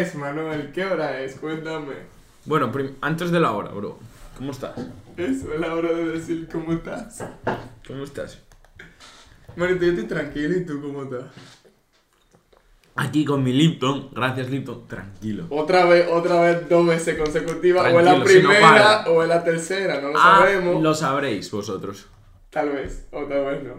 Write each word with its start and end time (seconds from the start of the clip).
es, 0.00 0.14
Manuel? 0.14 0.70
¿Qué 0.72 0.84
hora 0.84 1.20
es? 1.20 1.34
Cuéntame. 1.34 1.94
Bueno, 2.44 2.70
antes 3.00 3.32
de 3.32 3.40
la 3.40 3.50
hora, 3.50 3.72
bro. 3.72 3.98
¿Cómo 4.36 4.52
estás? 4.52 4.78
Eso 5.16 5.52
es 5.52 5.58
la 5.58 5.74
hora 5.74 5.92
de 5.92 6.04
decir 6.12 6.48
cómo 6.52 6.72
estás. 6.72 7.24
¿Cómo 7.84 8.04
estás? 8.04 8.38
Manito, 9.56 9.84
yo 9.84 9.90
estoy 9.90 10.04
tranquilo 10.06 10.56
y 10.56 10.64
tú 10.64 10.80
cómo 10.80 11.02
estás. 11.02 11.24
Aquí 12.94 13.24
con 13.24 13.42
mi 13.42 13.52
Lipton. 13.52 14.10
Gracias, 14.12 14.48
Lipton. 14.50 14.86
Tranquilo. 14.86 15.46
Otra 15.50 15.84
vez, 15.86 16.06
otra 16.08 16.42
vez, 16.42 16.68
dos 16.68 16.86
veces 16.86 17.18
consecutivas. 17.18 17.92
o 17.92 17.98
en 17.98 18.04
la 18.04 18.14
Tranquilo, 18.14 18.28
si 18.38 18.42
no 18.44 18.48
primera 18.50 19.04
o 19.08 19.22
en 19.24 19.28
la 19.28 19.42
tercera, 19.42 20.00
no 20.00 20.10
lo 20.10 20.14
Ah, 20.16 20.36
sabemos. 20.38 20.80
lo 20.80 20.94
sabréis 20.94 21.50
vosotros. 21.50 22.06
Tal 22.50 22.70
vez, 22.70 23.08
o 23.10 23.24
tal 23.24 23.46
vez 23.46 23.64
no. 23.64 23.74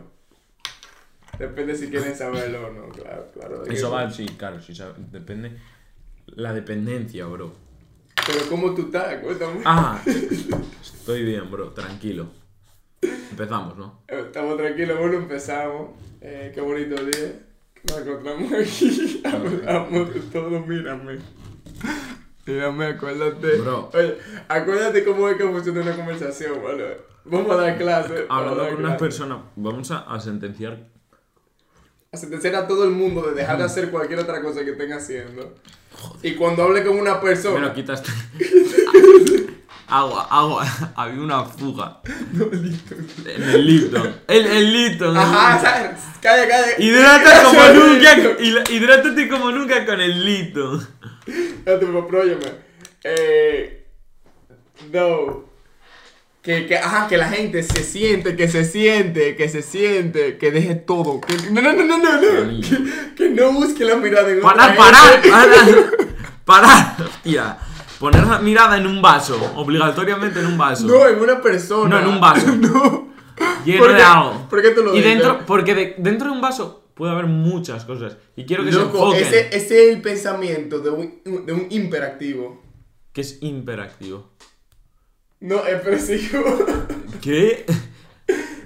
Depende 1.38 1.74
si 1.78 1.90
quieren 1.90 2.14
saberlo 2.14 2.68
o 2.68 2.72
no, 2.74 2.90
claro, 2.90 3.26
claro. 3.34 3.66
Eso 3.68 3.90
va, 3.90 4.12
sí, 4.12 4.26
claro, 4.38 4.62
sí, 4.62 4.74
depende. 5.14 5.58
La 6.36 6.54
dependencia, 6.54 7.26
bro. 7.26 7.54
Pero 8.26 8.40
¿cómo 8.50 8.74
tú 8.74 8.84
estás? 8.84 9.16
Cuéntame. 9.18 9.62
Ah, 9.66 10.00
estoy 10.06 11.24
bien, 11.24 11.50
bro, 11.50 11.70
tranquilo. 11.70 12.28
Empezamos, 13.02 13.78
¿no? 13.78 14.02
Estamos 14.08 14.58
tranquilos, 14.58 15.00
bueno, 15.00 15.18
empezamos. 15.18 15.92
Eh, 16.22 16.52
qué 16.54 16.62
bonito 16.62 16.96
día. 17.06 17.40
Nos 17.88 18.00
encontramos 18.00 18.52
aquí. 18.54 19.22
Hablamos 19.26 20.14
de 20.14 20.20
todo, 20.32 20.60
mírame. 20.66 21.20
Mírame, 22.46 22.86
acuérdate. 22.88 23.58
Bro. 23.58 23.90
Oye, 23.94 24.18
acuérdate 24.48 25.06
cómo 25.06 25.30
es 25.30 25.38
que 25.38 25.44
funciona 25.48 25.82
una 25.82 25.96
conversación, 25.96 26.62
¿vale? 26.64 26.98
Vamos 27.26 27.52
a 27.52 27.56
dar 27.56 27.78
clase. 27.78 28.26
vamos 28.28 28.30
a 28.30 28.36
Hablando 28.38 28.64
con 28.66 28.74
una 28.80 28.88
clase. 28.90 29.00
persona, 29.00 29.44
vamos 29.56 29.92
a, 29.92 30.00
a 30.00 30.20
sentenciar. 30.20 30.88
A 32.12 32.18
sentenciar 32.18 32.56
a 32.56 32.68
todo 32.68 32.86
el 32.86 32.90
mundo 32.90 33.22
de 33.22 33.36
dejar 33.36 33.60
de 33.60 33.66
hacer 33.66 33.92
cualquier 33.92 34.18
otra 34.20 34.42
cosa 34.42 34.64
que 34.66 34.72
estén 34.72 34.92
haciendo. 34.94 35.54
Y 36.24 36.34
cuando 36.34 36.64
hable 36.64 36.84
con 36.84 36.98
una 36.98 37.16
Me 37.16 37.22
persona. 37.22 37.60
lo 37.68 37.74
quitaste. 37.74 38.10
agua, 39.88 40.28
agua. 40.32 40.66
Había 40.96 41.22
una 41.22 41.46
fuga. 41.46 42.02
En 42.04 43.44
el 43.44 43.66
Lipton. 43.68 44.16
El, 44.28 44.46
el 44.48 44.74
Lipton. 44.74 45.12
el 45.12 45.18
Ajá. 45.18 45.60
¿sabes? 45.62 46.00
calla, 46.20 46.48
calla. 46.48 46.80
Hidrátate 46.80 47.44
como 47.46 47.86
nunca. 47.86 48.72
Hidrátate 48.72 49.30
como 49.30 49.52
nunca 49.52 49.86
con 49.86 50.02
el 50.02 50.26
Lipton. 50.26 50.88
Espérate, 51.28 51.86
pero, 51.86 52.08
pero 52.08 52.22
óyeme. 52.24 52.52
Eh, 53.04 53.86
no. 54.92 55.49
Que, 56.42 56.66
que, 56.68 56.78
ajá, 56.78 57.08
que 57.08 57.18
la 57.18 57.28
gente 57.30 57.62
se 57.64 57.84
siente, 57.84 58.36
que 58.38 58.48
se 58.48 58.64
siente, 58.64 59.36
que 59.36 59.50
se 59.50 59.62
siente, 59.62 60.38
que 60.38 60.52
deje 60.52 60.76
todo. 60.76 61.20
Que, 61.20 61.36
no, 61.52 61.62
no, 61.62 61.74
no, 61.74 61.84
no, 61.84 61.98
no, 61.98 62.22
no. 62.22 62.62
Que, 62.62 63.16
que 63.16 63.30
no 63.30 63.52
busque 63.52 63.84
la 63.84 63.98
mirada 63.98 64.30
en 64.32 64.40
Parar, 64.40 64.76
parar, 64.76 65.22
parar. 65.22 65.86
Parar. 66.46 66.96
Hostia. 67.00 67.58
Poner 68.00 68.26
la 68.26 68.40
mirada 68.40 68.78
en 68.78 68.88
un 68.88 69.02
vaso. 69.02 69.38
Obligatoriamente 69.58 70.40
en 70.40 70.46
un 70.48 70.58
vaso. 70.58 70.88
No, 70.88 71.06
en 71.08 71.20
una 71.20 71.42
persona. 71.42 71.90
No, 71.90 72.08
en 72.08 72.08
un 72.16 72.22
vaso. 72.22 72.48
no. 72.56 73.10
Lleno 73.66 73.80
¿Por 73.80 73.92
de 73.92 73.98
qué? 73.98 74.04
algo. 74.04 74.48
¿Por 74.50 74.62
qué 74.62 74.70
tú 74.72 74.82
lo 74.84 74.94
Y 74.94 74.98
dices? 74.98 75.12
dentro, 75.12 75.46
porque 75.46 75.76
de- 75.76 75.96
dentro 75.98 76.28
de 76.30 76.34
un 76.34 76.42
vaso 76.42 76.86
puede 76.94 77.12
haber 77.12 77.26
muchas 77.26 77.84
cosas. 77.86 78.16
Y 78.38 78.46
quiero 78.46 78.64
que 78.64 78.72
se 78.72 78.78
Loco, 78.80 78.98
enfoquen. 79.14 79.28
ese, 79.28 79.56
ese 79.56 79.90
es 79.90 79.96
el 79.96 80.02
pensamiento 80.02 80.80
de 80.80 80.90
un, 80.90 81.22
de 81.46 81.54
un 81.54 81.68
imperactivo. 81.70 82.64
Que 83.14 83.22
es 83.22 83.38
imperactivo. 83.42 84.32
No, 85.42 85.66
expresivo. 85.66 86.44
¿Qué? 87.22 87.66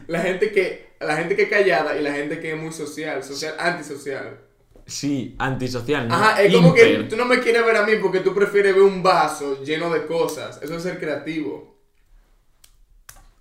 la 0.07 0.21
gente 0.21 0.51
que 0.51 0.93
la 0.99 1.17
gente 1.17 1.35
que 1.35 1.43
es 1.43 1.49
callada 1.49 1.97
y 1.97 2.01
la 2.03 2.13
gente 2.13 2.39
que 2.39 2.53
es 2.53 2.57
muy 2.61 2.71
social, 2.71 3.23
social, 3.23 3.55
antisocial. 3.59 4.39
Sí, 4.85 5.35
antisocial, 5.39 6.07
¿no? 6.07 6.15
Ajá, 6.15 6.41
es 6.41 6.53
como 6.53 6.73
que 6.73 7.05
tú 7.09 7.15
no 7.15 7.25
me 7.25 7.39
quieres 7.39 7.65
ver 7.65 7.75
a 7.77 7.85
mí 7.85 7.93
porque 8.01 8.19
tú 8.19 8.33
prefieres 8.33 8.73
ver 8.73 8.83
un 8.83 9.01
vaso 9.03 9.63
lleno 9.63 9.89
de 9.93 10.05
cosas. 10.05 10.59
Eso 10.61 10.75
es 10.75 10.83
ser 10.83 10.99
creativo. 10.99 11.77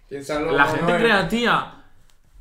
Piénsalo. 0.08 0.52
La 0.52 0.66
¿no? 0.66 0.74
gente 0.76 0.92
Eh, 0.92 0.98
creativa. 0.98 1.84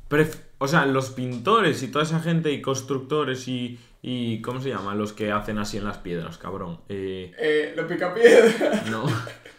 pref- 0.08 0.40
O 0.58 0.68
sea, 0.68 0.86
los 0.86 1.10
pintores 1.10 1.82
y 1.82 1.88
toda 1.88 2.04
esa 2.04 2.20
gente 2.20 2.52
y 2.52 2.60
constructores 2.62 3.48
y, 3.48 3.78
y. 4.02 4.40
¿Cómo 4.42 4.60
se 4.60 4.68
llama? 4.68 4.94
Los 4.94 5.12
que 5.12 5.32
hacen 5.32 5.58
así 5.58 5.78
en 5.78 5.84
las 5.84 5.98
piedras, 5.98 6.38
cabrón. 6.38 6.80
Eh, 6.88 7.32
Eh, 7.38 7.72
los 7.76 7.86
picapiedras. 7.86 8.86
no. 8.88 9.04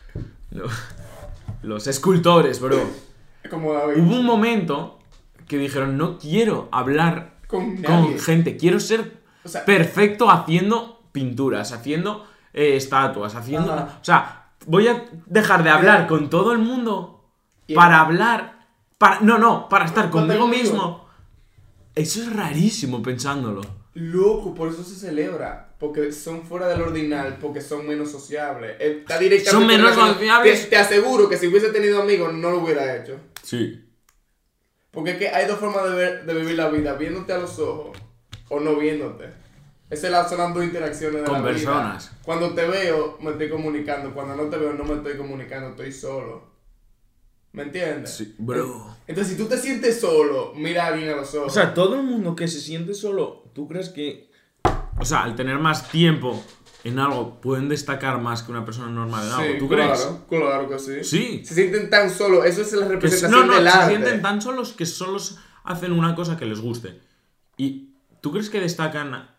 no. 0.52 0.64
Los 1.64 1.88
escultores, 1.88 2.60
bro. 2.60 2.78
Como 3.50 3.74
David. 3.74 4.02
Hubo 4.04 4.16
un 4.20 4.26
momento 4.26 5.00
que 5.48 5.58
dijeron, 5.58 5.98
no 5.98 6.18
quiero 6.18 6.70
hablar 6.72 7.40
Con 7.48 7.78
gente, 8.20 8.56
quiero 8.58 8.80
ser 8.80 9.22
O 9.44 9.50
sea- 9.50 9.66
perfecto 9.66 10.30
haciendo 10.30 11.02
pinturas, 11.12 11.72
haciendo 11.72 12.26
eh, 12.54 12.76
estatuas, 12.76 13.36
haciendo... 13.36 13.74
Ajá. 13.74 13.98
O 14.02 14.04
sea, 14.06 14.46
voy 14.66 14.88
a 14.88 15.06
dejar 15.26 15.64
de 15.64 15.70
hablar 15.70 16.08
con 16.08 16.30
todo 16.30 16.52
el 16.52 16.60
mundo 16.60 17.26
para 17.74 18.00
hablar... 18.02 18.68
Para, 18.98 19.20
no, 19.20 19.38
no, 19.38 19.68
para 19.68 19.86
estar 19.86 20.10
conmigo. 20.10 20.48
mismo. 20.48 21.06
Eso 21.96 22.22
es 22.22 22.34
rarísimo 22.34 23.02
pensándolo. 23.04 23.62
Loco, 23.96 24.56
por 24.56 24.70
eso 24.70 24.84
se 24.84 24.96
celebra. 24.96 25.70
Porque 25.80 26.12
son 26.12 26.44
fuera 26.44 26.68
del 26.68 26.82
ordinal, 26.82 27.38
porque 27.40 27.62
son 27.62 27.86
menos 27.88 28.10
sociables. 28.12 28.76
Está 28.80 29.18
directamente 29.20 29.52
Son 29.52 29.68
menos 29.68 29.94
sociables. 29.96 30.64
Te, 30.64 30.68
te 30.70 30.78
aseguro 30.78 31.30
que 31.30 31.38
si 31.38 31.48
hubiese 31.48 31.70
tenido 31.70 32.02
amigos 32.02 32.34
no 32.34 32.52
lo 32.52 32.60
hubiera 32.60 32.96
hecho. 32.96 33.18
Sí. 33.44 33.86
Porque 34.92 35.12
es 35.12 35.18
que 35.18 35.28
hay 35.30 35.48
dos 35.48 35.60
formas 35.60 35.84
de, 35.86 35.96
ver- 35.96 36.26
de 36.26 36.34
vivir 36.34 36.56
la 36.56 36.70
vida, 36.70 36.94
viéndote 36.94 37.34
a 37.34 37.38
los 37.40 37.60
ojos 37.60 37.98
o 38.50 38.60
no 38.60 38.76
viéndote. 38.78 39.26
Esas 39.90 40.10
la- 40.12 40.28
son 40.28 40.38
las 40.40 40.54
dos 40.54 40.64
interacciones 40.64 41.22
de 41.22 41.28
Con 41.28 41.34
la 41.36 41.40
vida. 41.42 41.52
personas. 41.52 42.12
Cuando 42.24 42.54
te 42.54 42.66
veo, 42.66 43.18
me 43.22 43.32
estoy 43.32 43.50
comunicando. 43.50 44.14
Cuando 44.14 44.36
no 44.36 44.44
te 44.50 44.58
veo, 44.58 44.74
no 44.74 44.86
me 44.86 44.96
estoy 44.96 45.18
comunicando, 45.18 45.70
estoy 45.70 45.92
solo. 45.92 46.52
¿Me 47.52 47.64
entiendes? 47.64 48.12
Sí, 48.16 48.34
bro. 48.40 48.93
Entonces, 49.08 49.34
si 49.34 49.42
tú 49.42 49.48
te 49.50 49.58
sientes 49.58 50.00
solo, 50.00 50.54
mira 50.56 50.88
alguien 50.88 51.10
a 51.10 51.16
los 51.18 51.34
ojos. 51.36 51.48
O 51.52 51.54
sea, 51.54 51.74
todo 51.74 51.96
el 51.96 52.04
mundo 52.04 52.36
que 52.36 52.48
se 52.48 52.60
siente 52.62 52.94
solo, 52.94 53.44
¿tú 53.54 53.68
crees 53.68 53.90
que... 53.90 54.32
O 55.00 55.06
sea, 55.06 55.24
al 55.24 55.36
tener 55.36 55.58
más 55.60 55.90
tiempo 55.90 56.42
en 56.86 57.00
algo, 57.00 57.42
pueden 57.42 57.68
destacar 57.68 58.20
más 58.22 58.44
que 58.44 58.52
una 58.52 58.64
persona 58.64 58.88
normal 58.90 59.26
en 59.28 59.32
algo? 59.34 59.54
sí, 59.54 59.60
¿Tú 59.60 59.68
claro, 59.68 59.94
crees? 59.94 60.10
Claro 60.30 60.70
que 60.70 60.80
sí. 60.80 61.04
Sí. 61.04 61.46
Se 61.46 61.54
sienten 61.56 61.90
tan 61.90 62.10
solos, 62.10 62.46
eso 62.46 62.62
es 62.62 62.72
la 62.74 62.88
representación 62.88 63.32
no, 63.32 63.46
no, 63.48 63.56
del 63.56 63.64
se 63.64 63.70
arte. 63.70 63.90
sienten 63.90 64.22
tan 64.22 64.42
solos 64.42 64.74
que 64.74 64.86
solo 64.86 65.18
s- 65.18 65.36
hacen 65.64 65.92
una 65.92 66.16
cosa 66.16 66.38
que 66.38 66.46
les 66.46 66.60
guste. 66.62 67.00
¿Y 67.58 67.96
tú 68.22 68.32
crees 68.32 68.50
que 68.50 68.60
destacan, 68.62 69.30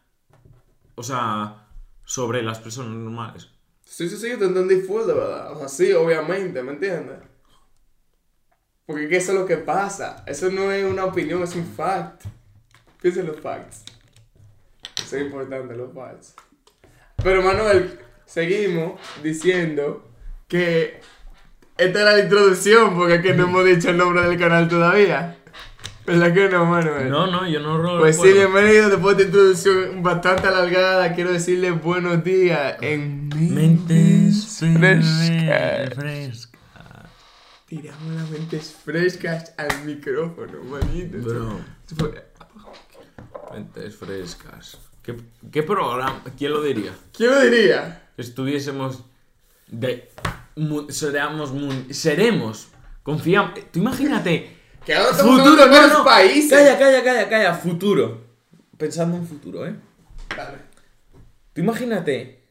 o 0.94 1.02
sea, 1.02 1.68
sobre 2.04 2.42
las 2.42 2.58
personas 2.58 2.92
normales? 2.96 3.48
Sí, 3.86 4.08
sí, 4.08 4.16
sí, 4.16 4.28
yo 4.30 4.38
te 4.38 4.46
entendí 4.46 4.76
full, 4.80 5.04
de 5.06 5.14
verdad. 5.14 5.52
O 5.52 5.58
sea, 5.58 5.68
sí, 5.68 5.92
obviamente, 5.92 6.62
¿me 6.62 6.72
entiendes? 6.72 7.18
Porque 8.86 9.04
es 9.04 9.08
que 9.08 9.16
eso 9.16 9.32
es 9.32 9.38
lo 9.38 9.46
que 9.46 9.56
pasa. 9.56 10.24
Eso 10.26 10.50
no 10.50 10.70
es 10.70 10.84
una 10.84 11.06
opinión, 11.06 11.42
es 11.42 11.54
un 11.54 11.66
fact. 11.66 12.24
Piensa 13.00 13.20
en 13.20 13.26
los 13.26 13.40
facts. 13.40 13.84
Eso 15.02 15.16
es 15.16 15.22
importante, 15.22 15.74
los 15.74 15.92
facts. 15.94 16.34
Pero 17.22 17.42
Manuel, 17.42 17.98
seguimos 18.26 19.00
diciendo 19.22 20.08
que 20.48 21.00
esta 21.78 22.02
era 22.02 22.12
la 22.12 22.20
introducción, 22.20 22.94
porque 22.94 23.16
es 23.16 23.22
que 23.22 23.34
no 23.34 23.44
hemos 23.44 23.64
dicho 23.64 23.90
el 23.90 23.96
nombre 23.96 24.22
del 24.22 24.38
canal 24.38 24.68
todavía. 24.68 25.38
¿Verdad 26.06 26.34
que 26.34 26.48
no, 26.50 26.66
Manuel? 26.66 27.08
No, 27.08 27.26
no, 27.26 27.48
yo 27.48 27.60
no 27.60 27.78
lo 27.78 27.98
Pues 27.98 28.20
sí, 28.20 28.30
bienvenido 28.32 28.90
después 28.90 29.16
de 29.16 29.24
esta 29.24 29.38
introducción 29.38 30.02
bastante 30.02 30.46
alargada. 30.48 31.14
Quiero 31.14 31.32
decirles 31.32 31.82
buenos 31.82 32.22
días 32.22 32.76
en 32.82 33.30
Mentes 33.34 34.58
frescas. 34.58 36.43
Tiramos 37.82 38.12
las 38.14 38.30
mentes 38.30 38.72
frescas 38.72 39.52
al 39.56 39.84
micrófono, 39.84 40.62
manito. 40.64 41.18
Bro. 41.18 41.60
Mentes 43.52 43.96
frescas. 43.96 44.78
¿Qué, 45.02 45.16
qué 45.50 45.62
programa? 45.64 46.22
¿Quién 46.38 46.52
lo 46.52 46.62
diría? 46.62 46.94
¿Quién 47.12 47.30
lo 47.30 47.40
diría? 47.40 48.10
Estuviésemos 48.16 49.04
de... 49.66 50.08
mu- 50.56 50.88
seremos, 50.90 51.52
mu- 51.52 51.92
seremos. 51.92 52.68
Confiamos. 53.02 53.54
Tú 53.72 53.80
imagínate. 53.80 54.56
Que 54.84 54.94
ahora 54.94 55.12
estamos 55.12 55.40
Futuro, 55.40 55.66
no, 55.66 55.88
no. 55.88 56.04
países. 56.04 56.50
Calla, 56.50 56.78
calla, 56.78 57.02
calla, 57.02 57.26
calla. 57.30 57.54
Futuro. 57.54 58.22
Pensando 58.76 59.16
en 59.16 59.26
futuro, 59.26 59.66
¿eh? 59.66 59.74
Dale. 60.36 60.58
Tú 61.54 61.62
imagínate 61.62 62.46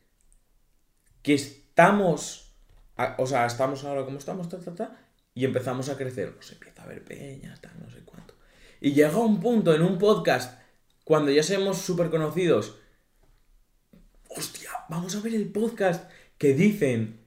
que 1.22 1.36
estamos, 1.36 2.56
a- 2.98 3.16
o 3.20 3.28
sea, 3.28 3.46
estamos 3.46 3.84
ahora 3.84 4.04
como 4.04 4.18
estamos, 4.18 4.50
ta, 4.50 4.60
ta, 4.60 4.74
ta, 4.74 5.00
y 5.36 5.46
empezamos 5.46 5.90
a 5.90 5.98
crecer. 5.98 6.34
Pues 6.36 6.52
empieza 6.52 6.82
a 6.82 6.86
haber 6.86 7.04
peñas, 7.04 7.62
tal, 7.62 7.72
no 7.80 7.90
sé 7.90 8.00
cuánto. 8.06 8.36
Y 8.82 8.94
llega 8.94 9.18
un 9.18 9.40
punto 9.40 9.74
en 9.74 9.82
un 9.82 9.98
podcast, 9.98 10.60
cuando 11.04 11.32
ya 11.32 11.44
seamos 11.44 11.78
súper 11.78 12.10
conocidos, 12.10 12.78
hostia, 14.30 14.70
vamos 14.90 15.16
a 15.16 15.22
ver 15.22 15.34
el 15.36 15.48
podcast 15.52 16.10
que 16.38 16.54
dicen, 16.54 17.20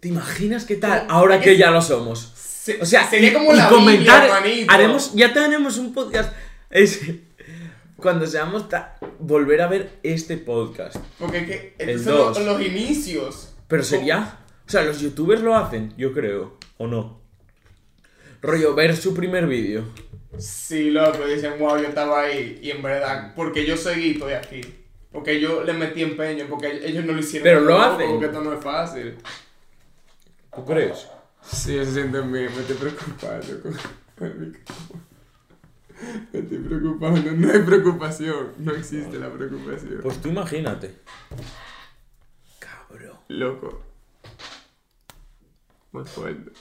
¿te 0.00 0.08
imaginas 0.08 0.64
qué 0.64 0.76
tal? 0.76 1.06
Ahora 1.08 1.36
es 1.36 1.42
que 1.44 1.56
ya 1.56 1.70
lo 1.70 1.82
somos. 1.82 2.34
O 2.80 2.86
sea, 2.86 3.08
sería 3.08 3.30
y- 3.30 3.32
como 3.32 3.52
y 3.52 3.56
la 3.56 3.68
comentar, 3.68 4.42
Biblia, 4.42 4.66
haremos, 4.68 5.14
ya 5.14 5.32
tenemos 5.32 5.78
un 5.78 5.92
podcast. 5.92 6.32
Es, 6.70 7.00
cuando 7.96 8.26
seamos 8.26 8.68
ta- 8.68 8.98
volver 9.18 9.60
a 9.62 9.66
ver 9.66 9.98
este 10.02 10.36
podcast. 10.36 10.96
Porque 11.18 11.38
es 11.38 11.46
que 11.46 11.74
El 11.78 12.02
son 12.02 12.46
los 12.46 12.60
inicios. 12.62 13.54
Pero 13.68 13.82
sería. 13.82 14.38
O 14.66 14.70
sea, 14.70 14.82
los 14.82 15.00
youtubers 15.00 15.42
lo 15.42 15.56
hacen, 15.56 15.94
yo 15.96 16.12
creo. 16.12 16.58
¿O 16.78 16.86
no? 16.86 17.20
Rollo, 18.42 18.74
ver 18.74 18.96
su 18.96 19.14
primer 19.14 19.46
vídeo. 19.46 19.84
Sí, 20.38 20.90
loco, 20.90 21.26
dicen, 21.26 21.58
wow, 21.58 21.76
yo 21.76 21.88
estaba 21.88 22.22
ahí. 22.22 22.58
Y 22.62 22.70
en 22.70 22.82
verdad, 22.82 23.34
porque 23.34 23.66
yo 23.66 23.76
seguí, 23.76 24.12
estoy 24.12 24.32
aquí. 24.32 24.60
Porque 25.12 25.40
yo 25.40 25.64
le 25.64 25.72
metí 25.72 26.02
empeño, 26.02 26.46
porque 26.48 26.80
ellos 26.84 27.04
no 27.04 27.12
lo 27.12 27.18
hicieron. 27.18 27.44
Pero 27.44 27.60
lo 27.60 27.80
hacen. 27.80 28.10
Porque 28.10 28.26
esto 28.26 28.40
no 28.42 28.52
es 28.52 28.62
fácil. 28.62 29.16
¿Tú 30.54 30.64
crees? 30.64 31.08
Sí, 31.42 31.84
se 31.84 31.92
siente 31.92 32.20
bien, 32.20 32.54
me 32.54 32.60
estoy 32.60 32.76
preocupando 32.76 33.60
con. 33.62 33.76
Me 36.32 36.38
estoy 36.38 36.58
preocupando, 36.58 37.32
no 37.32 37.52
hay 37.52 37.58
preocupación, 37.58 38.54
no 38.58 38.72
existe 38.72 39.18
la 39.18 39.30
preocupación. 39.30 40.00
Pues 40.02 40.20
tú 40.22 40.30
imagínate. 40.30 40.94
Cabrón. 42.58 43.18
Loco. 43.28 43.82
Muy 45.92 46.04
fuerte. 46.04 46.52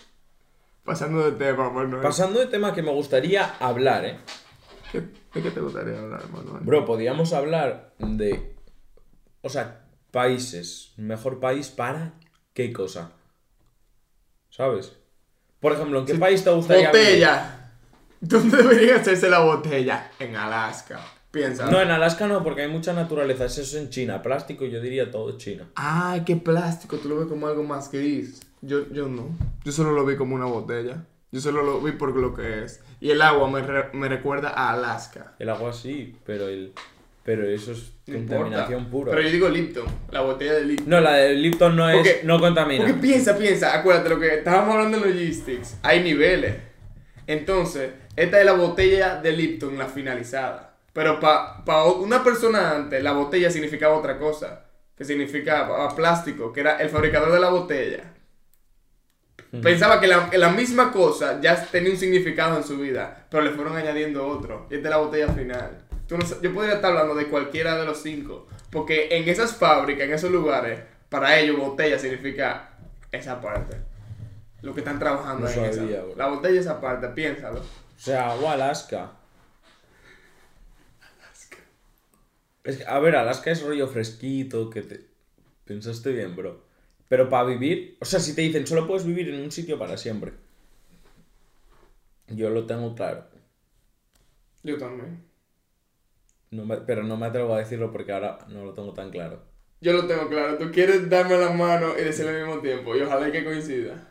Pasando 0.89 1.23
de 1.23 1.33
tema, 1.33 1.69
Manuel. 1.69 2.01
Pasando 2.01 2.39
de 2.39 2.47
tema 2.47 2.73
que 2.73 2.81
me 2.81 2.91
gustaría 2.91 3.57
hablar, 3.59 4.05
¿eh? 4.05 4.17
¿Qué, 4.91 5.01
¿De 5.01 5.43
qué 5.43 5.51
te 5.51 5.59
gustaría 5.59 5.99
hablar, 5.99 6.27
Manuel? 6.31 6.63
Bro, 6.63 6.85
podríamos 6.85 7.31
hablar 7.33 7.93
de. 7.99 8.55
O 9.43 9.49
sea, 9.49 9.85
países. 10.09 10.93
Mejor 10.97 11.39
país 11.39 11.69
para 11.69 12.13
qué 12.55 12.73
cosa. 12.73 13.11
¿Sabes? 14.49 14.93
Por 15.59 15.73
ejemplo, 15.73 15.99
¿en 15.99 16.05
qué 16.07 16.15
país 16.15 16.43
te 16.43 16.49
gustaría 16.49 16.91
vivir? 16.91 17.05
Botella. 17.05 17.71
¿Dónde 18.19 18.57
debería 18.57 18.95
hacerse 18.95 19.29
la 19.29 19.41
botella? 19.41 20.09
En 20.17 20.35
Alaska. 20.35 21.01
Piensa. 21.29 21.69
No, 21.69 21.79
en 21.79 21.91
Alaska 21.91 22.25
no, 22.25 22.43
porque 22.43 22.63
hay 22.63 22.67
mucha 22.67 22.93
naturaleza. 22.93 23.45
Eso 23.45 23.61
es 23.61 23.75
en 23.75 23.91
China. 23.91 24.23
Plástico, 24.23 24.65
yo 24.65 24.81
diría 24.81 25.11
todo 25.11 25.37
China. 25.37 25.69
Ay, 25.75 26.23
qué 26.25 26.35
plástico. 26.35 26.97
Tú 26.97 27.09
lo 27.09 27.19
ves 27.19 27.27
como 27.27 27.45
algo 27.45 27.61
más 27.61 27.91
gris. 27.91 28.41
Yo, 28.61 28.87
yo 28.91 29.07
no. 29.07 29.29
Yo 29.63 29.71
solo 29.71 29.91
lo 29.91 30.05
vi 30.05 30.15
como 30.15 30.35
una 30.35 30.45
botella. 30.45 31.05
Yo 31.31 31.39
solo 31.41 31.63
lo 31.63 31.79
vi 31.81 31.91
por 31.93 32.15
lo 32.15 32.33
que 32.33 32.63
es. 32.63 32.81
Y 32.99 33.11
el 33.11 33.21
agua 33.21 33.49
me, 33.49 33.61
re- 33.61 33.89
me 33.93 34.09
recuerda 34.09 34.49
a 34.49 34.71
Alaska. 34.73 35.33
El 35.39 35.49
agua 35.49 35.73
sí, 35.73 36.15
pero 36.25 36.47
el. 36.47 36.73
Pero 37.23 37.45
eso 37.47 37.73
es 37.73 37.91
No 38.07 38.15
contaminación 38.15 38.79
importa. 38.85 38.91
pura. 38.91 39.11
Pero 39.11 39.21
yo 39.21 39.29
digo 39.31 39.49
Lipton. 39.49 39.85
La 40.09 40.21
botella 40.21 40.53
de 40.53 40.65
Lipton. 40.65 40.89
No, 40.89 40.99
la 40.99 41.13
de 41.13 41.35
Lipton 41.35 41.75
no 41.75 41.89
es. 41.89 42.23
No 42.23 42.39
contamina. 42.39 42.85
Porque 42.85 42.99
piensa, 42.99 43.37
piensa, 43.37 43.77
acuérdate 43.77 44.09
lo 44.09 44.19
que 44.19 44.35
estábamos 44.39 44.75
hablando 44.75 44.99
de 44.99 45.13
logistics. 45.13 45.77
Hay 45.83 46.01
niveles. 46.03 46.55
Entonces, 47.27 47.91
esta 48.15 48.39
es 48.39 48.45
la 48.45 48.53
botella 48.53 49.21
de 49.21 49.31
Lipton, 49.33 49.77
la 49.77 49.85
finalizada. 49.85 50.73
Pero 50.93 51.19
para 51.19 51.83
una 51.99 52.23
persona 52.23 52.75
antes, 52.75 53.03
la 53.03 53.11
botella 53.11 53.51
significaba 53.51 53.95
otra 53.95 54.17
cosa. 54.17 54.65
Que 54.97 55.05
significaba 55.05 55.95
plástico, 55.95 56.51
que 56.51 56.61
era 56.61 56.77
el 56.77 56.89
fabricador 56.89 57.31
de 57.31 57.39
la 57.39 57.49
botella. 57.49 58.15
Pensaba 59.51 59.99
que 59.99 60.07
la, 60.07 60.29
que 60.29 60.37
la 60.37 60.49
misma 60.49 60.91
cosa 60.91 61.41
ya 61.41 61.55
tenía 61.65 61.91
un 61.91 61.97
significado 61.97 62.55
en 62.57 62.63
su 62.63 62.77
vida, 62.77 63.25
pero 63.31 63.43
le 63.43 63.49
fueron 63.51 63.75
añadiendo 63.75 64.27
otro. 64.27 64.67
Y 64.69 64.75
esta 64.75 64.87
es 64.89 64.91
la 64.91 64.97
botella 64.97 65.27
final. 65.29 65.85
Tú 66.07 66.17
no 66.17 66.25
yo 66.41 66.53
podría 66.53 66.75
estar 66.75 66.91
hablando 66.91 67.15
de 67.15 67.27
cualquiera 67.27 67.75
de 67.77 67.85
los 67.85 68.01
cinco, 68.01 68.47
porque 68.71 69.07
en 69.11 69.27
esas 69.27 69.55
fábricas, 69.55 70.03
en 70.07 70.13
esos 70.13 70.31
lugares, 70.31 70.79
para 71.09 71.39
ellos 71.39 71.57
botella 71.57 71.97
significa 71.97 72.71
esa 73.11 73.41
parte. 73.41 73.77
Lo 74.61 74.73
que 74.73 74.81
están 74.81 74.99
trabajando 74.99 75.43
No 75.43 75.47
en 75.49 75.73
sabía, 75.73 75.97
esa. 75.97 76.03
bro. 76.05 76.15
La 76.15 76.27
botella 76.27 76.59
es 76.59 76.65
esa 76.65 76.79
parte, 76.81 77.07
piénsalo. 77.09 77.59
O 77.61 77.65
sea, 78.01 78.33
o 78.35 78.49
Alaska. 78.49 79.11
Es 82.63 82.77
que, 82.77 82.85
a 82.85 82.99
ver, 82.99 83.15
Alaska 83.15 83.51
es 83.51 83.63
rollo 83.63 83.87
fresquito, 83.87 84.69
que 84.69 84.81
te... 84.81 85.05
Pensaste 85.65 86.11
bien, 86.11 86.35
bro. 86.35 86.61
Pero 87.09 87.27
para 87.27 87.43
vivir, 87.49 87.97
o 87.99 88.05
sea, 88.05 88.19
si 88.21 88.33
te 88.33 88.41
dicen 88.41 88.65
solo 88.65 88.87
puedes 88.87 89.05
vivir 89.05 89.27
en 89.29 89.41
un 89.41 89.51
sitio 89.51 89.77
para 89.77 89.97
siempre. 89.97 90.31
Yo 92.27 92.49
lo 92.51 92.65
tengo 92.65 92.95
claro. 92.95 93.25
Yo 94.63 94.77
también. 94.77 95.23
No 96.51 96.65
me- 96.65 96.77
pero 96.77 97.03
no 97.03 97.17
me 97.17 97.25
atrevo 97.25 97.53
a 97.55 97.59
decirlo 97.59 97.91
porque 97.91 98.11
ahora 98.11 98.37
no 98.49 98.63
lo 98.63 98.73
tengo 98.73 98.93
tan 98.93 99.09
claro. 99.11 99.43
Yo 99.81 99.93
lo 99.93 100.05
tengo 100.07 100.27
claro. 100.29 100.57
Tú 100.57 100.71
quieres 100.71 101.09
darme 101.09 101.37
la 101.37 101.51
mano 101.51 101.93
y 101.99 102.03
decirle 102.03 102.31
al 102.39 102.45
mismo 102.45 102.61
tiempo. 102.61 102.95
Y 102.95 103.01
ojalá 103.01 103.31
que 103.31 103.43
coincida. 103.43 104.07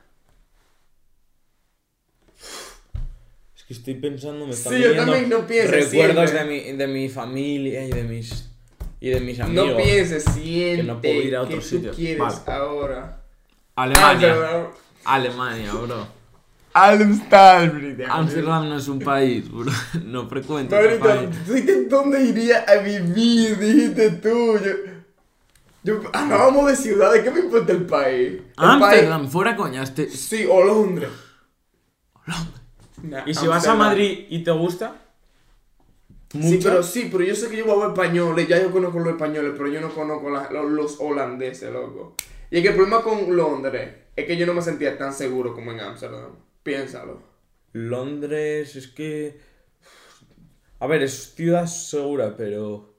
Es 3.56 3.64
que 3.64 3.74
estoy 3.74 3.94
pensando, 3.94 4.46
me 4.46 4.52
están 4.52 4.72
Sí, 4.74 4.82
yo 4.82 4.96
también 4.96 5.28
no 5.28 5.46
pienso 5.46 5.70
recuerdos 5.72 6.32
de 6.32 6.38
siempre. 6.38 6.72
mi, 6.72 6.76
de 6.78 6.86
mi 6.86 7.08
familia 7.08 7.84
y 7.86 7.90
de 7.90 8.02
mis 8.04 8.47
y 9.00 9.10
de 9.10 9.20
mis 9.20 9.38
amigos. 9.40 9.68
No 9.70 9.76
pienses, 9.76 10.24
siente 10.24 10.82
no 10.82 11.00
puedo 11.00 11.14
ir 11.22 11.36
a 11.36 11.42
otros 11.42 11.56
que 11.64 11.70
tú 11.70 11.76
sitios. 11.76 11.96
quieres 11.96 12.18
Vale. 12.18 12.58
ahora. 12.60 13.22
Alemania. 13.76 14.68
Alemania, 15.04 15.72
bro. 15.72 16.18
Amsterdam. 16.74 18.06
Amsterdam 18.10 18.68
no 18.68 18.76
es 18.76 18.88
un 18.88 18.98
país, 19.00 19.50
bro. 19.50 19.70
No 20.04 20.28
frecuento 20.28 20.76
ese 20.76 20.88
Ahorita, 20.88 21.04
país. 21.30 21.44
¿tú 21.46 21.52
dijiste 21.54 21.84
dónde 21.86 22.22
iría 22.24 22.64
a 22.68 22.76
vivir? 22.76 23.58
Dijiste 23.58 24.10
tú. 24.12 24.58
Yo, 24.64 24.72
yo 25.84 26.00
hablábamos 26.12 26.66
de 26.66 26.76
ciudades, 26.76 27.22
¿qué 27.22 27.30
me 27.30 27.40
importa 27.40 27.72
el 27.72 27.86
país? 27.86 28.32
El 28.58 28.64
Amsterdam, 28.64 29.28
fuera 29.28 29.56
coña. 29.56 29.82
Este... 29.82 30.04
país- 30.04 30.20
sí, 30.28 30.46
o 30.50 30.62
Londres. 30.62 31.08
Nah, 33.02 33.22
Y 33.26 33.34
si 33.34 33.46
vas 33.46 33.66
a. 33.66 33.74
Madrid 33.74 34.26
y 34.28 34.42
te 34.42 34.50
gusta, 34.50 34.94
Sí 36.30 36.60
pero, 36.62 36.82
sí, 36.82 37.08
pero 37.10 37.24
yo 37.24 37.34
sé 37.34 37.48
que 37.48 37.56
yo 37.56 37.64
voy 37.64 37.76
a 37.76 37.86
ver 37.86 37.88
españoles, 37.88 38.46
ya 38.48 38.60
yo 38.62 38.70
conozco 38.70 38.98
los 38.98 39.08
españoles, 39.08 39.52
pero 39.56 39.68
yo 39.70 39.80
no 39.80 39.88
conozco 39.94 40.28
la- 40.28 40.50
los, 40.50 40.70
los 40.70 41.00
holandeses, 41.00 41.72
loco. 41.72 42.14
Y 42.50 42.56
es 42.58 42.62
que 42.62 42.68
el 42.68 42.74
problema 42.74 43.02
con 43.02 43.34
Londres 43.34 43.94
es 44.14 44.26
que 44.26 44.36
yo 44.36 44.44
no 44.46 44.52
me 44.54 44.60
sentía 44.62 44.98
tan 44.98 45.12
seguro 45.12 45.54
como 45.54 45.72
en 45.72 45.80
Amsterdam. 45.80 46.32
Piénsalo. 46.62 47.22
Londres 47.72 48.76
es 48.76 48.88
que... 48.88 49.40
A 50.80 50.86
ver, 50.86 51.02
es 51.02 51.34
ciudad 51.34 51.66
segura, 51.66 52.36
pero... 52.36 52.94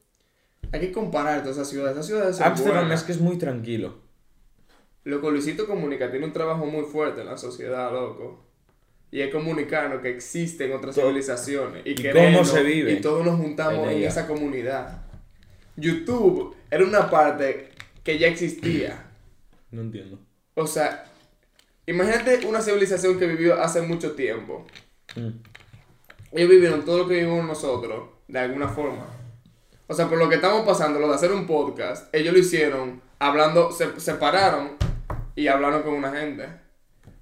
Hay 0.72 0.80
que 0.80 0.92
comparar 0.92 1.42
todas 1.42 1.58
esas 1.58 1.70
ciudades. 1.70 1.94
Esas 1.98 2.08
ciudades 2.08 2.64
buenas. 2.64 3.00
es 3.02 3.06
que 3.06 3.12
es 3.14 3.20
muy 3.22 3.38
tranquilo. 3.38 3.96
Loco, 5.04 5.32
Luisito 5.32 5.66
Comunica 5.66 6.12
tiene 6.12 6.26
un 6.26 6.34
trabajo 6.34 6.66
muy 6.66 6.84
fuerte 6.86 7.22
en 7.22 7.28
la 7.28 7.38
sociedad, 7.38 7.92
loco. 7.92 8.49
Y 9.12 9.22
es 9.22 9.32
comunicarnos 9.32 10.02
que 10.02 10.10
existen 10.10 10.72
otras 10.74 10.96
Todo- 10.96 11.06
civilizaciones. 11.08 11.82
Y, 11.86 11.92
y 11.92 11.96
querernos, 11.96 12.48
cómo 12.50 12.58
se 12.58 12.64
vive 12.64 12.92
Y 12.94 13.02
todos 13.02 13.26
nos 13.26 13.38
juntamos 13.40 13.88
en 13.90 14.04
esa 14.04 14.28
comunidad. 14.28 15.02
YouTube 15.76 16.56
era 16.70 16.84
una 16.86 17.10
parte 17.10 17.70
que 18.04 18.18
ya 18.20 18.28
existía. 18.28 19.06
No 19.72 19.82
entiendo. 19.82 20.18
O 20.56 20.66
sea, 20.66 21.06
imagínate 21.86 22.44
una 22.48 22.60
civilización 22.60 23.20
que 23.20 23.28
vivió 23.28 23.62
hace 23.62 23.84
mucho 23.84 24.14
tiempo. 24.14 24.66
Mm. 25.16 25.30
Ellos 26.32 26.50
vivieron 26.50 26.84
todo 26.84 26.98
lo 26.98 27.08
que 27.08 27.14
vivimos 27.16 27.46
nosotros, 27.46 28.10
de 28.28 28.40
alguna 28.40 28.68
forma. 28.68 29.06
O 29.86 29.94
sea, 29.94 30.10
por 30.10 30.18
lo 30.18 30.28
que 30.28 30.36
estamos 30.36 30.66
pasando, 30.66 31.00
lo 31.00 31.08
de 31.08 31.14
hacer 31.14 31.32
un 31.32 31.46
podcast, 31.46 32.12
ellos 32.16 32.34
lo 32.34 32.40
hicieron 32.40 33.00
hablando, 33.20 33.72
se 33.72 34.00
separaron 34.00 34.72
y 35.36 35.46
hablaron 35.48 35.84
con 35.84 35.94
una 35.94 36.12
gente. 36.12 36.48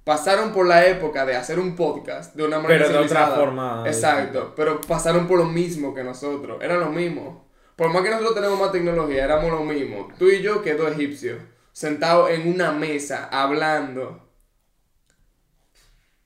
Pasaron 0.08 0.54
por 0.54 0.66
la 0.66 0.86
época 0.86 1.26
de 1.26 1.36
hacer 1.36 1.58
un 1.58 1.76
podcast 1.76 2.34
de 2.34 2.42
una 2.42 2.58
manera 2.58 2.86
Pero 2.86 3.00
de 3.00 3.04
otra 3.04 3.26
forma 3.26 3.84
Exacto, 3.86 4.54
pero 4.56 4.80
pasaron 4.80 5.26
por 5.26 5.36
lo 5.38 5.44
mismo 5.44 5.94
que 5.94 6.02
nosotros, 6.02 6.62
era 6.62 6.78
lo 6.78 6.90
mismo. 6.90 7.46
Por 7.76 7.92
más 7.92 8.00
que 8.00 8.08
nosotros 8.08 8.34
tenemos 8.34 8.58
más 8.58 8.72
tecnología, 8.72 9.24
éramos 9.24 9.50
lo 9.50 9.62
mismo. 9.64 10.08
Tú 10.18 10.30
y 10.30 10.40
yo, 10.40 10.62
que 10.62 10.76
dos 10.76 10.92
egipcios, 10.92 11.42
sentados 11.72 12.30
en 12.30 12.48
una 12.48 12.72
mesa, 12.72 13.28
hablando. 13.30 14.26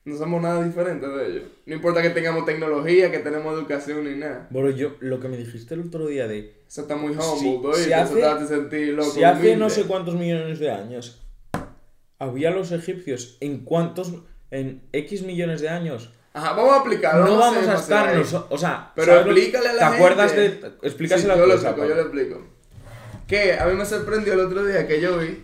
No 0.05 0.17
somos 0.17 0.41
nada 0.41 0.63
diferentes 0.63 1.13
de 1.13 1.27
ellos. 1.27 1.45
No 1.67 1.75
importa 1.75 2.03
que 2.03 2.11
tengamos 2.11 2.45
tecnología, 2.45 3.11
que 3.11 3.19
tenemos 3.19 3.53
educación 3.53 4.05
ni 4.05 4.17
nada. 4.17 4.47
Bueno, 4.51 4.71
yo, 4.71 4.93
lo 5.01 5.19
que 5.19 5.27
me 5.27 5.37
dijiste 5.37 5.75
el 5.75 5.81
otro 5.81 6.07
día 6.07 6.29
de... 6.29 6.63
Eso 6.69 6.83
está 6.83 6.95
muy 6.95 7.17
humble, 7.17 7.69
¿no? 7.71 7.75
si 7.75 7.93
hace- 7.93 8.13
eso 8.13 8.15
te 8.15 8.25
hace 8.27 8.47
sentir 8.47 8.95
loco. 8.95 9.11
si 9.11 9.25
hace 9.25 9.41
humilde. 9.41 9.57
no 9.57 9.71
sé 9.71 9.83
cuántos 9.89 10.15
millones 10.15 10.61
de 10.61 10.71
años 10.71 11.22
había 12.23 12.51
los 12.51 12.73
egipcios, 12.73 13.37
¿en 13.41 13.65
cuántos... 13.65 14.13
En 14.51 14.83
X 14.93 15.23
millones 15.23 15.63
de 15.63 15.71
años 15.71 16.11
Ajá, 16.35 16.53
vamos 16.53 16.73
a 16.75 16.81
aplicarlo. 16.81 17.25
no 17.25 17.39
vamos 17.39 17.67
a 17.67 17.75
estar, 17.75 18.15
o 18.51 18.59
sea, 18.59 18.93
Pero 18.95 19.07
¿sabes 19.07 19.27
lo- 19.27 19.33
explícale 19.33 19.69
a 19.69 19.73
la 19.73 19.79
¿Te 19.91 19.97
acuerdas 19.97 20.33
gente. 20.33 20.67
de 20.69 20.73
explícaselo 20.83 21.33
Sí, 21.35 21.41
yo 21.41 21.47
lo 21.47 21.55
explico, 21.55 21.87
yo 21.89 21.95
lo 21.95 22.03
explico. 22.03 22.43
Que 23.27 23.55
a 23.59 23.65
mí 23.65 23.75
me 23.75 23.87
sorprendió 23.87 24.35
el 24.35 24.41
otro 24.41 24.63
día 24.67 24.87
que 24.87 25.01
yo 25.01 25.17
vi 25.19 25.43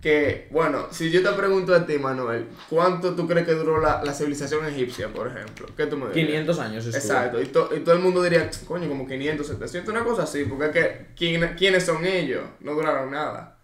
que, 0.00 0.46
bueno, 0.52 0.86
si 0.92 1.10
yo 1.10 1.22
te 1.22 1.30
pregunto 1.36 1.74
a 1.74 1.84
ti, 1.86 1.98
Manuel, 1.98 2.46
¿cuánto 2.68 3.16
tú 3.16 3.26
crees 3.26 3.46
que 3.46 3.54
duró 3.54 3.80
la, 3.80 4.04
la 4.04 4.12
civilización 4.14 4.64
egipcia, 4.66 5.08
por 5.08 5.26
ejemplo? 5.26 5.66
¿Qué 5.76 5.86
tú 5.86 5.96
me 5.96 6.06
dirías? 6.08 6.26
500 6.28 6.58
años 6.60 6.86
estuvo. 6.86 7.02
Exacto, 7.02 7.42
y, 7.42 7.46
to- 7.46 7.70
y 7.74 7.80
todo 7.80 7.94
el 7.96 8.00
mundo 8.02 8.22
diría, 8.22 8.48
coño, 8.68 8.88
como 8.88 9.06
500, 9.08 9.44
700, 9.46 9.92
una 9.92 10.04
cosa 10.04 10.22
así, 10.22 10.44
porque 10.44 10.66
es 10.66 10.70
que, 10.72 11.06
¿quién- 11.16 11.54
¿quiénes 11.56 11.84
son 11.84 12.04
ellos? 12.04 12.42
No 12.60 12.74
duraron 12.74 13.10
nada. 13.10 13.58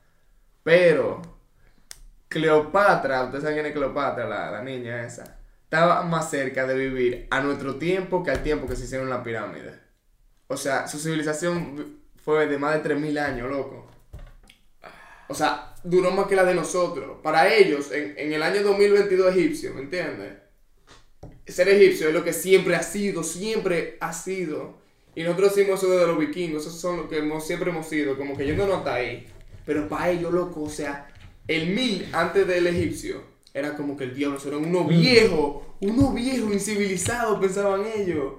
Pero, 0.64 1.23
Cleopatra, 2.33 3.25
ustedes 3.25 3.43
saben 3.43 3.57
quién 3.57 3.67
es 3.67 3.73
Cleopatra, 3.73 4.27
la, 4.27 4.51
la 4.51 4.62
niña 4.62 5.05
esa, 5.05 5.39
estaba 5.65 6.03
más 6.03 6.31
cerca 6.31 6.67
de 6.67 6.75
vivir 6.75 7.27
a 7.31 7.41
nuestro 7.41 7.77
tiempo 7.77 8.23
que 8.23 8.31
al 8.31 8.43
tiempo 8.43 8.67
que 8.67 8.77
se 8.77 8.85
hicieron 8.85 9.11
las 9.11 9.23
pirámides. 9.23 9.75
O 10.49 10.57
sea, 10.57 10.87
su 10.89 10.99
civilización 10.99 12.03
fue 12.17 12.47
de 12.47 12.59
más 12.59 12.83
de 12.83 12.95
3.000 12.95 13.19
años, 13.19 13.51
loco. 13.51 13.91
O 15.29 15.35
sea, 15.35 15.75
duró 15.83 16.11
más 16.11 16.27
que 16.27 16.37
la 16.37 16.45
de 16.45 16.55
nosotros. 16.55 17.19
Para 17.23 17.53
ellos, 17.53 17.91
en, 17.93 18.15
en 18.17 18.33
el 18.33 18.43
año 18.43 18.62
2022 18.62 19.35
egipcio, 19.35 19.75
¿me 19.75 19.83
entiendes? 19.83 20.35
Ser 21.47 21.69
egipcio 21.69 22.09
es 22.09 22.15
lo 22.15 22.23
que 22.23 22.33
siempre 22.33 22.77
ha 22.77 22.83
sido, 22.83 23.23
siempre 23.23 23.97
ha 24.01 24.12
sido. 24.12 24.81
Y 25.15 25.23
nosotros 25.23 25.55
decimos 25.55 25.83
eso 25.83 25.91
de 25.91 26.07
los 26.07 26.19
vikingos, 26.19 26.67
esos 26.67 26.81
son 26.81 26.97
lo 26.99 27.09
que 27.09 27.19
hemos, 27.19 27.47
siempre 27.47 27.71
hemos 27.71 27.87
sido, 27.87 28.17
como 28.17 28.37
que 28.37 28.47
yéndonos 28.47 28.79
hasta 28.79 28.95
ahí. 28.95 29.27
Pero 29.65 29.89
para 29.89 30.11
ellos, 30.11 30.33
loco, 30.33 30.62
o 30.62 30.71
sea, 30.71 31.12
el 31.49 31.68
mil 31.75 32.08
antes 32.12 32.46
del 32.46 32.66
egipcio 32.66 33.22
era 33.54 33.75
como 33.76 33.96
que 33.96 34.04
el 34.04 34.14
diablo, 34.14 34.38
eso 34.38 34.49
eran 34.49 34.64
unos 34.64 34.88
viejos, 34.88 35.62
unos 35.80 36.14
viejos 36.14 36.52
incivilizados, 36.52 37.38
pensaban 37.40 37.82
ellos. 37.96 38.34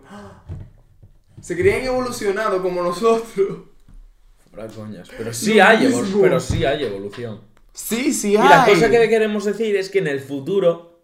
Se 1.41 1.55
creían 1.57 1.85
evolucionados 1.85 2.61
como 2.61 2.81
nosotros. 2.81 3.59
Fuera 4.49 4.67
coñas. 4.71 5.09
Pero 5.17 5.33
sí, 5.33 5.59
hay 5.59 5.87
mismo. 5.87 6.21
pero 6.21 6.39
sí 6.39 6.63
hay 6.65 6.83
evolución. 6.85 7.41
Sí, 7.73 8.13
sí, 8.13 8.33
Y 8.33 8.37
la 8.37 8.65
cosa 8.65 8.89
que 8.89 9.09
queremos 9.09 9.45
decir 9.45 9.75
es 9.75 9.89
que 9.89 9.99
en 9.99 10.07
el 10.07 10.19
futuro 10.19 11.01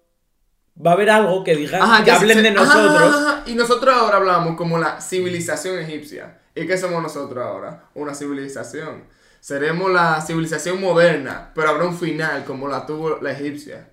va 0.85 0.91
a 0.91 0.93
haber 0.93 1.09
algo 1.09 1.43
que 1.43 1.55
diga 1.55 1.83
Ajá, 1.83 2.03
que 2.03 2.11
hablen 2.11 2.37
se- 2.37 2.43
de 2.43 2.51
nosotros. 2.51 2.95
ajá. 2.95 3.43
Y 3.47 3.55
nosotros 3.55 3.93
ahora 3.93 4.17
hablamos 4.17 4.55
como 4.55 4.77
la 4.77 5.01
civilización 5.01 5.79
egipcia. 5.79 6.39
¿Y 6.55 6.65
qué 6.67 6.77
somos 6.77 7.01
nosotros 7.01 7.43
ahora? 7.43 7.89
Una 7.95 8.13
civilización. 8.13 9.03
Seremos 9.39 9.91
la 9.91 10.21
civilización 10.21 10.81
moderna, 10.81 11.51
pero 11.55 11.69
habrá 11.69 11.85
un 11.85 11.97
final 11.97 12.43
como 12.45 12.67
la 12.67 12.85
tuvo 12.85 13.19
la 13.21 13.31
egipcia. 13.31 13.89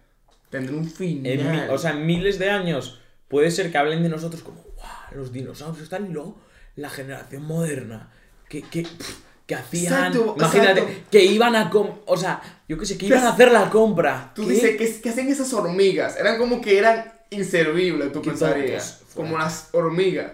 Tendrá 0.51 0.75
un 0.77 0.89
final. 0.91 1.27
En 1.33 1.51
mi- 1.53 1.61
o 1.71 1.79
sea, 1.79 1.93
en 1.93 2.05
miles 2.07 2.39
de 2.39 2.51
años 2.51 3.01
puede 3.29 3.51
ser 3.51 3.71
que 3.71 3.79
hablen 3.79 4.03
de 4.03 4.09
nosotros 4.09 4.43
como, 4.43 4.63
"Guau, 4.77 5.15
los 5.15 5.33
dinosaurios 5.33 5.83
están 5.83 6.07
y 6.07 6.13
luego 6.13 6.39
la 6.77 6.91
generación 6.91 7.43
moderna. 7.45 8.11
Que, 8.49 8.63
que, 8.63 8.83
pff, 8.83 9.19
que 9.47 9.55
hacían. 9.55 9.93
Exacto, 9.93 10.35
imagínate, 10.37 10.81
exacto. 10.81 11.09
que 11.11 11.25
iban 11.25 11.57
a. 11.57 11.71
com- 11.71 11.99
o 12.07 12.17
sea, 12.17 12.41
yo 12.69 12.77
qué 12.79 12.87
sé, 12.87 12.99
que 12.99 13.07
iban 13.07 13.19
a 13.21 13.23
¿Qué- 13.23 13.29
hacer 13.29 13.53
la 13.53 13.71
compra. 13.71 14.33
Tú 14.35 14.47
¿Qué? 14.47 14.53
dices, 14.55 14.77
¿qué, 14.77 15.01
qué 15.03 15.09
hacen 15.11 15.29
esas 15.29 15.53
hormigas? 15.53 16.17
Eran 16.17 16.39
como 16.39 16.61
que 16.61 16.79
eran 16.79 17.13
inservibles, 17.31 18.13
tú 18.13 18.23
pensarías. 18.23 19.03
Como 19.15 19.39
las 19.39 19.69
hormigas. 19.73 20.33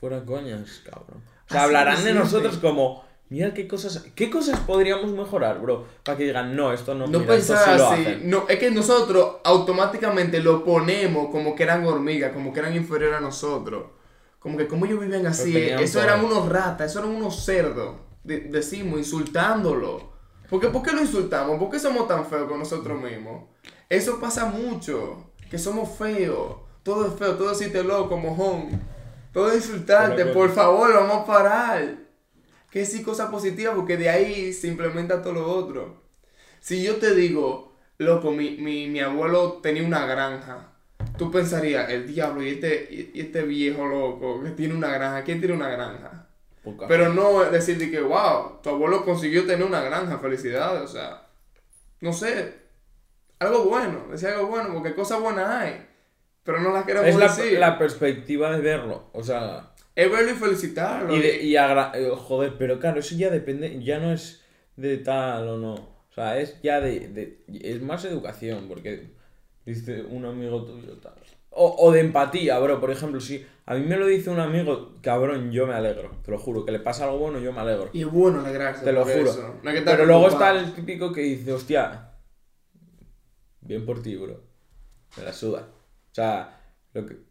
Fuera 0.00 0.24
coñas, 0.24 0.82
cabrón. 0.84 1.22
O 1.48 1.52
sea, 1.52 1.60
Así 1.60 1.64
hablarán 1.66 2.04
de 2.04 2.14
nosotros 2.14 2.58
como. 2.58 3.05
Mira 3.28 3.52
qué 3.52 3.66
cosas. 3.66 4.04
¿Qué 4.14 4.30
cosas 4.30 4.60
podríamos 4.60 5.10
mejorar, 5.12 5.60
bro? 5.60 5.84
Para 6.04 6.16
que 6.16 6.24
digan, 6.24 6.54
no, 6.54 6.72
esto 6.72 6.94
no. 6.94 7.06
No 7.08 7.18
mira, 7.20 7.34
esto 7.34 7.54
pensar 7.54 7.74
sí 7.74 7.78
lo 7.78 7.88
así. 7.88 8.02
hacen". 8.02 8.30
No, 8.30 8.44
es 8.48 8.58
que 8.58 8.70
nosotros 8.70 9.36
automáticamente 9.42 10.40
lo 10.40 10.64
ponemos 10.64 11.28
como 11.30 11.54
que 11.56 11.64
eran 11.64 11.84
hormigas, 11.84 12.32
como 12.32 12.52
que 12.52 12.60
eran 12.60 12.76
inferiores 12.76 13.16
a 13.18 13.20
nosotros. 13.20 13.86
Como 14.38 14.56
que 14.56 14.68
como 14.68 14.86
ellos 14.86 15.00
viven 15.00 15.26
así. 15.26 15.52
tenían 15.52 15.80
Eso 15.80 16.00
eran 16.00 16.24
unos 16.24 16.48
ratas, 16.48 16.90
eso 16.90 17.00
eran 17.00 17.10
unos 17.10 17.44
cerdos. 17.44 17.96
de- 18.22 18.40
decimos, 18.40 18.98
insultándolo. 18.98 20.12
¿Por 20.50 20.60
qué, 20.60 20.68
¿Por 20.68 20.82
qué 20.82 20.92
lo 20.92 21.00
insultamos? 21.00 21.58
¿Por 21.58 21.70
qué 21.70 21.78
somos 21.78 22.08
tan 22.08 22.26
feos 22.26 22.48
con 22.48 22.58
nosotros 22.58 23.00
mismos? 23.00 23.44
Eso 23.88 24.18
pasa 24.20 24.46
mucho. 24.46 25.30
Que 25.50 25.58
somos 25.58 25.96
feos. 25.96 26.56
Todo 26.82 27.06
es 27.06 27.14
feo, 27.14 27.34
todo 27.36 27.52
es 27.52 27.84
loco, 27.84 28.16
mojón. 28.16 28.80
Todo 29.32 29.50
es 29.50 29.56
insultarte. 29.66 30.22
Bueno, 30.24 30.32
Por 30.38 30.50
favor, 30.52 30.94
vamos 30.94 31.22
a 31.22 31.24
parar. 31.26 32.05
Que 32.70 32.84
sí, 32.84 33.02
cosas 33.02 33.30
positivas, 33.30 33.74
porque 33.74 33.96
de 33.96 34.08
ahí 34.08 34.52
se 34.52 34.68
implementa 34.68 35.22
todo 35.22 35.32
lo 35.34 35.46
otro. 35.48 36.02
Si 36.60 36.82
yo 36.82 36.96
te 36.96 37.14
digo, 37.14 37.74
loco, 37.98 38.32
mi, 38.32 38.56
mi, 38.56 38.88
mi 38.88 39.00
abuelo 39.00 39.60
tenía 39.62 39.84
una 39.84 40.06
granja, 40.06 40.72
tú 41.16 41.30
pensarías, 41.30 41.88
el 41.90 42.06
diablo 42.06 42.42
y 42.42 42.50
este, 42.50 42.88
y 43.14 43.20
este 43.20 43.42
viejo 43.42 43.86
loco 43.86 44.42
que 44.42 44.50
tiene 44.50 44.74
una 44.74 44.90
granja, 44.90 45.24
¿quién 45.24 45.38
tiene 45.38 45.54
una 45.54 45.70
granja? 45.70 46.28
Poca. 46.62 46.86
Pero 46.88 47.12
no 47.12 47.44
decir 47.44 47.78
de 47.78 47.90
que, 47.90 48.00
wow, 48.00 48.60
tu 48.62 48.70
abuelo 48.70 49.04
consiguió 49.04 49.46
tener 49.46 49.64
una 49.64 49.80
granja, 49.82 50.18
felicidades, 50.18 50.82
o 50.82 50.88
sea, 50.88 51.28
no 52.00 52.12
sé, 52.12 52.54
algo 53.38 53.64
bueno, 53.64 54.08
decir 54.10 54.28
algo 54.28 54.48
bueno, 54.48 54.72
porque 54.72 54.94
cosas 54.94 55.20
buenas 55.20 55.48
hay, 55.48 55.86
pero 56.42 56.60
no 56.60 56.72
las 56.72 56.84
queremos 56.84 57.08
es 57.08 57.16
la, 57.16 57.28
decir. 57.28 57.58
la 57.58 57.78
perspectiva 57.78 58.50
de 58.52 58.60
verlo. 58.60 59.10
O 59.12 59.22
sea. 59.22 59.72
Es 59.96 60.10
verlo 60.10 60.30
y 60.30 60.34
felicitarlo. 60.34 61.16
Y, 61.16 61.20
de- 61.20 61.42
y 61.42 61.56
agra- 61.56 61.90
eh, 61.94 62.10
joder, 62.14 62.54
pero 62.58 62.78
claro, 62.78 63.00
eso 63.00 63.16
ya 63.16 63.30
depende, 63.30 63.82
ya 63.82 63.98
no 63.98 64.12
es 64.12 64.44
de 64.76 64.98
tal 64.98 65.48
o 65.48 65.58
no. 65.58 65.74
O 65.74 66.12
sea, 66.14 66.38
es 66.38 66.60
ya 66.62 66.80
de, 66.80 67.08
de- 67.08 67.44
es 67.62 67.82
más 67.82 68.04
educación, 68.04 68.68
porque 68.68 69.10
dice 69.64 70.02
un 70.04 70.24
amigo 70.26 70.64
tuyo 70.64 70.98
tal. 70.98 71.14
O, 71.50 71.74
o 71.78 71.90
de 71.92 72.00
empatía, 72.00 72.58
bro. 72.58 72.78
Por 72.80 72.90
ejemplo, 72.90 73.18
si 73.20 73.46
a 73.64 73.74
mí 73.74 73.80
me 73.86 73.96
lo 73.96 74.06
dice 74.06 74.28
un 74.28 74.38
amigo, 74.40 74.96
cabrón, 75.00 75.50
yo 75.50 75.66
me 75.66 75.72
alegro. 75.72 76.10
Te 76.22 76.30
lo 76.30 76.38
juro, 76.38 76.66
que 76.66 76.72
le 76.72 76.80
pasa 76.80 77.04
algo 77.04 77.18
bueno, 77.18 77.38
yo 77.38 77.52
me 77.54 77.60
alegro. 77.60 77.88
Y 77.94 78.02
es 78.02 78.10
bueno 78.10 78.40
alegrarse. 78.40 78.84
Te 78.84 78.92
lo 78.92 79.04
juro. 79.04 79.30
eso. 79.30 79.54
No 79.62 79.70
hay 79.70 79.74
que 79.76 79.78
estar 79.80 79.94
Pero 79.96 80.06
luego 80.06 80.28
está 80.28 80.50
el 80.58 80.74
típico 80.74 81.10
que 81.12 81.22
dice, 81.22 81.52
hostia, 81.54 82.12
bien 83.62 83.86
por 83.86 84.02
ti, 84.02 84.16
bro. 84.16 84.42
Me 85.16 85.24
la 85.24 85.32
suda. 85.32 85.68
O 86.12 86.14
sea, 86.14 86.60
lo 86.92 87.06
que... 87.06 87.25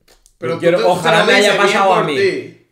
Pero 0.48 0.60
quiero, 0.60 0.78
te- 0.80 0.84
ojalá 0.84 1.24
me 1.26 1.34
haya 1.34 1.58
pasado 1.58 1.94
a 1.94 2.04
mí. 2.04 2.16
ti. 2.16 2.68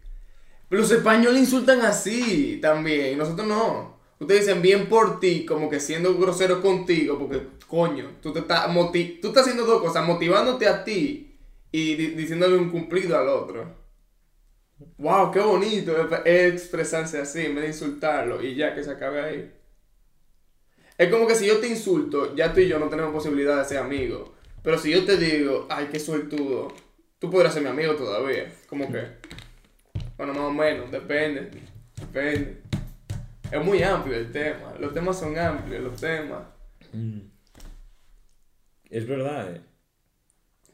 Los 0.69 0.89
españoles 0.91 1.39
insultan 1.41 1.81
así 1.81 2.59
también, 2.61 3.13
y 3.13 3.15
nosotros 3.15 3.47
no. 3.47 3.93
Ustedes 4.19 4.45
dicen 4.45 4.61
bien 4.61 4.87
por 4.87 5.19
ti, 5.19 5.45
como 5.45 5.69
que 5.69 5.79
siendo 5.79 6.15
grosero 6.17 6.61
contigo, 6.61 7.19
porque 7.19 7.41
coño, 7.67 8.11
tú 8.21 8.31
te 8.31 8.39
estás 8.39 8.67
moti- 8.69 9.19
tú 9.21 9.27
estás 9.29 9.43
haciendo 9.43 9.65
dos 9.65 9.81
cosas, 9.81 10.05
motivándote 10.07 10.67
a 10.67 10.83
ti 10.83 11.35
y 11.71 11.95
di- 11.95 12.07
diciéndole 12.15 12.55
un 12.57 12.69
cumplido 12.69 13.17
al 13.17 13.27
otro. 13.27 13.83
Wow, 14.97 15.31
qué 15.31 15.39
bonito 15.39 15.95
es- 15.95 16.19
es 16.25 16.53
expresarse 16.53 17.19
así 17.19 17.41
en 17.41 17.55
vez 17.55 17.63
de 17.63 17.69
insultarlo 17.69 18.41
y 18.41 18.55
ya 18.55 18.73
que 18.73 18.83
se 18.83 18.91
acabe 18.91 19.21
ahí. 19.21 19.51
Es 20.97 21.09
como 21.09 21.27
que 21.27 21.35
si 21.35 21.45
yo 21.47 21.57
te 21.59 21.67
insulto, 21.67 22.35
ya 22.35 22.53
tú 22.53 22.59
y 22.59 22.67
yo 22.67 22.79
no 22.79 22.87
tenemos 22.87 23.11
posibilidad 23.13 23.57
de 23.57 23.65
ser 23.65 23.79
amigos. 23.79 24.29
Pero 24.61 24.77
si 24.77 24.91
yo 24.91 25.03
te 25.05 25.17
digo, 25.17 25.67
ay, 25.69 25.89
qué 25.91 25.99
suertudo, 25.99 26.71
tú 27.23 27.31
podrás 27.31 27.53
ser 27.53 27.63
mi 27.63 27.69
amigo 27.69 27.95
todavía. 27.95 28.51
Como 28.67 28.91
que, 28.91 29.01
bueno, 30.17 30.33
más 30.33 30.43
o 30.43 30.51
menos, 30.51 30.91
depende. 30.91 31.51
Depende. 31.97 32.57
Es 33.49 33.63
muy 33.63 33.81
amplio 33.81 34.17
el 34.17 34.29
tema. 34.29 34.73
Los 34.77 34.93
temas 34.93 35.19
son 35.19 35.37
amplios, 35.37 35.81
los 35.81 36.01
temas. 36.01 36.41
Mm. 36.91 37.19
Es 38.89 39.07
verdad, 39.07 39.55
eh. 39.55 39.61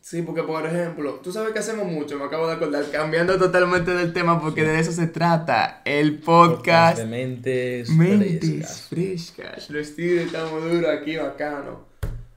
Sí, 0.01 0.23
porque 0.23 0.41
por 0.41 0.65
ejemplo, 0.65 1.19
tú 1.21 1.31
sabes 1.31 1.53
que 1.53 1.59
hacemos 1.59 1.85
mucho, 1.85 2.17
me 2.17 2.25
acabo 2.25 2.47
de 2.47 2.53
acordar, 2.53 2.83
cambiando 2.89 3.37
totalmente 3.37 3.91
del 3.91 4.11
tema 4.11 4.41
porque 4.41 4.63
de 4.63 4.79
eso 4.79 4.91
se 4.91 5.05
trata. 5.05 5.83
El 5.85 6.17
podcast. 6.17 6.97
de 6.97 7.05
mentes, 7.05 7.91
Mentes 7.91 8.39
frescas. 8.39 8.87
frescas. 8.89 9.69
Lo 9.69 9.79
estilo 9.79 10.21
estamos 10.21 10.63
duro 10.63 10.89
aquí, 10.89 11.15
bacano. 11.15 11.85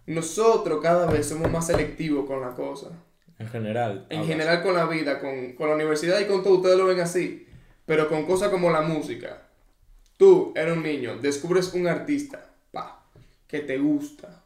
Nosotros 0.04 0.82
cada 0.82 1.10
vez 1.10 1.26
somos 1.26 1.50
más 1.50 1.66
selectivos 1.66 2.26
con 2.26 2.42
la 2.42 2.50
cosa. 2.50 2.90
En 3.42 3.48
general. 3.48 4.06
En 4.08 4.20
hablas. 4.20 4.28
general 4.32 4.62
con 4.62 4.74
la 4.74 4.86
vida, 4.86 5.18
con, 5.20 5.52
con 5.52 5.68
la 5.68 5.74
universidad 5.74 6.18
y 6.20 6.26
con 6.26 6.42
todo, 6.42 6.54
ustedes 6.54 6.76
lo 6.76 6.86
ven 6.86 7.00
así. 7.00 7.46
Pero 7.86 8.08
con 8.08 8.24
cosas 8.26 8.48
como 8.50 8.70
la 8.70 8.80
música. 8.82 9.42
Tú 10.16 10.52
eres 10.54 10.76
un 10.76 10.82
niño, 10.82 11.16
descubres 11.20 11.72
un 11.74 11.88
artista, 11.88 12.50
pa, 12.70 13.04
que 13.48 13.60
te 13.60 13.76
gusta. 13.78 14.42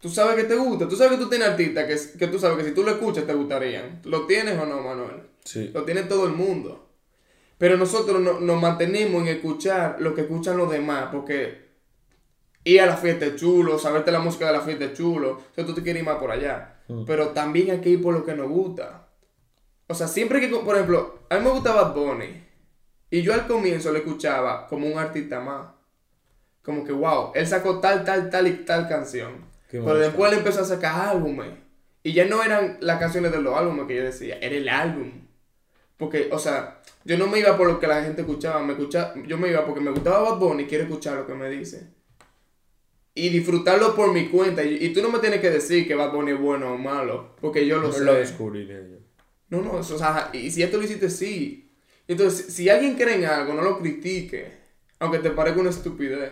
Tú 0.00 0.08
sabes 0.10 0.36
que 0.36 0.44
te 0.44 0.54
gusta, 0.54 0.86
tú 0.88 0.94
sabes 0.94 1.18
que 1.18 1.24
tú 1.24 1.28
tienes 1.28 1.48
artistas 1.48 1.84
que, 1.86 2.18
que 2.18 2.26
tú 2.28 2.38
sabes 2.38 2.58
que 2.58 2.64
si 2.68 2.74
tú 2.74 2.84
lo 2.84 2.92
escuchas 2.92 3.26
te 3.26 3.32
gustarían. 3.34 4.00
¿Lo 4.04 4.26
tienes 4.26 4.56
o 4.58 4.66
no, 4.66 4.80
Manuel? 4.80 5.22
Sí. 5.44 5.70
Lo 5.74 5.82
tiene 5.84 6.02
todo 6.04 6.26
el 6.26 6.32
mundo. 6.32 6.88
Pero 7.58 7.76
nosotros 7.76 8.20
no- 8.20 8.38
nos 8.38 8.60
mantenemos 8.60 9.22
en 9.22 9.28
escuchar 9.28 9.96
lo 10.00 10.14
que 10.14 10.20
escuchan 10.20 10.58
los 10.58 10.70
demás, 10.70 11.08
porque 11.10 11.66
ir 12.64 12.80
a 12.82 12.86
la 12.86 12.96
fiesta 12.96 13.24
es 13.26 13.36
chulo, 13.36 13.78
saberte 13.78 14.12
la 14.12 14.20
música 14.20 14.46
de 14.46 14.52
la 14.52 14.60
fiesta 14.60 14.84
es 14.84 14.92
chulo, 14.92 15.40
entonces 15.48 15.66
tú 15.66 15.74
te 15.74 15.82
quieres 15.82 16.02
ir 16.02 16.06
más 16.06 16.18
por 16.18 16.30
allá. 16.30 16.75
Mm. 16.88 17.04
Pero 17.04 17.28
también 17.28 17.70
hay 17.70 17.80
que 17.80 17.90
ir 17.90 18.02
por 18.02 18.14
lo 18.14 18.24
que 18.24 18.34
nos 18.34 18.48
gusta. 18.48 19.08
O 19.88 19.94
sea, 19.94 20.08
siempre 20.08 20.40
que, 20.40 20.48
por 20.48 20.74
ejemplo, 20.74 21.20
a 21.28 21.36
mí 21.36 21.44
me 21.44 21.50
gusta 21.50 21.74
Bad 21.74 21.94
Bunny, 21.94 22.44
y 23.10 23.22
yo 23.22 23.32
al 23.32 23.46
comienzo 23.46 23.92
lo 23.92 23.98
escuchaba 23.98 24.66
como 24.66 24.86
un 24.86 24.98
artista 24.98 25.40
más. 25.40 25.68
Como 26.62 26.84
que, 26.84 26.92
wow, 26.92 27.30
él 27.34 27.46
sacó 27.46 27.78
tal, 27.78 28.04
tal, 28.04 28.28
tal 28.30 28.48
y 28.48 28.64
tal 28.64 28.88
canción. 28.88 29.44
Qué 29.70 29.80
Pero 29.80 29.98
después 29.98 30.32
él 30.32 30.38
empezó 30.38 30.62
a 30.62 30.64
sacar 30.64 31.08
álbumes. 31.08 31.50
Y 32.02 32.12
ya 32.12 32.24
no 32.24 32.42
eran 32.42 32.78
las 32.80 32.98
canciones 32.98 33.32
de 33.32 33.40
los 33.40 33.56
álbumes 33.56 33.86
que 33.86 33.96
yo 33.96 34.02
decía, 34.02 34.38
era 34.40 34.56
el 34.56 34.68
álbum. 34.68 35.26
Porque, 35.96 36.28
o 36.32 36.38
sea, 36.38 36.80
yo 37.04 37.16
no 37.16 37.28
me 37.28 37.38
iba 37.38 37.56
por 37.56 37.68
lo 37.68 37.78
que 37.78 37.86
la 37.86 38.02
gente 38.02 38.22
escuchaba, 38.22 38.60
me 38.62 38.72
escuchaba 38.72 39.14
yo 39.26 39.38
me 39.38 39.48
iba 39.48 39.64
porque 39.64 39.80
me 39.80 39.92
gustaba 39.92 40.30
Bad 40.30 40.38
Bunny 40.38 40.64
y 40.64 40.66
quiero 40.66 40.84
escuchar 40.84 41.16
lo 41.16 41.26
que 41.26 41.34
me 41.34 41.48
dice. 41.48 41.88
Y 43.16 43.30
disfrutarlo 43.30 43.96
por 43.96 44.12
mi 44.12 44.28
cuenta. 44.28 44.62
Y, 44.62 44.76
y 44.84 44.92
tú 44.92 45.02
no 45.02 45.08
me 45.08 45.18
tienes 45.18 45.40
que 45.40 45.50
decir 45.50 45.88
que 45.88 45.94
Bad 45.96 46.12
Bunny 46.12 46.32
es 46.32 46.38
bueno 46.38 46.72
o 46.74 46.78
malo, 46.78 47.34
porque 47.40 47.66
yo 47.66 47.78
lo 47.78 47.88
Lo, 47.88 47.92
sé. 47.92 48.04
lo 48.04 48.14
descubriré 48.14 48.90
yo. 48.90 48.96
No, 49.48 49.62
no, 49.62 49.80
eso, 49.80 49.94
o 49.94 49.98
sea, 49.98 50.30
y 50.32 50.50
si 50.50 50.64
tú 50.66 50.76
lo 50.76 50.84
hiciste, 50.84 51.08
sí. 51.10 51.72
Entonces, 52.06 52.54
si 52.54 52.68
alguien 52.68 52.94
cree 52.94 53.14
en 53.16 53.24
algo, 53.24 53.54
no 53.54 53.62
lo 53.62 53.78
critique, 53.78 54.52
aunque 55.00 55.18
te 55.18 55.30
parezca 55.30 55.60
una 55.60 55.70
estupidez. 55.70 56.30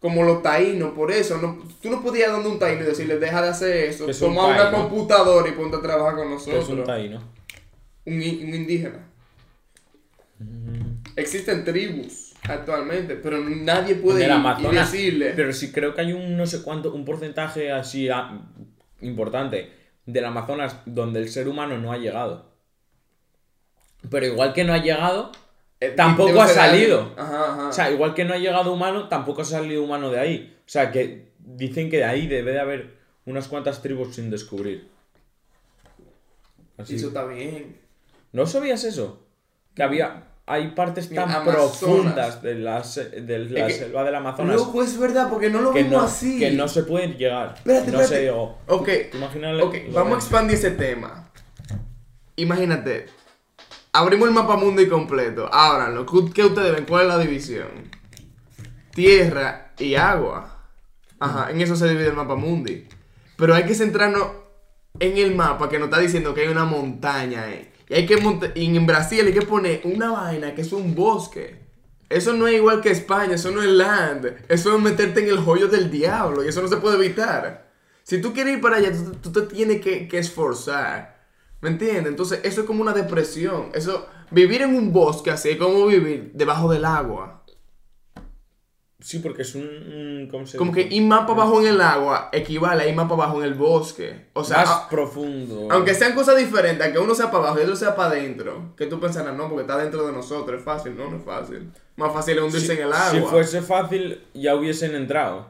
Como 0.00 0.24
los 0.24 0.42
taínos, 0.42 0.92
por 0.92 1.12
eso, 1.12 1.38
no, 1.38 1.62
tú 1.80 1.88
no 1.90 2.02
podías 2.02 2.32
darle 2.32 2.48
un 2.48 2.58
taíno 2.58 2.82
y 2.82 2.86
decirle, 2.86 3.18
deja 3.18 3.40
de 3.42 3.48
hacer 3.48 3.76
eso, 3.76 4.06
¿Qué 4.06 4.12
es 4.12 4.20
un 4.22 4.34
toma 4.34 4.48
una 4.48 4.70
computadora 4.72 5.48
y 5.48 5.52
ponte 5.52 5.76
a 5.76 5.82
trabajar 5.82 6.16
con 6.16 6.30
nosotros. 6.30 6.64
es 6.64 6.70
un 6.70 6.84
taíno. 6.84 7.22
un 8.06 8.22
indígena. 8.22 9.06
Existen 11.16 11.64
tribus 11.64 12.29
actualmente, 12.48 13.16
pero 13.16 13.40
nadie 13.40 13.96
puede 13.96 14.24
ir 14.24 14.28
y 14.28 14.32
Amazonas. 14.32 14.92
decirle. 14.92 15.32
Pero 15.36 15.52
sí 15.52 15.72
creo 15.72 15.94
que 15.94 16.00
hay 16.02 16.12
un 16.12 16.36
no 16.36 16.46
sé 16.46 16.62
cuánto, 16.62 16.92
un 16.92 17.04
porcentaje 17.04 17.70
así 17.72 18.08
ah, 18.08 18.40
importante 19.00 19.72
del 20.06 20.24
Amazonas 20.24 20.76
donde 20.86 21.20
el 21.20 21.28
ser 21.28 21.48
humano 21.48 21.78
no 21.78 21.92
ha 21.92 21.98
llegado. 21.98 22.50
Pero 24.08 24.26
igual 24.26 24.52
que 24.52 24.64
no 24.64 24.72
ha 24.72 24.78
llegado, 24.78 25.30
eh, 25.78 25.90
tampoco 25.90 26.40
ha 26.40 26.48
salido. 26.48 27.12
Ajá, 27.16 27.52
ajá. 27.52 27.68
o 27.68 27.72
sea, 27.72 27.90
igual 27.90 28.14
que 28.14 28.24
no 28.24 28.34
ha 28.34 28.38
llegado 28.38 28.72
humano, 28.72 29.08
tampoco 29.08 29.42
ha 29.42 29.44
salido 29.44 29.82
humano 29.82 30.10
de 30.10 30.18
ahí. 30.18 30.56
O 30.66 30.68
sea, 30.68 30.90
que 30.90 31.32
dicen 31.38 31.90
que 31.90 31.98
de 31.98 32.04
ahí 32.04 32.26
debe 32.26 32.52
de 32.52 32.60
haber 32.60 32.96
unas 33.26 33.48
cuantas 33.48 33.82
tribus 33.82 34.14
sin 34.14 34.30
descubrir. 34.30 34.88
Así. 36.78 36.96
Eso 36.96 37.08
está 37.08 37.26
bien. 37.26 37.76
¿No 38.32 38.46
sabías 38.46 38.84
eso? 38.84 39.26
Que 39.74 39.82
había 39.82 40.29
hay 40.50 40.68
partes 40.72 41.08
tan 41.08 41.30
Amazonas. 41.30 41.54
profundas 41.54 42.42
de 42.42 42.54
la, 42.56 42.80
de 42.82 43.38
la 43.38 43.66
que- 43.66 43.72
selva 43.72 44.04
del 44.04 44.14
Amazonas 44.16 44.56
Loco, 44.56 44.82
es 44.82 44.98
verdad, 44.98 45.28
porque 45.30 45.48
no 45.50 45.60
lo 45.62 45.72
que 45.72 45.84
no, 45.84 46.00
así. 46.00 46.38
que 46.38 46.50
no 46.50 46.66
se 46.68 46.82
pueden 46.82 47.16
llegar. 47.16 47.54
Espérate, 47.56 47.90
no 47.92 48.00
espérate. 48.00 48.14
sé, 48.14 48.20
digo, 48.22 48.58
Ok, 48.66 48.84
¿te 48.86 49.10
imaginas 49.14 49.62
ok, 49.62 49.74
lo- 49.88 49.92
vamos 49.94 50.14
a 50.14 50.16
expandir 50.18 50.56
ese 50.56 50.72
tema. 50.72 51.30
Imagínate, 52.36 53.06
abrimos 53.92 54.28
el 54.28 54.34
mapa 54.34 54.56
mundo 54.56 54.80
y 54.82 54.88
completo. 54.88 55.48
Ábranlo. 55.52 56.06
¿Qué 56.06 56.32
qué 56.32 56.44
ustedes 56.44 56.72
ven? 56.74 56.86
¿Cuál 56.86 57.02
es 57.02 57.08
la 57.08 57.18
división? 57.18 57.68
Tierra 58.94 59.72
y 59.78 59.94
agua. 59.94 60.66
Ajá, 61.18 61.50
en 61.50 61.60
eso 61.60 61.76
se 61.76 61.88
divide 61.88 62.08
el 62.08 62.14
mapa 62.14 62.34
mundi. 62.34 62.88
Pero 63.36 63.54
hay 63.54 63.64
que 63.64 63.74
centrarnos 63.74 64.28
en 64.98 65.16
el 65.18 65.34
mapa 65.34 65.68
que 65.68 65.78
nos 65.78 65.88
está 65.88 66.00
diciendo 66.00 66.34
que 66.34 66.42
hay 66.42 66.48
una 66.48 66.64
montaña 66.64 67.44
ahí. 67.44 67.69
Y 67.90 67.94
hay 67.94 68.06
que 68.06 68.16
monta- 68.18 68.52
y 68.54 68.74
en 68.74 68.86
Brasil 68.86 69.26
hay 69.26 69.34
que 69.34 69.42
poner 69.42 69.80
una 69.84 70.12
vaina 70.12 70.54
que 70.54 70.62
es 70.62 70.72
un 70.72 70.94
bosque. 70.94 71.58
Eso 72.08 72.32
no 72.34 72.46
es 72.46 72.54
igual 72.54 72.80
que 72.80 72.90
España, 72.90 73.34
eso 73.34 73.50
no 73.50 73.60
es 73.62 73.68
land. 73.68 74.26
Eso 74.48 74.76
es 74.76 74.80
meterte 74.82 75.20
en 75.20 75.28
el 75.28 75.38
joyo 75.38 75.66
del 75.68 75.90
diablo 75.90 76.44
y 76.44 76.48
eso 76.48 76.62
no 76.62 76.68
se 76.68 76.76
puede 76.78 76.96
evitar. 77.04 77.68
Si 78.04 78.20
tú 78.20 78.32
quieres 78.32 78.54
ir 78.54 78.60
para 78.60 78.76
allá, 78.76 78.92
tú, 78.92 79.30
tú 79.30 79.32
te 79.32 79.42
tienes 79.54 79.80
que, 79.80 80.06
que 80.08 80.18
esforzar. 80.18 81.20
¿Me 81.60 81.68
entiendes? 81.70 82.06
Entonces, 82.06 82.40
eso 82.44 82.60
es 82.62 82.66
como 82.66 82.80
una 82.82 82.92
depresión. 82.92 83.70
Eso, 83.74 84.06
vivir 84.30 84.62
en 84.62 84.74
un 84.76 84.92
bosque 84.92 85.30
así 85.32 85.50
es 85.50 85.56
como 85.56 85.86
vivir 85.86 86.30
debajo 86.34 86.70
del 86.72 86.84
agua. 86.84 87.39
Sí, 89.00 89.20
porque 89.20 89.42
es 89.42 89.54
un, 89.54 89.62
un- 89.62 90.28
¿cómo 90.30 90.46
se 90.46 90.58
Como 90.58 90.72
que 90.72 90.84
dice? 90.84 90.96
ir 90.96 91.02
más 91.06 91.20
para 91.20 91.32
abajo 91.42 91.60
en 91.62 91.68
el 91.68 91.80
agua 91.80 92.28
equivale 92.32 92.82
a 92.82 92.86
ir 92.88 92.94
más 92.94 93.08
para 93.08 93.22
abajo 93.22 93.40
en 93.40 93.46
el 93.48 93.54
bosque. 93.54 94.26
O 94.34 94.44
sea, 94.44 94.58
más 94.58 94.68
a- 94.70 94.88
profundo. 94.88 95.68
aunque 95.70 95.94
sean 95.94 96.14
cosas 96.14 96.36
diferentes, 96.36 96.86
que 96.92 96.98
uno 96.98 97.14
sea 97.14 97.26
para 97.30 97.44
abajo 97.44 97.60
y 97.60 97.62
otro 97.62 97.76
sea 97.76 97.96
para 97.96 98.10
adentro, 98.10 98.74
que 98.76 98.86
tú 98.86 99.00
pensarás, 99.00 99.34
no, 99.36 99.48
porque 99.48 99.62
está 99.62 99.78
dentro 99.78 100.06
de 100.06 100.12
nosotros, 100.12 100.58
es 100.58 100.64
fácil, 100.64 100.96
no, 100.96 101.10
no 101.10 101.16
es 101.18 101.24
fácil. 101.24 101.70
Más 101.96 102.12
fácil 102.12 102.38
es 102.38 102.44
hundirse 102.44 102.66
si, 102.66 102.72
en 102.72 102.86
el 102.86 102.92
agua. 102.92 103.10
si 103.10 103.20
fuese 103.20 103.62
fácil, 103.62 104.20
ya 104.34 104.54
hubiesen 104.54 104.94
entrado 104.94 105.46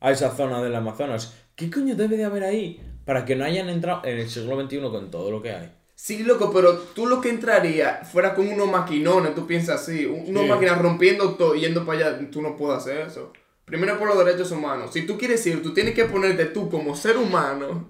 a 0.00 0.10
esa 0.10 0.30
zona 0.34 0.62
del 0.62 0.74
Amazonas. 0.74 1.34
¿Qué 1.54 1.70
coño 1.70 1.94
debe 1.96 2.16
de 2.16 2.24
haber 2.24 2.44
ahí 2.44 2.80
para 3.04 3.24
que 3.24 3.36
no 3.36 3.44
hayan 3.44 3.68
entrado 3.68 4.02
en 4.04 4.18
el 4.18 4.28
siglo 4.28 4.60
XXI 4.60 4.80
con 4.90 5.10
todo 5.10 5.30
lo 5.30 5.42
que 5.42 5.52
hay? 5.52 5.72
Sí, 5.98 6.22
loco, 6.22 6.52
pero 6.52 6.74
tú 6.74 7.06
lo 7.06 7.22
que 7.22 7.30
entraría 7.30 8.02
fuera 8.04 8.34
con 8.34 8.46
unos 8.48 8.70
maquinones, 8.70 9.34
tú 9.34 9.46
piensas 9.46 9.80
así, 9.80 10.04
un- 10.04 10.28
unos 10.28 10.42
Sí. 10.44 10.48
máquinas 10.50 10.80
rompiendo 10.82 11.34
todo, 11.36 11.54
yendo 11.54 11.86
para 11.86 12.10
allá, 12.10 12.30
tú 12.30 12.42
no 12.42 12.54
puedes 12.56 12.78
hacer 12.82 12.98
eso. 13.06 13.32
Primero 13.64 13.98
por 13.98 14.06
los 14.08 14.18
derechos 14.24 14.50
humanos. 14.52 14.90
Si 14.92 15.06
tú 15.06 15.16
quieres 15.16 15.44
ir, 15.46 15.62
tú 15.62 15.72
tienes 15.72 15.94
que 15.94 16.04
ponerte 16.04 16.44
tú 16.44 16.68
como 16.70 16.94
ser 16.94 17.16
humano 17.16 17.88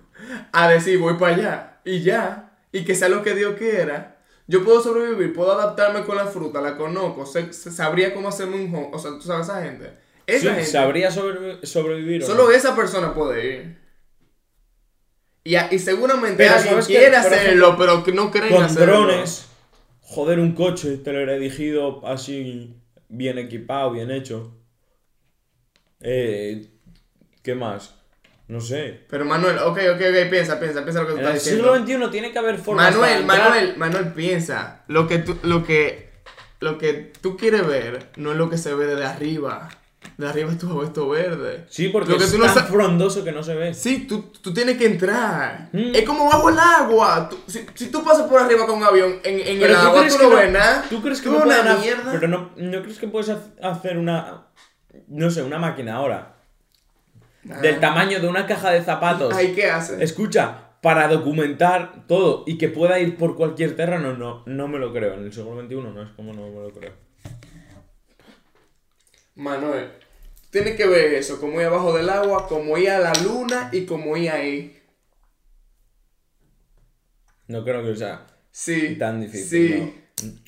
a 0.52 0.68
decir 0.68 0.98
voy 0.98 1.14
para 1.14 1.34
allá 1.34 1.80
y 1.84 2.02
ya, 2.02 2.56
y 2.72 2.84
que 2.84 2.94
sea 2.94 3.08
lo 3.08 3.22
que 3.24 3.34
Dios 3.34 3.56
quiera. 3.58 4.16
Yo 4.46 4.64
puedo 4.64 4.80
sobrevivir, 4.80 5.32
puedo 5.34 5.50
adaptarme 5.52 6.04
con 6.04 6.16
la 6.16 6.26
fruta, 6.26 6.60
la 6.60 6.76
conozco, 6.76 7.26
sé- 7.26 7.52
sabría 7.52 8.14
cómo 8.14 8.28
hacerme 8.28 8.54
un 8.64 8.72
home, 8.72 8.90
o 8.92 8.98
sea, 9.00 9.10
tú 9.12 9.22
sabes 9.22 9.48
esa 9.48 9.60
gente. 9.62 9.90
Esa 10.28 10.40
Sí, 10.40 10.46
gente. 10.46 10.64
¿Sabría 10.64 11.10
sobrevi- 11.10 11.64
sobrevivir 11.64 12.22
Solo 12.24 12.44
no? 12.44 12.50
esa 12.52 12.76
persona 12.76 13.12
puede 13.12 13.46
ir. 13.56 13.78
Y, 15.46 15.78
seguramente 15.78 16.38
Pero 16.38 16.54
alguien 16.56 16.80
quiere 16.82 17.16
hacerlo, 17.16 17.76
pero 17.78 18.02
que 18.02 18.12
no 18.12 18.32
creen 18.32 18.52
con 18.52 18.64
hacerlo. 18.64 19.02
drones, 19.02 19.46
joder, 20.00 20.40
un 20.40 20.52
coche 20.52 20.96
teledirigido 20.96 22.04
así, 22.04 22.74
bien 23.08 23.38
equipado, 23.38 23.92
bien 23.92 24.10
hecho. 24.10 24.52
Eh, 26.00 26.66
¿Qué 27.42 27.54
más? 27.54 27.94
No 28.48 28.60
sé. 28.60 29.04
Pero 29.08 29.24
Manuel, 29.24 29.58
ok, 29.58 29.78
ok, 29.94 30.00
ok, 30.00 30.30
piensa, 30.30 30.58
piensa, 30.58 30.82
piensa 30.82 31.02
lo 31.02 31.06
que 31.06 31.12
tú 31.14 31.18
En 31.18 31.26
el 31.26 31.36
estás 31.36 31.44
diciendo. 31.44 31.76
siglo 31.76 32.04
XXI 32.04 32.10
tiene 32.10 32.32
que 32.32 32.38
haber 32.38 32.58
formas 32.58 32.92
Manuel, 32.92 33.24
Manuel, 33.24 33.76
Manuel, 33.76 34.12
piensa. 34.12 34.84
Lo 34.88 35.06
que 35.06 35.18
tú, 35.18 35.38
lo 35.44 35.64
que, 35.64 36.10
lo 36.58 36.76
que 36.76 37.12
tú 37.20 37.36
quieres 37.36 37.64
ver 37.64 38.10
no 38.16 38.32
es 38.32 38.36
lo 38.36 38.50
que 38.50 38.58
se 38.58 38.74
ve 38.74 38.86
desde 38.86 39.04
arriba. 39.04 39.68
De 40.16 40.26
arriba 40.28 40.50
es 40.50 40.58
todo 40.58 40.82
esto 40.82 41.08
verde. 41.08 41.66
Sí, 41.68 41.88
porque 41.88 42.12
Lo 42.12 42.18
que 42.18 42.24
es 42.24 42.30
tú 42.32 42.38
no 42.38 42.46
tan 42.46 42.66
frondoso 42.66 43.22
que 43.22 43.32
no 43.32 43.42
se 43.42 43.54
ve. 43.54 43.74
Sí, 43.74 44.06
tú, 44.08 44.30
tú 44.40 44.52
tienes 44.54 44.78
que 44.78 44.86
entrar. 44.86 45.68
Mm. 45.72 45.94
Es 45.94 46.02
como 46.04 46.24
bajo 46.26 46.48
el 46.48 46.58
agua. 46.58 47.28
Tú- 47.28 47.38
si, 47.46 47.66
si 47.74 47.90
tú 47.90 48.02
pasas 48.02 48.26
por 48.26 48.40
arriba 48.40 48.66
con 48.66 48.78
un 48.78 48.84
avión 48.84 49.16
en, 49.24 49.40
en 49.40 49.62
el 49.62 49.74
agua, 49.74 50.06
tú 50.08 50.18
no 50.22 50.30
ves 50.36 50.52
nada. 50.52 50.84
¿Tú 50.88 51.02
crees 51.02 51.20
que 51.20 51.28
no 51.28 51.36
una 51.42 51.76
mierda? 51.76 52.12
Pero 52.12 52.28
no, 52.28 52.50
¿no 52.56 52.82
crees 52.82 52.98
que 52.98 53.08
puedes 53.08 53.28
ha- 53.30 53.68
hacer 53.70 53.98
una. 53.98 54.46
No 55.08 55.30
sé, 55.30 55.42
una 55.42 55.58
máquina 55.58 55.96
ahora? 55.96 56.36
Ah. 57.50 57.60
Del 57.60 57.78
tamaño 57.78 58.18
de 58.20 58.28
una 58.28 58.46
caja 58.46 58.70
de 58.70 58.82
zapatos. 58.82 59.34
Ay, 59.34 59.52
¿qué 59.54 59.70
hace? 59.70 60.02
Escucha, 60.02 60.70
para 60.80 61.08
documentar 61.08 62.04
todo 62.08 62.44
y 62.46 62.58
que 62.58 62.68
pueda 62.68 62.98
ir 62.98 63.16
por 63.16 63.36
cualquier 63.36 63.76
terreno, 63.76 64.14
no, 64.16 64.42
no 64.46 64.68
me 64.68 64.78
lo 64.78 64.92
creo. 64.92 65.14
En 65.14 65.24
el 65.24 65.32
siglo 65.32 65.60
XXI 65.60 65.74
no 65.76 66.02
es 66.02 66.08
como 66.16 66.32
no 66.32 66.48
me 66.48 66.62
lo 66.62 66.70
creo. 66.72 66.92
Manuel, 69.36 69.90
tienes 70.50 70.76
que 70.76 70.86
ver 70.86 71.14
eso, 71.14 71.40
como 71.40 71.60
ir 71.60 71.66
abajo 71.66 71.96
del 71.96 72.08
agua, 72.10 72.46
como 72.48 72.76
ir 72.78 72.90
a 72.90 72.98
la 72.98 73.12
luna 73.22 73.68
y 73.72 73.84
como 73.86 74.16
ir 74.16 74.30
ahí. 74.30 74.82
No 77.48 77.64
creo 77.64 77.84
que 77.84 77.96
sea 77.96 78.26
Sí. 78.50 78.96
tan 78.98 79.20
difícil. 79.20 79.92
Sí. 80.16 80.40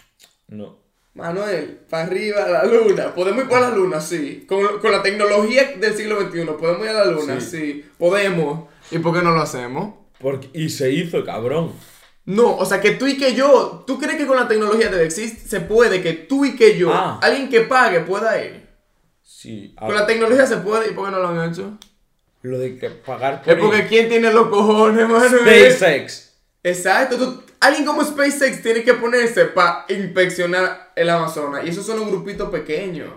No. 0.49 0.57
no. 0.57 0.79
Manuel, 1.15 1.81
para 1.91 2.05
arriba 2.05 2.45
a 2.45 2.49
la 2.49 2.65
luna. 2.65 3.13
¿Podemos 3.15 3.43
ir 3.45 3.49
para 3.51 3.71
la 3.71 3.77
luna? 3.77 4.01
Sí. 4.01 4.47
Con, 4.49 4.79
con 4.79 4.93
la 4.93 5.03
tecnología 5.03 5.73
del 5.79 5.95
siglo 5.95 6.21
XXI, 6.21 6.45
¿podemos 6.59 6.83
ir 6.85 6.89
a 6.91 7.05
la 7.05 7.11
luna? 7.11 7.41
Sí. 7.41 7.51
Sí. 7.51 7.85
Podemos. 7.99 8.69
¿Y 8.91 8.99
por 8.99 9.15
qué 9.15 9.23
no 9.23 9.33
lo 9.33 9.41
hacemos? 9.41 9.95
Porque, 10.21 10.49
y 10.55 10.69
se 10.71 10.91
hizo, 10.93 11.25
cabrón. 11.25 11.73
No, 12.25 12.57
o 12.57 12.65
sea 12.65 12.81
que 12.81 12.93
tú 12.93 13.07
y 13.07 13.17
que 13.17 13.35
yo, 13.35 13.85
¿tú 13.87 13.99
crees 13.99 14.17
que 14.17 14.27
con 14.27 14.37
la 14.37 14.47
tecnología 14.49 14.89
de 14.91 15.05
existe 15.05 15.49
se 15.49 15.61
puede 15.61 16.03
que 16.03 16.13
tú 16.13 16.45
y 16.45 16.55
que 16.57 16.77
yo, 16.79 16.93
Ah. 16.93 17.19
alguien 17.23 17.49
que 17.49 17.63
pague 17.63 18.01
pueda 18.01 18.43
ir? 18.45 18.68
Sí. 19.41 19.73
Con 19.79 19.95
la 19.95 20.05
tecnología 20.05 20.47
se 20.47 20.57
puede, 20.57 20.91
¿y 20.91 20.95
por 20.95 21.05
qué 21.07 21.13
no 21.13 21.21
lo 21.21 21.29
han 21.29 21.49
hecho? 21.53 21.79
Lo 22.43 22.59
de 22.59 22.77
que 22.77 22.91
pagar 22.91 23.41
por 23.41 23.53
Es 23.55 23.61
porque 23.61 23.79
ir. 23.79 23.87
¿quién 23.87 24.09
tiene 24.09 24.33
los 24.33 24.49
cojones, 24.49 25.09
Manuel? 25.09 25.73
SpaceX. 25.73 26.33
Exacto, 26.65 27.17
tú- 27.17 27.43
alguien 27.61 27.85
como 27.87 28.05
SpaceX 28.05 28.61
tiene 28.63 28.83
que 28.83 28.95
ponerse 28.95 29.45
para 29.45 29.85
inspeccionar 29.91 30.91
el 30.97 31.09
Amazonas. 31.09 31.65
Y 31.65 31.69
esos 31.69 31.87
son 31.87 32.01
los 32.01 32.09
grupitos 32.09 32.51
pequeños. 32.51 33.11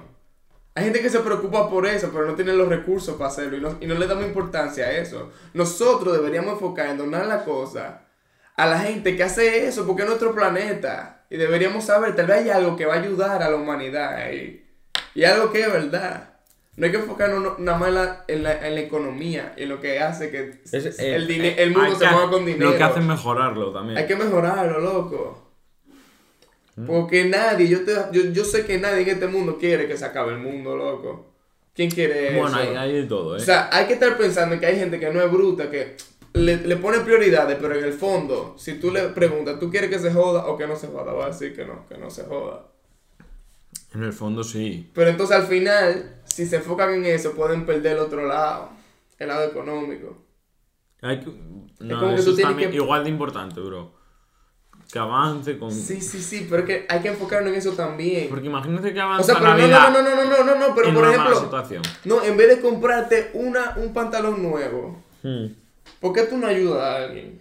Hay 0.76 0.84
gente 0.84 1.02
que 1.02 1.10
se 1.10 1.22
preocupa 1.22 1.68
por 1.72 1.88
eso, 1.88 2.12
pero 2.14 2.28
no 2.28 2.36
tiene 2.36 2.54
los 2.54 2.70
recursos 2.70 3.16
para 3.16 3.32
hacerlo. 3.32 3.58
Y 3.58 3.62
no, 3.62 3.78
y 3.82 3.88
no 3.88 3.96
le 3.96 4.06
damos 4.06 4.24
importancia 4.26 4.86
a 4.86 4.92
eso. 4.92 5.32
Nosotros 5.56 6.14
deberíamos 6.14 6.54
enfocar 6.54 6.86
en 6.90 6.98
donar 7.00 7.26
la 7.26 7.44
cosa 7.44 8.04
a 8.56 8.68
la 8.68 8.78
gente 8.80 9.16
que 9.18 9.24
hace 9.24 9.66
eso, 9.66 9.88
porque 9.88 10.04
es 10.04 10.08
nuestro 10.08 10.36
planeta. 10.36 11.26
Y 11.32 11.38
deberíamos 11.38 11.86
saber, 11.86 12.16
tal 12.16 12.28
vez 12.28 12.38
hay 12.44 12.50
algo 12.52 12.76
que 12.78 12.86
va 12.86 12.94
a 12.94 13.00
ayudar 13.00 13.42
a 13.42 13.50
la 13.50 13.56
humanidad 13.56 14.14
ahí. 14.18 14.61
Y 15.16 15.24
algo 15.24 15.52
que 15.52 15.62
es 15.62 15.72
verdad. 15.72 16.30
No 16.78 16.86
hay 16.86 16.92
que 16.92 16.98
enfocarnos 17.00 17.42
no- 17.44 17.56
nada 17.60 17.78
más 17.78 17.90
en 17.90 17.96
la, 17.96 18.26
en 18.28 18.44
la, 18.44 18.68
en 18.68 18.76
la 18.76 18.82
economía 18.82 19.54
y 19.58 19.64
en 19.64 19.70
lo 19.70 19.82
que 19.82 20.00
hace 20.00 20.32
que 20.32 20.62
Es, 20.72 20.86
eh, 21.00 21.16
el, 21.16 21.30
eh, 21.30 21.56
el 21.62 21.72
mundo 21.72 21.96
se 21.96 22.08
mueva 22.10 22.32
con 22.32 22.46
dinero. 22.46 22.72
Lo 22.72 22.78
que 22.78 22.84
hace 22.84 23.00
es 23.00 23.06
mejorarlo 23.06 23.72
también. 23.74 23.98
Hay 23.98 24.08
que 24.08 24.16
mejorarlo, 24.16 24.80
loco. 24.80 25.52
Mm. 26.78 26.86
Porque 26.88 27.26
nadie, 27.26 27.68
yo, 27.68 27.84
te, 27.84 27.94
yo, 28.14 28.24
yo 28.32 28.46
sé 28.46 28.66
que 28.66 28.78
nadie 28.80 29.02
en 29.04 29.10
este 29.10 29.28
mundo 29.28 29.58
quiere 29.58 29.88
que 29.88 29.98
se 29.98 30.06
acabe 30.06 30.32
el 30.32 30.40
mundo, 30.40 30.76
loco. 30.78 31.34
¿Quién 31.76 31.90
quiere 31.90 32.30
eso? 32.30 32.40
Bueno, 32.42 32.58
hay, 32.58 32.68
hay 32.76 32.94
de 32.94 33.04
todo, 33.04 33.36
¿eh? 33.36 33.42
O 33.42 33.44
sea, 33.44 33.70
hay 33.72 33.86
que 33.88 33.94
estar 33.94 34.18
pensando 34.18 34.58
que 34.60 34.66
hay 34.66 34.78
gente 34.78 35.00
que 35.00 35.10
no 35.10 35.22
es 35.22 35.30
bruta, 35.32 35.70
que 35.70 35.96
le, 36.34 36.56
le 36.58 36.76
pone 36.78 37.00
prioridades, 37.02 37.58
pero 37.62 37.76
en 37.78 37.84
el 37.84 37.94
fondo, 37.94 38.56
si 38.58 38.76
tú 38.76 38.92
le 38.92 39.04
preguntas, 39.10 39.60
¿tú 39.60 39.70
quieres 39.70 39.90
que 39.90 40.00
se 40.00 40.12
joda 40.14 40.48
o 40.48 40.58
que 40.58 40.68
no 40.68 40.76
se 40.78 40.88
joda? 40.88 41.12
Va 41.14 41.26
a 41.26 41.30
decir 41.30 41.54
que 41.56 41.66
no, 41.66 41.86
que 41.88 41.98
no 41.98 42.10
se 42.10 42.24
joda. 42.24 42.68
En 43.94 44.04
el 44.04 44.14
fondo 44.14 44.44
sí. 44.44 44.90
Pero 44.94 45.10
entonces 45.10 45.36
al 45.38 45.48
final, 45.48 46.22
si 46.26 46.46
se 46.46 46.58
enfocan 46.58 46.94
en 46.94 47.06
eso, 47.06 47.34
pueden 47.34 47.66
perder 47.66 47.94
el 47.94 48.00
otro 48.00 48.26
lado, 48.28 48.70
el 49.20 49.28
lado 49.28 49.46
económico. 49.46 50.18
Hay 51.02 51.20
que, 51.20 51.26
no, 51.80 52.00
como 52.00 52.14
que 52.14 52.22
eso 52.22 52.26
tú 52.26 52.30
es 52.32 52.36
tienes 52.38 52.44
también 52.52 52.70
que- 52.72 52.78
igual 52.78 53.04
de 53.04 53.10
importante, 53.10 53.60
bro. 53.60 54.00
Que 54.92 55.00
avance 55.00 55.58
con... 55.58 55.72
Sí, 55.72 56.02
sí, 56.02 56.22
sí, 56.22 56.48
pero 56.50 56.64
es 56.64 56.68
que 56.68 56.86
hay 56.90 57.00
que 57.02 57.08
enfocarnos 57.08 57.52
en 57.54 57.58
eso 57.58 57.72
también. 57.72 58.28
Porque 58.30 58.48
imagínate 58.48 58.94
que 58.94 59.00
O 59.00 59.04
avanza 59.04 59.24
sea, 59.24 59.36
pero 59.36 59.52
la 59.52 59.58
no, 59.58 59.66
vida 59.66 59.90
no, 59.90 60.02
no, 60.02 60.16
no, 60.16 60.26
no, 60.26 60.44
no, 60.44 60.68
no, 60.68 60.76
pero 60.76 60.88
en 60.90 60.94
por 60.94 61.04
una 61.04 61.12
mala 61.18 61.30
ejemplo, 61.30 61.42
situación. 61.46 61.82
no, 62.04 62.22
en 62.24 62.36
vez 62.36 62.50
de 62.50 62.62
comprarte 62.62 63.32
una, 63.34 63.74
un 63.78 63.94
pantalón 63.94 64.42
nuevo, 64.44 65.02
Hmm. 65.24 65.46
¿por 66.00 66.14
qué 66.14 66.24
tú 66.24 66.36
no 66.38 66.48
ayudas 66.48 66.82
a 66.84 66.96
alguien? 67.06 67.40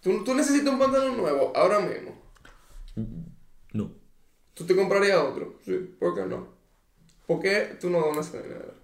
¿Tú, 0.00 0.24
tú 0.24 0.34
necesitas 0.34 0.72
un 0.72 0.78
pantalón 0.78 1.16
nuevo 1.16 1.52
ahora 1.54 1.78
mismo. 1.80 2.12
¿Tú 4.54 4.64
te 4.64 4.76
comprarías 4.76 5.18
otro? 5.18 5.54
Sí, 5.64 5.94
¿por 5.98 6.14
qué 6.14 6.22
no? 6.26 6.48
¿Por 7.26 7.40
qué 7.40 7.76
tú 7.80 7.90
no 7.90 8.00
donas 8.00 8.28
ese 8.28 8.42
dinero? 8.42 8.74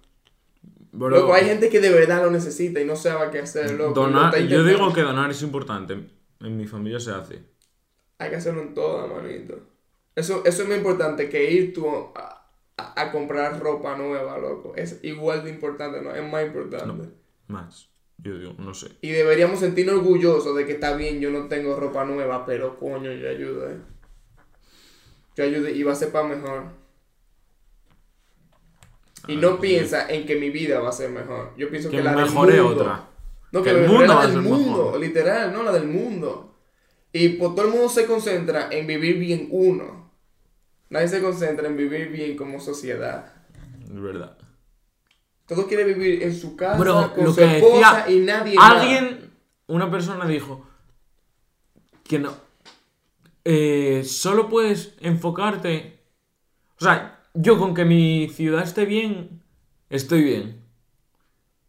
Bro, 0.93 1.09
Loco, 1.09 1.33
hay 1.33 1.45
gente 1.45 1.69
que 1.69 1.79
de 1.79 1.89
verdad 1.89 2.23
lo 2.23 2.31
necesita 2.31 2.81
y 2.81 2.85
no 2.85 2.95
sabe 2.95 3.31
qué 3.31 3.39
hacer, 3.39 3.71
loco. 3.71 3.93
donar- 3.93 4.37
yo 4.47 4.63
digo 4.65 4.91
que 4.93 5.01
donar 5.01 5.31
es 5.31 5.41
importante. 5.41 5.93
En 6.41 6.57
mi 6.57 6.67
familia 6.67 6.99
se 6.99 7.11
hace. 7.11 7.43
Hay 8.17 8.29
que 8.29 8.35
hacerlo 8.35 8.61
en 8.61 8.73
toda, 8.73 9.07
manito. 9.07 9.59
Eso, 10.15 10.43
eso 10.45 10.61
es 10.63 10.67
muy 10.67 10.77
importante, 10.77 11.29
que 11.29 11.49
ir 11.51 11.73
tú 11.73 11.87
a, 11.89 12.45
a- 12.77 13.01
a 13.01 13.11
comprar 13.11 13.59
ropa 13.61 13.95
nueva, 13.95 14.37
loco. 14.37 14.73
Es 14.75 14.99
igual 15.03 15.43
de 15.45 15.51
importante, 15.51 16.01
¿no? 16.01 16.13
Es 16.13 16.29
más 16.29 16.45
importante. 16.45 16.87
No. 16.87 17.11
Más. 17.47 17.89
Yo 18.17 18.37
digo, 18.37 18.53
no 18.57 18.73
sé. 18.73 18.89
Y 19.01 19.11
deberíamos 19.11 19.59
sentirnos 19.61 19.95
orgullosos 19.95 20.55
de 20.55 20.65
que 20.65 20.73
está 20.73 20.95
bien, 20.95 21.19
yo 21.21 21.31
no 21.31 21.47
tengo 21.47 21.75
ropa 21.79 22.03
nueva, 22.05 22.45
pero 22.45 22.77
coño, 22.77 23.11
yo 23.13 23.29
ayudé. 23.29 23.77
Yo 25.35 25.43
ayudé 25.43 25.71
y 25.71 25.83
va 25.83 25.93
a 25.93 25.95
ser 25.95 26.11
para 26.11 26.27
mejor. 26.27 26.65
Y 29.27 29.35
no 29.35 29.41
Dios 29.41 29.59
piensa 29.59 30.09
en 30.09 30.25
que 30.25 30.35
mi 30.35 30.49
vida 30.49 30.79
va 30.79 30.89
a 30.89 30.93
ser 30.93 31.09
mejor. 31.11 31.53
Yo 31.57 31.69
pienso 31.69 31.89
que, 31.89 31.97
Que 31.97 32.03
la 32.03 32.15
del 32.15 32.31
mundo. 32.31 32.67
otra. 32.67 33.07
No, 33.51 33.61
Que 33.63 33.71
que, 33.71 33.83
el 33.83 33.87
mundo 33.87 34.05
la 34.07 34.15
va 34.15 34.21
a 34.23 34.27
del 34.27 34.33
ser 34.33 34.41
mundo, 34.41 34.83
mejor. 34.85 34.99
literal, 34.99 35.53
no 35.53 35.63
la 35.63 35.71
del 35.71 35.87
mundo. 35.87 36.55
Y 37.13 37.29
pues 37.29 37.53
todo 37.55 37.65
el 37.65 37.71
mundo 37.71 37.89
se 37.89 38.05
concentra 38.05 38.69
en 38.71 38.87
vivir 38.87 39.17
bien 39.19 39.47
uno. 39.51 40.11
Nadie 40.89 41.07
se 41.07 41.21
concentra 41.21 41.67
en 41.67 41.77
vivir 41.77 42.09
bien 42.09 42.35
como 42.35 42.59
sociedad. 42.59 43.33
Es 43.83 44.01
verdad. 44.01 44.37
Todo 45.45 45.67
quiere 45.67 45.83
vivir 45.83 46.23
en 46.23 46.33
su 46.33 46.55
casa, 46.55 46.77
Bro, 46.79 47.13
con 47.13 47.25
lo 47.25 47.29
su 47.31 47.37
que 47.37 47.57
esposa 47.57 48.03
decía 48.05 48.05
y 48.09 48.19
nadie 48.21 48.55
más. 48.55 48.71
Alguien, 48.81 49.31
una 49.67 49.91
persona 49.91 50.25
dijo 50.25 50.65
que 52.05 52.19
no. 52.19 52.33
Eh, 53.45 54.03
solo 54.05 54.49
puedes 54.49 54.93
enfocarte. 54.99 55.99
O 56.79 56.83
sea, 56.83 57.19
yo 57.33 57.57
con 57.57 57.73
que 57.73 57.85
mi 57.85 58.29
ciudad 58.29 58.63
esté 58.63 58.85
bien, 58.85 59.41
estoy 59.89 60.23
bien. 60.23 60.61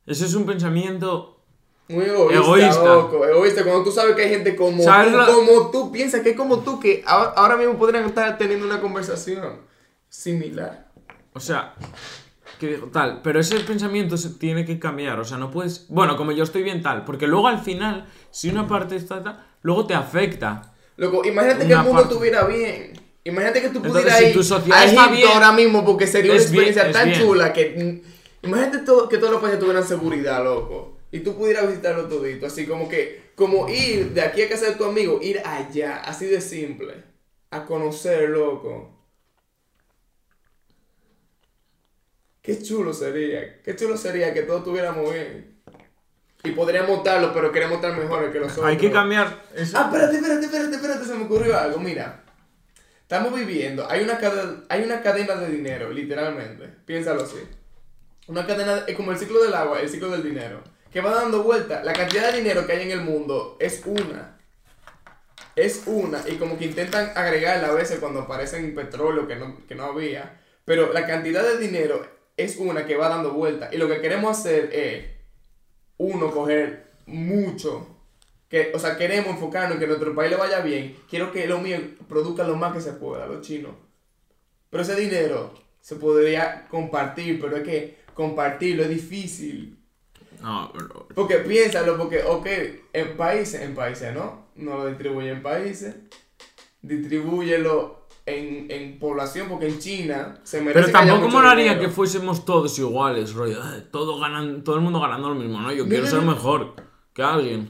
Ese 0.06 0.26
es 0.26 0.34
un 0.34 0.46
pensamiento. 0.46 1.40
Muy 1.88 2.04
egoísta, 2.04 2.34
Egoísta. 2.42 2.84
loco, 2.84 3.24
egoísta. 3.26 3.64
Cuando 3.64 3.84
tú 3.84 3.92
sabes 3.92 4.16
que 4.16 4.22
hay 4.22 4.30
gente 4.30 4.56
como 4.56 4.82
¿Sabes 4.82 5.12
tú, 5.12 5.18
la- 5.18 5.26
como 5.26 5.70
tú, 5.70 5.92
piensas 5.92 6.22
que 6.22 6.30
es 6.30 6.36
como 6.36 6.60
tú, 6.60 6.80
que 6.80 7.02
ahora, 7.06 7.56
mismo 7.56 7.76
podrían 7.76 8.04
estar 8.04 8.38
teniendo 8.38 8.64
una 8.66 8.80
conversación 8.80 9.60
similar. 10.08 10.90
O 11.34 11.40
sea, 11.40 11.74
que 12.58 12.78
tal. 12.92 13.20
Pero 13.22 13.40
ese 13.40 13.60
pensamiento 13.60 14.16
se 14.16 14.30
tiene 14.30 14.64
que 14.64 14.78
cambiar. 14.78 15.20
O 15.20 15.24
sea, 15.24 15.38
no 15.38 15.50
puedes. 15.50 15.86
Bueno, 15.88 16.16
como 16.16 16.32
yo 16.32 16.44
estoy 16.44 16.62
bien 16.62 16.82
tal. 16.82 17.04
Porque 17.04 17.26
luego 17.26 17.48
al 17.48 17.60
final, 17.60 18.06
si 18.30 18.48
una 18.48 18.66
parte 18.66 18.96
está 18.96 19.22
tal, 19.22 19.44
luego 19.62 19.86
te 19.86 19.94
afecta. 19.94 20.71
Loco, 20.96 21.24
imagínate 21.24 21.66
que 21.66 21.72
el 21.72 21.78
mundo 21.78 21.92
parte. 21.92 22.08
estuviera 22.12 22.44
bien. 22.44 22.92
Imagínate 23.24 23.60
que 23.62 23.68
tú 23.68 23.76
Entonces, 23.78 24.02
pudieras 24.02 24.18
si 24.18 24.24
ir 24.68 24.72
a 24.74 24.84
Egipto 24.84 25.10
bien, 25.12 25.28
ahora 25.28 25.52
mismo 25.52 25.84
porque 25.84 26.06
sería 26.06 26.32
una 26.32 26.38
bien- 26.40 26.42
experiencia 26.48 26.90
tan 26.92 27.08
bien. 27.08 27.20
chula 27.20 27.52
que... 27.52 28.02
Imagínate 28.42 28.78
todo, 28.78 29.08
que 29.08 29.18
todos 29.18 29.32
los 29.32 29.40
países 29.40 29.60
tuvieran 29.60 29.86
seguridad, 29.86 30.42
loco. 30.42 30.98
Y 31.12 31.20
tú 31.20 31.36
pudieras 31.36 31.68
visitarlo 31.68 32.08
todito. 32.08 32.46
Así 32.46 32.66
como 32.66 32.88
que... 32.88 33.22
Como 33.36 33.68
ir 33.68 34.10
de 34.12 34.20
aquí 34.20 34.42
a 34.42 34.48
casa 34.48 34.66
de 34.66 34.72
tu 34.74 34.84
amigo, 34.84 35.18
ir 35.22 35.40
allá. 35.44 35.98
Así 35.98 36.26
de 36.26 36.40
simple. 36.40 36.94
A 37.50 37.64
conocer, 37.64 38.28
loco. 38.30 38.90
Qué 42.42 42.60
chulo 42.62 42.92
sería. 42.92 43.62
Qué 43.62 43.76
chulo 43.76 43.96
sería 43.96 44.34
que 44.34 44.42
todos 44.42 44.60
estuviéramos 44.60 45.12
bien. 45.12 45.51
Y 46.44 46.50
podríamos 46.50 46.98
estarlo, 46.98 47.32
pero 47.32 47.52
queremos 47.52 47.76
estar 47.76 47.96
mejores 47.96 48.32
que 48.32 48.40
los 48.40 48.52
otros. 48.52 48.66
Hay 48.66 48.76
que 48.76 48.90
cambiar. 48.90 49.42
eso. 49.54 49.78
Ah, 49.78 49.84
espérate, 49.84 50.16
espérate, 50.16 50.44
espérate, 50.46 50.74
espérate, 50.74 51.04
se 51.04 51.14
me 51.14 51.24
ocurrió 51.24 51.56
algo. 51.56 51.78
Mira, 51.78 52.24
estamos 53.02 53.32
viviendo, 53.34 53.88
hay 53.88 54.02
una, 54.02 54.18
cadena, 54.18 54.64
hay 54.68 54.82
una 54.82 55.02
cadena 55.02 55.36
de 55.36 55.48
dinero, 55.48 55.90
literalmente. 55.90 56.68
Piénsalo 56.84 57.22
así. 57.22 57.38
Una 58.26 58.44
cadena, 58.44 58.84
es 58.86 58.96
como 58.96 59.12
el 59.12 59.18
ciclo 59.18 59.42
del 59.42 59.54
agua, 59.54 59.80
el 59.80 59.88
ciclo 59.88 60.10
del 60.10 60.24
dinero. 60.24 60.62
Que 60.92 61.00
va 61.00 61.14
dando 61.14 61.42
vuelta. 61.42 61.82
La 61.84 61.92
cantidad 61.92 62.32
de 62.32 62.38
dinero 62.38 62.66
que 62.66 62.72
hay 62.72 62.82
en 62.82 62.90
el 62.90 63.02
mundo 63.02 63.56
es 63.60 63.82
una. 63.86 64.38
Es 65.54 65.84
una. 65.86 66.22
Y 66.28 66.36
como 66.36 66.58
que 66.58 66.66
intentan 66.66 67.12
agregarla 67.14 67.68
a 67.68 67.72
veces 67.72 67.98
cuando 68.00 68.20
aparecen 68.20 68.74
petróleo 68.74 69.28
que 69.28 69.36
no, 69.36 69.58
que 69.66 69.74
no 69.74 69.84
había. 69.84 70.40
Pero 70.64 70.92
la 70.92 71.06
cantidad 71.06 71.42
de 71.42 71.58
dinero 71.58 72.06
es 72.36 72.56
una 72.56 72.84
que 72.86 72.96
va 72.96 73.08
dando 73.08 73.32
vuelta. 73.32 73.68
Y 73.72 73.76
lo 73.76 73.88
que 73.88 74.00
queremos 74.00 74.38
hacer 74.38 74.70
es, 74.72 75.06
uno, 76.02 76.30
coger 76.30 76.92
mucho 77.06 77.86
que, 78.48 78.70
o 78.74 78.78
sea, 78.78 78.96
queremos 78.96 79.30
enfocarnos 79.30 79.74
en 79.74 79.80
que 79.80 79.86
nuestro 79.86 80.14
país 80.14 80.30
le 80.30 80.36
vaya 80.36 80.60
bien. 80.60 80.96
Quiero 81.08 81.32
que 81.32 81.46
lo 81.46 81.58
mío 81.58 81.78
produzca 82.08 82.44
lo 82.44 82.56
más 82.56 82.72
que 82.74 82.80
se 82.80 82.92
pueda, 82.92 83.26
los 83.26 83.40
chinos. 83.40 83.72
Pero 84.68 84.82
ese 84.82 84.94
dinero 84.96 85.54
se 85.80 85.96
podría 85.96 86.66
compartir, 86.68 87.40
pero 87.40 87.56
es 87.56 87.62
que 87.62 87.98
compartirlo 88.14 88.82
es 88.82 88.88
difícil. 88.90 89.78
No, 90.42 90.70
pero- 90.74 91.06
Porque 91.14 91.36
piénsalo, 91.38 91.96
porque, 91.96 92.22
ok, 92.22 92.46
en 92.92 93.16
países, 93.16 93.60
en 93.62 93.74
países, 93.74 94.12
¿no? 94.12 94.46
No 94.56 94.78
lo 94.78 94.86
distribuye 94.88 95.30
en 95.30 95.42
países. 95.42 95.94
Distribúyelo 96.82 98.01
en, 98.26 98.70
en 98.70 98.98
población, 98.98 99.48
porque 99.48 99.66
en 99.66 99.78
China 99.78 100.38
se 100.44 100.60
merece 100.60 100.90
Pero 100.90 100.92
tampoco 100.92 101.28
molaría 101.28 101.78
que 101.78 101.88
fuésemos 101.88 102.44
todos 102.44 102.78
iguales, 102.78 103.34
rollo. 103.34 103.60
"Ay, 103.62 103.88
Todo, 103.90 104.18
ganan, 104.20 104.62
todo 104.64 104.76
el 104.76 104.82
mundo 104.82 105.00
ganando 105.00 105.28
lo 105.30 105.34
mismo, 105.34 105.60
¿no? 105.60 105.72
Yo 105.72 105.86
quiero 105.88 106.04
no, 106.04 106.10
ser 106.10 106.22
no. 106.22 106.32
mejor 106.32 106.74
que 107.12 107.22
alguien. 107.22 107.68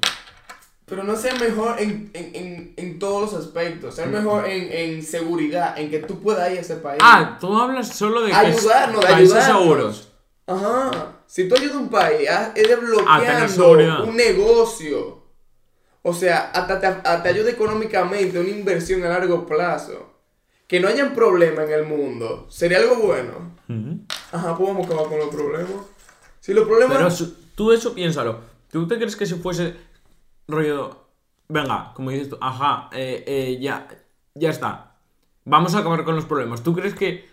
Pero 0.84 1.04
no 1.04 1.16
ser 1.16 1.40
mejor 1.40 1.76
en, 1.80 2.10
en, 2.12 2.34
en, 2.34 2.74
en 2.76 2.98
todos 2.98 3.32
los 3.32 3.44
aspectos. 3.46 3.94
Ser 3.94 4.08
mejor 4.08 4.46
en, 4.46 4.70
en 4.70 5.02
seguridad, 5.02 5.78
en 5.78 5.90
que 5.90 6.00
tú 6.00 6.20
puedas 6.20 6.50
ir 6.52 6.58
a 6.58 6.60
ese 6.60 6.76
país. 6.76 7.00
Ah, 7.02 7.38
tú 7.40 7.56
hablas 7.56 7.88
solo 7.96 8.20
de 8.22 8.26
que 8.26 8.32
es 8.32 8.58
ayudarnos, 8.58 9.00
de 9.00 9.06
países 9.06 9.34
ayudarnos. 9.36 9.62
seguros. 9.62 10.08
Ajá. 10.46 10.90
Si 11.26 11.48
tú 11.48 11.54
ayudas 11.54 11.76
a 11.76 11.78
un 11.78 11.88
país, 11.88 12.28
ah, 12.30 12.52
es 12.54 12.64
A 12.64 13.20
tener 13.20 13.40
desbloqueando 13.40 14.04
un 14.04 14.16
negocio. 14.16 15.22
O 16.02 16.12
sea, 16.12 16.50
hasta 16.52 16.80
te, 16.80 16.86
hasta 16.86 17.28
ayuda 17.28 17.50
económicamente, 17.50 18.38
una 18.38 18.48
inversión 18.50 19.02
a 19.04 19.08
largo 19.08 19.46
plazo. 19.46 20.11
Que 20.72 20.80
no 20.80 20.88
hayan 20.88 21.12
problemas 21.14 21.66
en 21.68 21.72
el 21.74 21.84
mundo. 21.84 22.46
Sería 22.48 22.78
algo 22.78 22.96
bueno. 22.96 23.52
Ajá, 24.32 24.56
pues 24.56 24.68
vamos 24.70 24.84
a 24.84 24.86
acabar 24.86 25.06
con 25.10 25.18
los 25.18 25.28
problemas. 25.28 25.70
Si 26.40 26.54
los 26.54 26.66
problemas. 26.66 26.96
Pero 26.96 27.10
su- 27.10 27.34
tú 27.54 27.72
eso 27.72 27.92
piénsalo. 27.92 28.38
¿Tú 28.70 28.88
te 28.88 28.96
crees 28.96 29.14
que 29.14 29.26
si 29.26 29.34
fuese 29.34 29.76
rollo... 30.48 30.96
Venga, 31.48 31.92
como 31.94 32.08
dices 32.08 32.30
tú, 32.30 32.38
ajá, 32.40 32.88
eh, 32.94 33.22
eh, 33.26 33.58
ya, 33.60 33.86
ya 34.34 34.48
está. 34.48 34.96
Vamos 35.44 35.74
a 35.74 35.80
acabar 35.80 36.04
con 36.04 36.16
los 36.16 36.24
problemas. 36.24 36.62
¿Tú 36.62 36.72
crees 36.74 36.94
que 36.94 37.28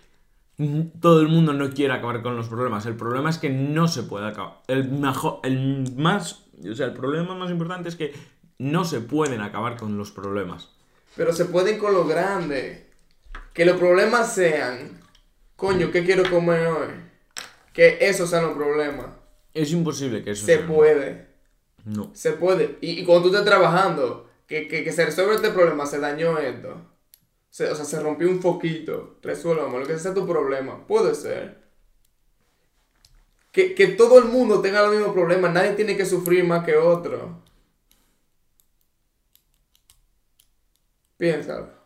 todo 1.00 1.22
el 1.22 1.28
mundo 1.28 1.54
no 1.54 1.70
quiere 1.70 1.94
acabar 1.94 2.20
con 2.20 2.36
los 2.36 2.46
problemas? 2.48 2.84
El 2.84 2.96
problema 2.96 3.30
es 3.30 3.38
que 3.38 3.48
no 3.48 3.88
se 3.88 4.02
puede 4.02 4.28
acabar. 4.28 4.60
El 4.68 4.90
mejor, 4.90 5.40
el 5.44 5.94
más, 5.96 6.44
o 6.70 6.74
sea, 6.74 6.84
el 6.84 6.92
problema 6.92 7.34
más 7.34 7.50
importante 7.50 7.88
es 7.88 7.96
que 7.96 8.12
no 8.58 8.84
se 8.84 9.00
pueden 9.00 9.40
acabar 9.40 9.78
con 9.78 9.96
los 9.96 10.10
problemas. 10.10 10.68
Pero 11.16 11.32
se 11.32 11.46
pueden 11.46 11.78
con 11.78 11.94
lo 11.94 12.06
grande. 12.06 12.89
Que 13.52 13.64
los 13.64 13.76
problemas 13.78 14.34
sean. 14.34 15.00
Coño, 15.56 15.90
¿qué 15.90 16.04
quiero 16.04 16.28
comer 16.30 16.66
hoy? 16.68 16.88
Que 17.72 17.98
esos 18.00 18.30
sean 18.30 18.44
los 18.44 18.54
problemas. 18.56 19.06
Es 19.52 19.72
imposible 19.72 20.22
que 20.22 20.30
eso 20.32 20.46
Se 20.46 20.58
sea. 20.58 20.66
puede. 20.66 21.28
No. 21.84 22.10
Se 22.14 22.32
puede. 22.32 22.78
Y, 22.80 23.00
y 23.00 23.04
cuando 23.04 23.28
tú 23.30 23.34
estés 23.36 23.44
trabajando, 23.48 24.30
que, 24.46 24.68
que, 24.68 24.84
que 24.84 24.92
se 24.92 25.04
resuelve 25.04 25.34
este 25.34 25.50
problema, 25.50 25.86
se 25.86 25.98
dañó 25.98 26.38
esto. 26.38 26.80
Se- 27.50 27.68
o 27.68 27.74
sea, 27.74 27.84
se 27.84 28.00
rompió 28.00 28.28
un 28.28 28.40
foquito. 28.40 29.18
Resuélvame, 29.22 29.80
lo 29.80 29.86
que 29.86 29.98
sea 29.98 30.14
tu 30.14 30.26
problema. 30.26 30.86
Puede 30.86 31.14
ser. 31.14 31.58
Que, 33.52 33.74
que 33.74 33.88
todo 33.88 34.18
el 34.18 34.26
mundo 34.26 34.60
tenga 34.60 34.82
los 34.82 34.92
mismos 34.94 35.12
problemas. 35.12 35.52
Nadie 35.52 35.72
tiene 35.72 35.96
que 35.96 36.06
sufrir 36.06 36.44
más 36.44 36.64
que 36.64 36.76
otro. 36.76 37.42
Piénsalo. 41.16 41.79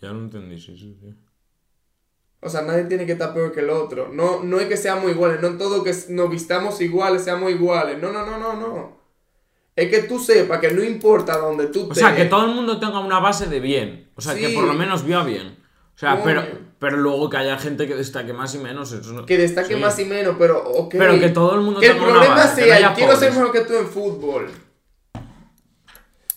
Ya 0.00 0.08
lo 0.12 0.20
entendí, 0.20 0.58
sí, 0.58 0.76
sí, 0.76 0.96
sí. 1.00 1.14
O 2.40 2.48
sea, 2.48 2.62
nadie 2.62 2.84
tiene 2.84 3.06
que 3.06 3.12
estar 3.12 3.32
peor 3.32 3.52
que 3.52 3.60
el 3.60 3.70
otro. 3.70 4.08
No, 4.12 4.42
no 4.42 4.58
es 4.58 4.66
que 4.66 4.76
seamos 4.76 5.10
iguales, 5.10 5.40
no 5.40 5.48
en 5.48 5.58
todo 5.58 5.84
que 5.84 5.94
nos 6.08 6.28
vistamos 6.30 6.80
iguales, 6.80 7.22
seamos 7.22 7.50
iguales. 7.52 7.98
No, 8.00 8.10
no, 8.12 8.26
no, 8.26 8.38
no, 8.38 8.54
no. 8.56 9.02
Es 9.76 9.88
que 9.88 10.02
tú 10.02 10.18
sepas 10.18 10.58
que 10.58 10.72
no 10.72 10.82
importa 10.82 11.38
donde 11.38 11.68
tú 11.68 11.88
O 11.90 11.94
sea, 11.94 12.14
que 12.16 12.24
todo 12.26 12.46
el 12.46 12.54
mundo 12.54 12.78
tenga 12.80 12.98
una 13.00 13.20
base 13.20 13.46
de 13.46 13.60
bien. 13.60 14.10
O 14.16 14.20
sea, 14.20 14.34
que 14.34 14.48
por 14.50 14.64
lo 14.64 14.74
menos 14.74 15.04
viva 15.04 15.22
bien. 15.24 15.56
O 15.94 15.98
sea, 15.98 16.20
pero, 16.22 16.42
pero 16.78 16.96
luego 16.96 17.30
que 17.30 17.36
haya 17.36 17.58
gente 17.58 17.86
que 17.86 17.94
destaque 17.94 18.32
más 18.32 18.54
y 18.54 18.58
menos. 18.58 18.90
Eso 18.92 19.12
no- 19.12 19.24
Que 19.24 19.38
destaque 19.38 19.74
Sí. 19.74 19.80
más 19.80 19.98
y 19.98 20.04
menos, 20.04 20.34
pero. 20.38 20.88
Pero 20.90 21.18
que 21.20 21.28
todo 21.28 21.54
el 21.54 21.60
mundo 21.60 21.78
Que 21.80 21.86
el 21.86 21.92
tenga 21.92 22.04
una 22.06 22.12
problema 22.14 22.34
base, 22.36 22.62
que 22.64 22.70
no 22.70 22.76
sea, 22.76 22.94
quiero 22.94 23.12
ser 23.16 23.28
pobres. 23.30 23.34
mejor 23.36 23.52
que 23.52 23.60
tú 23.60 23.74
en 23.78 23.86
fútbol. 23.86 24.50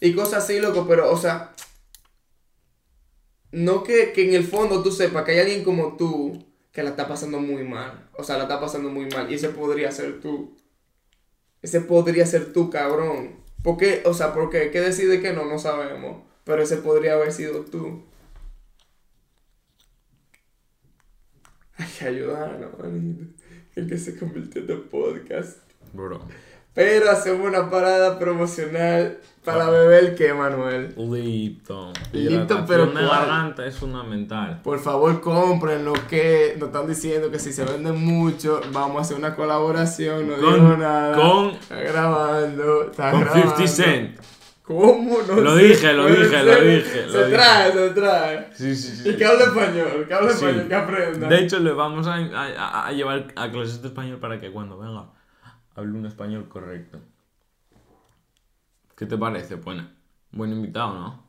Y 0.01 0.13
cosas 0.13 0.43
así, 0.43 0.60
loco, 0.60 0.86
pero, 0.88 1.12
o 1.12 1.17
sea. 1.17 1.51
No 3.56 3.84
que, 3.84 4.12
que 4.12 4.28
en 4.28 4.36
el 4.36 4.44
fondo 4.44 4.84
tú 4.84 4.91
sepas 4.91 5.24
que 5.24 5.32
hay 5.32 5.39
alguien 5.39 5.63
como 5.63 5.96
tú 5.96 6.46
que 6.74 6.84
la 6.84 6.89
está 6.89 7.08
pasando 7.08 7.39
muy 7.39 7.63
mal. 7.63 8.10
O 8.18 8.22
sea, 8.22 8.36
la 8.36 8.44
está 8.44 8.60
pasando 8.60 8.89
muy 8.89 9.06
mal. 9.06 9.32
Y 9.32 9.36
ese 9.36 9.48
podría 9.48 9.94
ser 9.94 10.20
tú. 10.20 10.58
Ese 11.62 11.80
podría 11.80 12.26
ser 12.26 12.52
tú, 12.52 12.70
cabrón. 12.70 13.38
¿Por 13.63 13.78
qué? 13.78 14.04
O 14.04 14.13
sea, 14.13 14.34
¿por 14.34 14.50
qué? 14.50 14.72
¿Qué 14.72 14.82
decide 14.82 15.22
que 15.22 15.32
no? 15.32 15.46
No 15.46 15.58
sabemos. 15.58 16.24
Pero 16.44 16.62
ese 16.62 16.76
podría 16.78 17.13
haber 17.13 17.32
sido 17.32 17.63
tú. 17.63 18.04
Ay, 21.78 22.08
ayúdanos, 22.08 22.78
manito. 22.78 23.24
El 23.76 23.88
que 23.88 23.98
se 23.98 24.20
convirtió 24.20 24.70
en 24.70 24.89
podcast. 24.89 25.60
Bro. 25.94 26.28
Pero 26.76 27.10
hacemos 27.10 27.48
una 27.48 27.70
parada 27.70 28.20
promocional 28.20 29.18
para 29.46 29.70
beber 29.70 30.14
que, 30.16 30.34
Manuel. 30.34 30.94
Listo. 30.98 31.94
Listo, 32.12 32.66
pero 32.68 32.92
¿cuál? 32.92 33.08
garganta 33.08 33.66
es 33.66 33.78
fundamental. 33.78 34.60
Por 34.62 34.80
favor, 34.80 35.22
compren 35.22 35.86
lo 35.86 35.94
que 36.10 36.56
nos 36.60 36.68
están 36.68 36.88
diciendo 36.88 37.32
que 37.32 37.40
si 37.40 37.54
se 37.54 37.64
venden 37.64 38.04
mucho, 38.04 38.60
vamos 38.74 38.98
a 38.98 39.02
hacer 39.02 39.16
una 39.18 39.36
colaboración. 39.36 40.28
No 40.28 40.36
digo 40.36 40.76
nada. 40.78 41.16
con- 41.16 41.52
Está 41.52 41.76
grabando. 41.80 42.84
Está 42.92 43.12
Con 43.12 43.22
grabando. 43.22 43.56
50 43.58 43.68
Cent. 43.68 44.20
¿Cómo? 44.64 45.20
No 45.28 45.36
Lo 45.36 45.56
sé, 45.58 45.64
dije, 45.64 45.94
lo 45.94 46.08
dije, 46.08 46.44
lo 46.44 46.54
ser. 46.54 46.64
dije, 46.68 47.06
lo 47.06 47.12
Se 47.12 47.18
dije. 47.26 47.32
trae, 47.38 47.72
se 47.72 47.90
trae. 47.92 48.48
Sí, 48.54 48.76
sí, 48.76 48.96
sí. 48.98 49.10
Y 49.12 49.14
que 49.16 49.24
hable 49.26 49.44
español, 49.44 50.06
que 50.08 50.14
hable 50.14 50.30
Sí. 50.34 50.44
español, 50.46 50.68
que 50.68 50.76
aprenda. 50.76 51.28
De 51.30 51.40
hecho, 51.40 51.60
le 51.60 51.72
vamos 51.72 52.08
a, 52.08 52.16
a- 52.16 52.88
a 52.88 52.92
llevar 52.92 53.28
a 53.36 53.52
clases 53.52 53.82
de 53.84 53.90
español 53.90 54.18
para 54.18 54.40
que 54.42 54.52
cuando 54.52 54.78
venga 54.80 55.06
hable 55.76 55.98
un 55.98 56.06
español 56.06 56.48
correcto. 56.50 57.00
¿Qué 58.98 59.06
te 59.06 59.18
parece? 59.18 59.56
Bueno, 59.56 59.88
buen 60.32 60.52
invitado, 60.52 60.94
¿no? 60.94 61.26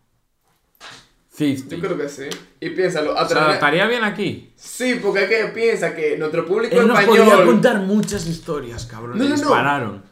50. 1.30 1.76
Yo 1.76 1.82
creo 1.82 1.98
que 1.98 2.08
sí. 2.08 2.24
Y 2.60 2.70
piénsalo, 2.70 3.12
O 3.14 3.28
sea, 3.28 3.52
estaría 3.54 3.86
bien 3.86 4.04
aquí. 4.04 4.52
Sí, 4.56 4.98
porque 5.02 5.24
es 5.24 5.28
que 5.28 5.44
piensa 5.52 5.94
que 5.94 6.16
nuestro 6.16 6.46
público 6.46 6.74
Él 6.80 6.86
nos 6.88 6.98
español. 6.98 7.26
podría 7.26 7.44
contar 7.44 7.80
muchas 7.80 8.26
historias, 8.26 8.86
cabrón. 8.86 9.18
No, 9.18 9.24
Le 9.24 9.30
no, 9.30 9.36
no. 9.36 9.42
dispararon. 9.42 10.04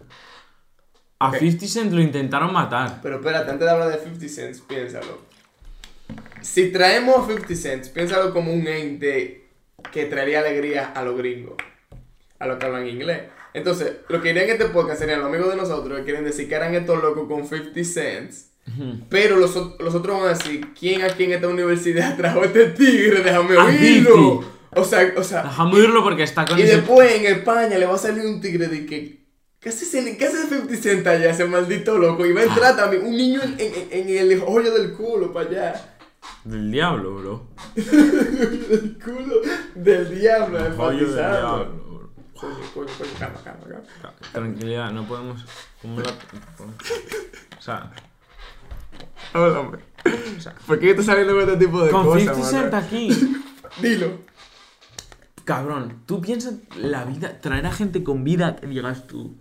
A 1.21 1.29
Ok. 1.31 1.37
50 1.39 1.67
Cent 1.67 1.93
lo 1.93 2.03
intentaron 2.03 2.53
matar. 2.53 2.99
Pero 3.03 3.17
espérate, 3.17 3.51
antes 3.53 3.65
de 3.67 3.71
hablar 3.73 3.89
de 3.89 3.99
50 4.05 4.29
Cents, 4.29 4.61
piénsalo. 4.61 5.23
Si 6.43 6.71
traemos 6.73 7.17
a 7.25 7.27
50 7.29 7.55
Cents, 7.55 7.89
piénsalo 7.89 8.31
como 8.35 8.53
un 8.53 8.67
ente 8.67 9.49
que 9.93 10.05
traería 10.05 10.41
alegría 10.41 10.93
a 10.95 11.03
los 11.05 11.17
gringos, 11.17 11.55
a 12.39 12.47
los 12.47 12.59
que 12.59 12.67
hablan 12.67 12.87
inglés. 12.87 13.23
Entonces, 13.55 13.93
lo 14.09 14.21
que 14.21 14.31
irían 14.31 14.45
en 14.47 14.51
este 14.53 14.67
podcast 14.67 14.99
serían 15.01 15.21
los 15.21 15.29
amigos 15.29 15.49
de 15.51 15.57
nosotros 15.57 15.97
que 15.99 16.05
quieren 16.05 16.25
decir 16.25 16.49
que 16.49 16.55
eran 16.57 16.75
estos 16.75 17.01
locos 17.03 17.27
con 17.29 17.47
50 17.47 17.85
Cents. 17.85 18.51
Pero 19.09 19.37
los, 19.37 19.55
los 19.79 19.95
otros 19.95 20.19
van 20.21 20.27
a 20.27 20.35
decir, 20.37 20.69
¿quién 20.79 21.03
aquí 21.03 21.25
en 21.25 21.33
esta 21.33 21.49
universidad 21.49 22.17
trajo 22.19 22.45
este 22.45 22.67
tigre? 22.71 23.23
Déjame 23.23 23.57
oírlo. 23.57 24.43
50. 24.43 24.55
O 24.77 24.85
sea, 24.85 25.13
o 25.17 25.23
sea, 25.23 25.43
Déjame 25.45 25.75
oírlo 25.77 26.03
porque 26.03 26.25
está 26.25 26.45
con 26.45 26.59
y 26.59 26.63
ese... 26.63 26.77
después 26.79 27.15
en 27.15 27.27
España 27.27 27.79
le 27.79 27.87
va 27.87 27.95
a 27.95 27.99
salir 27.99 28.25
un 28.27 28.41
tigre 28.41 28.67
de 28.69 28.85
que. 28.87 29.25
¿Qué 29.61 29.69
hace, 29.71 30.17
qué 30.19 30.25
hace 30.27 30.47
50 30.49 30.77
Cent 30.77 31.07
allá, 31.07 31.31
ese 31.31 31.45
maldito 31.47 31.97
loco? 31.97 32.27
Y 32.27 32.33
va 32.33 32.41
a 32.43 32.45
entrar 32.45 32.77
también 32.77 33.07
un 33.07 33.17
niño 33.17 33.41
en, 33.43 33.55
en- 33.59 34.09
en 34.11 34.31
el 34.31 34.43
hoyo 34.47 34.73
del 34.75 34.93
culo 34.93 35.33
para 35.33 35.49
allá. 35.49 35.97
Del 36.45 36.71
diablo, 36.73 37.17
bro. 37.17 37.47
El 37.77 38.99
culo 39.03 39.37
del 39.75 40.19
diablo, 40.21 40.59
Joyo 40.77 41.07
del 41.07 41.15
diablo. 41.17 41.84
Coño, 42.45 42.57
coño, 42.75 42.87
coño, 42.99 43.11
calma, 43.19 43.39
calma, 43.43 43.61
calma. 43.69 43.85
Tra- 44.03 44.33
Tranquilidad, 44.33 44.91
no 44.93 45.05
podemos... 45.07 45.45
como 45.81 46.01
la- 46.01 46.11
O 47.59 47.63
sea, 47.63 47.91
Háblame. 49.33 49.79
o 50.37 50.41
sea... 50.41 50.55
¿Por 50.67 50.79
qué 50.79 50.91
estás 50.91 51.07
saliendo 51.07 51.33
con 51.35 51.43
este 51.43 51.65
tipo 51.67 51.83
de 51.83 51.91
Con 51.91 52.05
cosas, 52.05 52.23
50 52.37 52.51
Cent 52.51 52.73
Manuel? 52.73 52.85
aquí. 52.85 53.37
Dilo. 53.83 54.19
Cabrón, 55.45 56.03
tú 56.07 56.21
piensas 56.21 56.55
la 56.77 57.05
vida, 57.05 57.41
traer 57.41 57.67
a 57.67 57.73
gente 57.73 58.03
con 58.03 58.25
vida 58.25 58.57
que 58.57 58.67
digas 58.67 59.07
tú. 59.07 59.37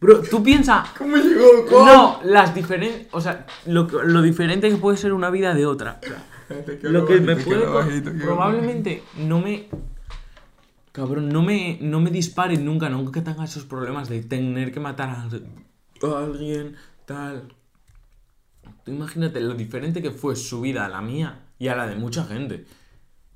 Bro, 0.00 0.22
tú 0.22 0.42
piensas. 0.42 0.88
¿Cómo 0.98 1.16
llegó? 1.16 1.66
¿Cómo? 1.68 1.86
No, 1.86 2.20
las 2.24 2.54
diferentes. 2.54 3.06
O 3.12 3.20
sea, 3.20 3.46
lo, 3.66 3.86
diferente 4.22 4.68
que 4.68 4.76
puede 4.76 4.96
ser 4.96 5.12
una 5.12 5.30
vida 5.30 5.54
de 5.54 5.66
otra. 5.66 6.00
O 6.02 6.06
sea, 6.06 6.90
lo 6.90 7.06
que 7.06 7.20
me 7.20 7.36
puede. 7.36 7.64
bajito, 7.64 8.10
probablemente 8.22 9.02
no 9.16 9.40
me. 9.40 9.68
Cabrón, 10.94 11.28
no 11.28 11.42
me, 11.42 11.76
no 11.80 12.00
me 12.00 12.08
disparen 12.08 12.64
nunca, 12.64 12.88
nunca 12.88 13.10
que 13.10 13.20
tenga 13.20 13.42
esos 13.42 13.64
problemas 13.64 14.08
de 14.08 14.22
tener 14.22 14.70
que 14.70 14.78
matar 14.78 15.08
a, 15.08 15.22
alguien, 16.22 16.76
tal. 17.04 17.52
Tú 18.84 18.92
imagínate 18.92 19.40
lo 19.40 19.54
diferente 19.54 20.00
que 20.00 20.12
fue 20.12 20.36
su 20.36 20.60
vida 20.60 20.84
a 20.84 20.88
la 20.88 21.00
mía 21.00 21.46
y 21.58 21.66
a 21.66 21.74
la 21.74 21.88
de 21.88 21.96
mucha 21.96 22.22
gente. 22.24 22.66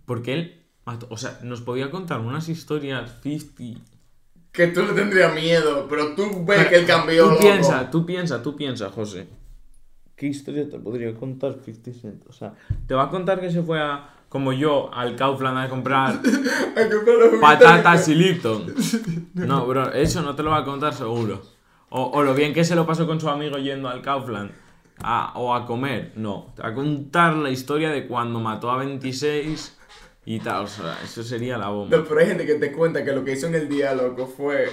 Porque 0.07 0.35
él, 0.35 0.67
mató- 0.87 1.09
o 1.11 1.17
sea, 1.17 1.41
nos 1.43 1.61
podía 1.61 1.91
contar 1.91 2.21
unas 2.21 2.49
historias 2.49 3.19
50. 3.23 3.83
Que 4.53 4.69
tú 4.69 4.83
le 4.83 4.93
tendrías 4.93 5.35
miedo, 5.35 5.89
pero 5.91 6.15
tú 6.15 6.45
ves 6.45 6.65
que 6.69 6.77
él 6.77 6.87
cambió. 6.87 7.29
Tú 7.29 7.41
piensa, 7.41 7.91
tú 7.91 8.07
piensa, 8.07 8.41
tú 8.41 8.55
piensa, 8.55 8.89
José. 8.89 9.27
¿Qué 10.15 10.29
historia 10.29 10.71
te 10.71 10.79
podría 10.79 11.13
contar 11.13 11.55
50 11.55 11.93
Cent? 11.93 12.25
O 12.29 12.33
sea, 12.33 12.55
te 12.87 12.95
va 12.95 13.07
a 13.07 13.11
contar 13.11 13.41
que 13.41 13.51
se 13.51 13.65
fue 13.65 13.81
a, 13.81 14.18
como 14.29 14.53
yo, 14.53 14.91
al 14.93 15.17
Kaufland 15.17 15.59
a 15.59 15.69
comprar 15.69 16.21
patatas 17.41 18.09
y 18.09 18.15
Lipton. 18.15 18.75
No, 19.35 19.67
bro, 19.67 19.93
eso 19.93 20.23
no 20.23 20.35
te 20.35 20.43
lo 20.43 20.51
va 20.51 20.59
a 20.59 20.65
contar 20.65 20.95
seguro. 20.95 21.43
O, 21.91 22.03
o 22.05 22.23
lo 22.23 22.35
bien 22.35 22.53
que 22.53 22.65
se 22.65 22.75
lo 22.75 22.87
pasó 22.87 23.07
con 23.07 23.21
su 23.21 23.29
amigo 23.31 23.57
yendo 23.59 23.89
al 23.89 24.03
Kaufland 24.03 24.51
a- 25.03 25.33
o 25.37 25.55
a 25.55 25.65
comer. 25.65 26.13
No, 26.17 26.53
a 26.63 26.75
contar 26.75 27.35
la 27.37 27.51
historia 27.51 27.91
de 27.91 28.07
cuando 28.07 28.41
mató 28.41 28.71
a 28.71 28.77
26 28.79 29.77
y 30.27 30.41
tal. 30.41 30.65
O 30.65 30.69
sea, 30.69 30.99
eso 31.03 31.23
sería 31.23 31.57
la 31.57 31.69
bomba. 31.69 31.97
No, 31.97 32.05
pero 32.05 32.21
hay 32.21 32.27
gente 32.27 32.45
que 32.45 32.57
te 32.57 32.73
cuenta 32.73 33.05
que 33.05 33.13
lo 33.13 33.25
que 33.25 33.33
hizo 33.33 33.47
en 33.47 33.55
el 33.55 33.69
día, 33.69 33.95
loco, 33.95 34.27
fue 34.27 34.69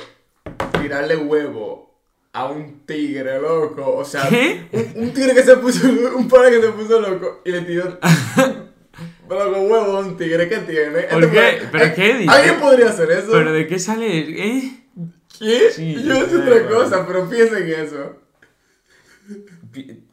tirarle 0.81 1.15
huevo 1.15 1.95
a 2.33 2.47
un 2.47 2.81
tigre, 2.85 3.39
loco. 3.39 3.95
O 3.95 4.03
sea, 4.03 4.27
¿Qué? 4.27 4.67
Un, 4.73 5.03
un 5.05 5.13
tigre 5.13 5.33
que 5.33 5.43
se 5.43 5.55
puso, 5.55 5.87
un 6.17 6.27
padre 6.27 6.51
que 6.51 6.61
se 6.63 6.71
puso 6.73 6.99
loco 6.99 7.41
y 7.45 7.51
le 7.51 7.61
tiró. 7.61 7.97
loco, 9.29 9.61
huevo 9.61 9.97
a 9.97 9.99
un 9.99 10.17
tigre, 10.17 10.47
¿qué 10.49 10.57
tiene? 10.59 11.01
¿Por 11.03 11.23
Esto 11.23 11.33
qué? 11.33 11.67
¿Pero 11.71 11.95
qué 11.95 12.13
dice? 12.15 12.31
¿Alguien 12.31 12.59
podría 12.59 12.89
hacer 12.89 13.11
eso? 13.11 13.31
Pero 13.31 13.51
de 13.51 13.67
qué 13.67 13.79
sale, 13.79 14.19
¿eh? 14.19 14.85
¿Qué? 15.37 15.71
Sí, 15.71 16.03
Yo 16.03 16.25
sé 16.25 16.37
otra 16.37 16.67
cosa, 16.67 17.05
pero 17.05 17.29
piensa 17.29 17.59
en 17.59 17.69
eso. 17.69 18.17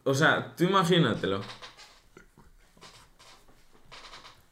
O 0.04 0.14
sea, 0.14 0.54
tú 0.56 0.64
imagínatelo. 0.64 1.40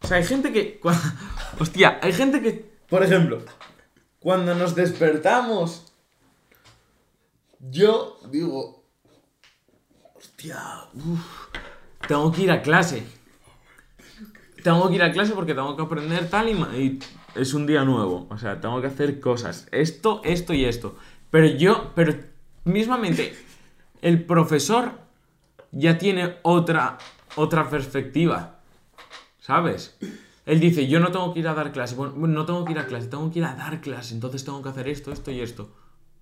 O 0.03 0.07
sea, 0.07 0.19
hay 0.19 0.25
gente 0.25 0.53
que. 0.53 0.81
Hostia, 1.59 1.99
hay 2.03 2.13
gente 2.13 2.41
que. 2.41 2.71
Por 2.89 3.03
ejemplo, 3.03 3.43
cuando 4.19 4.55
nos 4.55 4.75
despertamos. 4.75 5.93
Yo 7.59 8.19
digo. 8.31 8.85
Hostia, 10.15 10.59
uf, 10.95 11.49
tengo 12.07 12.31
que 12.33 12.43
ir 12.43 12.51
a 12.51 12.63
clase. 12.63 13.03
Tengo 14.63 14.89
que 14.89 14.97
ir 14.97 15.03
a 15.03 15.13
clase 15.13 15.33
porque 15.33 15.55
tengo 15.55 15.77
que 15.77 15.83
aprender 15.83 16.29
tal 16.29 16.49
y, 16.49 16.53
y 16.79 16.99
es 17.35 17.55
un 17.55 17.67
día 17.67 17.85
nuevo. 17.85 18.27
O 18.31 18.39
sea, 18.39 18.61
tengo 18.61 18.81
que 18.81 18.87
hacer 18.89 19.21
cosas. 19.21 19.69
Esto, 19.73 20.21
esto 20.25 20.53
y 20.55 20.65
esto. 20.65 20.97
Pero 21.31 21.47
yo, 21.47 21.93
pero 21.95 22.15
mismamente, 22.65 23.35
el 24.03 24.25
profesor 24.25 24.93
ya 25.73 25.99
tiene 25.99 26.37
otra, 26.43 26.99
otra 27.37 27.69
perspectiva. 27.71 28.59
¿Sabes? 29.39 29.97
Él 30.47 30.61
dice, 30.61 30.87
yo 30.89 31.01
no 31.01 31.13
tengo 31.13 31.33
que 31.33 31.41
ir 31.41 31.49
a 31.49 31.55
dar 31.55 31.73
clase. 31.73 31.95
Bueno, 31.95 32.15
no 32.17 32.45
tengo 32.47 32.65
que 32.65 32.73
ir 32.73 32.79
a 32.79 32.87
clase, 32.87 33.07
tengo 33.09 33.31
que 33.31 33.39
ir 33.39 33.45
a 33.45 33.55
dar 33.55 33.81
clase. 33.81 34.15
Entonces 34.15 34.45
tengo 34.45 34.63
que 34.63 34.69
hacer 34.69 34.89
esto, 34.89 35.13
esto 35.13 35.31
y 35.31 35.41
esto. 35.41 35.71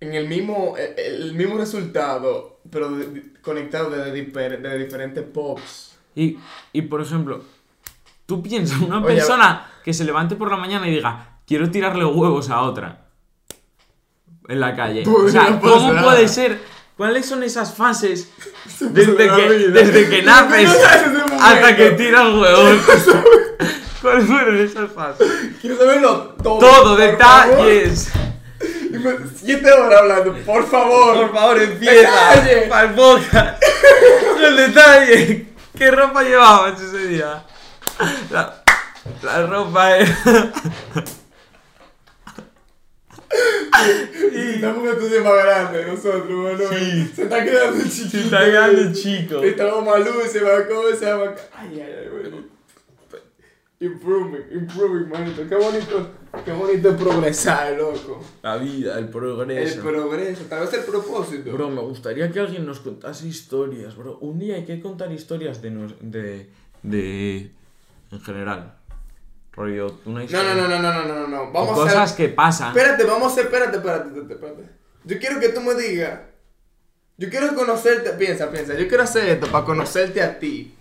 En 0.00 0.14
el 0.14 0.28
mismo, 0.28 0.74
el, 0.76 0.98
el 1.24 1.34
mismo 1.34 1.56
resultado, 1.58 2.60
pero 2.70 2.90
de- 2.90 3.06
de- 3.08 3.32
conectado 3.40 3.90
desde, 3.90 4.12
difer- 4.14 4.60
desde 4.60 4.78
diferentes 4.78 5.24
pops. 5.24 5.98
Y, 6.14 6.36
y 6.72 6.82
por 6.82 7.00
ejemplo, 7.00 7.42
tú 8.28 8.42
piensas 8.42 8.78
una 8.80 8.98
Oye, 8.98 9.06
persona 9.14 9.66
que 9.82 9.94
se 9.94 10.04
levante 10.04 10.36
por 10.36 10.50
la 10.50 10.58
mañana 10.58 10.86
y 10.86 10.90
diga, 10.90 11.38
quiero 11.46 11.70
tirarle 11.70 12.04
huevos 12.04 12.50
a 12.50 12.60
otra 12.60 13.06
en 14.46 14.60
la 14.60 14.76
calle. 14.76 15.02
O 15.08 15.28
sea, 15.30 15.58
Podría 15.58 15.60
¿cómo 15.60 15.88
pasar. 15.88 16.04
puede 16.04 16.28
ser? 16.28 16.60
¿Cuáles 16.94 17.24
son 17.24 17.42
esas 17.42 17.74
fases 17.74 18.30
desde 18.80 19.16
que, 19.16 19.68
desde 19.72 20.10
que 20.10 20.22
naces 20.22 20.68
No 20.68 21.42
hasta 21.42 21.74
que 21.74 21.90
tiras 21.92 22.26
huevos? 22.34 22.76
¿Cuáles 24.02 24.26
fueron 24.26 24.58
esas 24.58 24.92
fases? 24.92 25.26
Quiero 25.62 25.78
saberlo 25.78 26.34
todo. 26.42 26.58
Todo, 26.58 26.96
detalles. 26.96 28.12
Siete 29.36 29.72
horas 29.72 30.00
hablando, 30.02 30.34
por 30.44 30.66
favor. 30.68 31.16
Por 31.16 31.32
favor, 31.32 31.62
empieza. 31.62 32.10
Para 32.68 32.88
el 32.90 32.94
podcast. 32.94 33.62
El 34.42 34.56
detalle. 34.56 35.46
¿Qué 35.74 35.90
ropa 35.90 36.22
llevabas 36.22 36.78
ese 36.78 37.06
día? 37.06 37.42
La, 38.30 38.62
la 39.22 39.46
ropa 39.46 39.96
era. 39.98 40.52
Y 44.32 44.54
estamos 44.54 44.78
en 44.78 44.82
un 44.82 44.88
estudio 44.88 45.24
más 45.24 45.44
grande 45.44 45.86
nosotros, 45.86 46.28
bueno. 46.28 46.64
Sí. 46.70 47.10
Se 47.14 47.22
está 47.24 47.44
quedando 47.44 47.84
chiquito. 47.84 48.10
Se 48.10 48.20
está 48.24 48.44
quedando 48.44 48.92
chico. 48.92 49.42
Estamos 49.42 49.84
más 49.84 50.00
luces, 50.00 50.42
más 50.42 50.62
cosas, 50.62 51.18
más... 51.18 51.30
Ay, 51.54 51.80
ay, 51.80 51.92
ay, 52.02 52.08
bueno. 52.10 52.36
Improving, 53.80 54.44
improving, 54.52 55.08
manito. 55.08 55.46
Qué 55.48 55.54
bonito, 55.54 56.10
Qué 56.44 56.52
bonito 56.52 56.88
es 56.90 56.96
progresar, 56.96 57.76
loco. 57.76 58.20
La 58.42 58.56
vida, 58.56 58.98
el 58.98 59.04
El 59.04 59.10
progreso. 59.10 59.80
progreso, 59.82 60.44
tal 60.48 60.60
vez 60.62 60.72
el 60.74 60.84
propósito. 60.84 61.52
Bro, 61.52 61.70
me 61.70 61.82
gustaría 61.82 62.30
que 62.32 62.40
alguien 62.40 62.66
nos 62.66 62.80
contase 62.80 63.28
historias, 63.28 63.96
bro. 63.96 64.18
Un 64.18 64.38
día 64.40 64.56
hay 64.56 64.64
que 64.64 64.80
contar 64.80 65.12
historias 65.12 65.62
de... 65.62 65.70
nos- 65.70 65.94
de, 66.00 66.50
de 66.82 67.52
en 68.10 68.20
general. 68.20 68.74
Rollo, 69.52 70.00
una 70.04 70.20
No, 70.20 70.24
historia. 70.24 70.54
no, 70.54 70.68
no, 70.68 70.78
no, 70.78 70.92
no, 70.92 71.04
no, 71.04 71.14
no, 71.14 71.28
no. 71.28 71.42
O 71.42 71.52
Vamos 71.52 71.70
a 71.70 71.74
cosas 71.74 71.96
hacer... 72.12 72.16
que 72.28 72.34
pasan. 72.34 72.68
Espérate, 72.76 73.04
vamos 73.04 73.24
a 73.28 73.32
hacer, 73.32 73.44
espérate, 73.46 73.76
espérate, 73.78 74.08
espérate, 74.08 74.34
espérate. 74.34 74.62
Yo 75.04 75.18
quiero 75.18 75.40
que 75.40 75.48
tú 75.48 75.60
me 75.60 75.74
digas. 75.74 76.20
Yo 77.16 77.28
quiero 77.28 77.52
conocerte, 77.54 78.10
piensa, 78.10 78.50
piensa. 78.50 78.74
Yo 78.74 78.86
quiero 78.86 79.02
hacer 79.02 79.28
esto 79.28 79.48
para 79.48 79.64
conocerte 79.64 80.22
a 80.22 80.38
ti. 80.38 80.74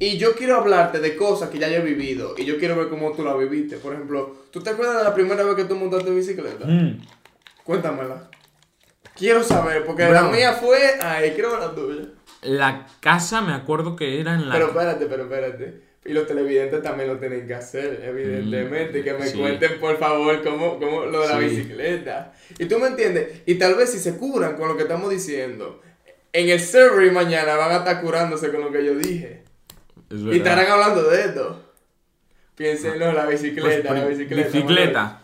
Y 0.00 0.18
yo 0.18 0.34
quiero 0.34 0.56
hablarte 0.56 0.98
de 0.98 1.14
cosas 1.16 1.50
que 1.50 1.58
ya 1.60 1.68
yo 1.68 1.76
he 1.76 1.80
vivido. 1.82 2.34
Y 2.36 2.44
yo 2.44 2.58
quiero 2.58 2.74
ver 2.74 2.88
cómo 2.88 3.12
tú 3.12 3.22
la 3.22 3.34
viviste. 3.36 3.76
Por 3.76 3.94
ejemplo, 3.94 4.34
¿tú 4.50 4.60
te 4.60 4.70
acuerdas 4.70 4.98
de 4.98 5.04
la 5.04 5.14
primera 5.14 5.44
vez 5.44 5.54
que 5.54 5.64
tú 5.64 5.76
montaste 5.76 6.10
bicicleta? 6.10 6.66
Mm. 6.66 7.00
Cuéntamela. 7.62 8.28
Quiero 9.14 9.44
saber, 9.44 9.84
porque 9.86 10.02
Bro. 10.04 10.14
la 10.14 10.22
mía 10.24 10.54
fue. 10.54 10.98
Ay, 11.00 11.30
quiero 11.34 11.52
ver 11.52 11.60
la 11.60 11.74
tuya. 11.76 12.02
La 12.42 12.86
casa 12.98 13.40
me 13.40 13.52
acuerdo 13.54 13.94
que 13.94 14.20
era 14.20 14.34
en 14.34 14.48
la... 14.48 14.54
Pero 14.54 14.66
espérate, 14.66 15.06
pero 15.06 15.22
espérate. 15.22 15.83
Y 16.06 16.12
los 16.12 16.26
televidentes 16.26 16.82
también 16.82 17.08
lo 17.08 17.18
tienen 17.18 17.46
que 17.46 17.54
hacer, 17.54 18.00
evidentemente. 18.04 19.00
Mm, 19.00 19.04
que 19.04 19.12
me 19.14 19.26
sí. 19.26 19.38
cuenten, 19.38 19.80
por 19.80 19.96
favor, 19.98 20.42
cómo, 20.42 20.78
cómo 20.78 21.06
lo 21.06 21.22
de 21.22 21.28
la 21.28 21.38
Sí. 21.40 21.44
bicicleta. 21.46 22.34
Y 22.58 22.66
tú 22.66 22.78
me 22.78 22.88
entiendes. 22.88 23.40
Y 23.46 23.54
tal 23.54 23.74
vez 23.74 23.90
si 23.90 23.98
se 23.98 24.16
curan 24.18 24.56
con 24.56 24.68
lo 24.68 24.76
que 24.76 24.82
estamos 24.82 25.08
diciendo, 25.10 25.80
en 26.32 26.48
el 26.50 26.60
server 26.60 27.10
mañana 27.12 27.56
van 27.56 27.70
a 27.70 27.76
estar 27.78 28.02
curándose 28.02 28.50
con 28.50 28.60
lo 28.60 28.70
que 28.70 28.84
yo 28.84 28.94
dije. 28.96 29.44
Es 30.10 30.20
Y 30.20 30.36
estarán 30.36 30.66
hablando 30.66 31.02
de 31.08 31.20
esto. 31.22 31.60
Piénsenlo, 32.54 33.12
la 33.12 33.24
Pues, 33.24 33.42
bicicleta, 33.42 33.94
la 33.94 34.00
pri- 34.06 34.14
bicicleta. 34.14 34.48
bicicleta. 34.50 35.20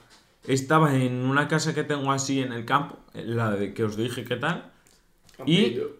Estaba 0.48 0.96
en 0.96 1.26
una 1.26 1.46
casa 1.46 1.74
que 1.74 1.84
tengo 1.84 2.10
así 2.10 2.40
en 2.40 2.52
el 2.52 2.64
campo, 2.64 2.98
la 3.12 3.50
de 3.52 3.74
que 3.74 3.84
os 3.84 3.96
dije 3.96 4.24
qué 4.24 4.36
tal. 4.36 4.72
Manuel. 5.38 5.54
y- 5.56 5.62
Campillo. 5.74 5.99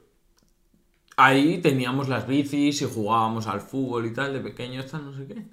Ahí 1.22 1.58
teníamos 1.58 2.08
las 2.08 2.26
bicis 2.26 2.80
y 2.80 2.86
jugábamos 2.86 3.46
al 3.46 3.60
fútbol 3.60 4.06
y 4.06 4.14
tal, 4.14 4.32
de 4.32 4.40
pequeños, 4.40 4.86
tal, 4.90 5.04
no 5.04 5.12
sé 5.14 5.26
qué. 5.26 5.44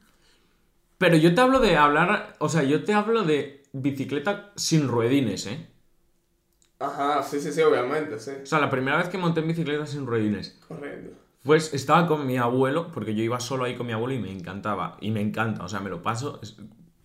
Pero 0.97 1.17
yo 1.17 1.35
te 1.35 1.41
hablo 1.41 1.59
de 1.59 1.75
hablar, 1.75 2.37
o 2.39 2.47
sea, 2.47 2.63
yo 2.63 2.85
te 2.85 2.93
hablo 2.93 3.23
de 3.23 3.63
bicicleta 3.73 4.53
sin 4.55 4.87
ruedines, 4.87 5.45
¿eh? 5.45 5.67
Ajá, 6.79 7.21
sí, 7.21 7.41
sí, 7.41 7.51
sí, 7.51 7.61
obviamente, 7.61 8.17
sí. 8.17 8.31
O 8.43 8.45
sea, 8.45 8.59
la 8.59 8.69
primera 8.69 8.95
vez 8.95 9.09
que 9.09 9.17
monté 9.17 9.41
en 9.41 9.49
bicicleta 9.49 9.85
sin 9.85 10.05
ruedines. 10.05 10.57
Correcto. 10.65 11.11
Pues 11.43 11.73
estaba 11.73 12.07
con 12.07 12.25
mi 12.25 12.37
abuelo, 12.37 12.89
porque 12.93 13.13
yo 13.13 13.21
iba 13.21 13.41
solo 13.41 13.65
ahí 13.65 13.75
con 13.75 13.87
mi 13.87 13.93
abuelo 13.93 14.13
y 14.15 14.19
me 14.19 14.31
encantaba. 14.31 14.97
Y 15.01 15.11
me 15.11 15.19
encanta, 15.19 15.65
o 15.65 15.67
sea, 15.67 15.81
me 15.81 15.89
lo 15.89 16.01
paso, 16.01 16.39
es 16.41 16.55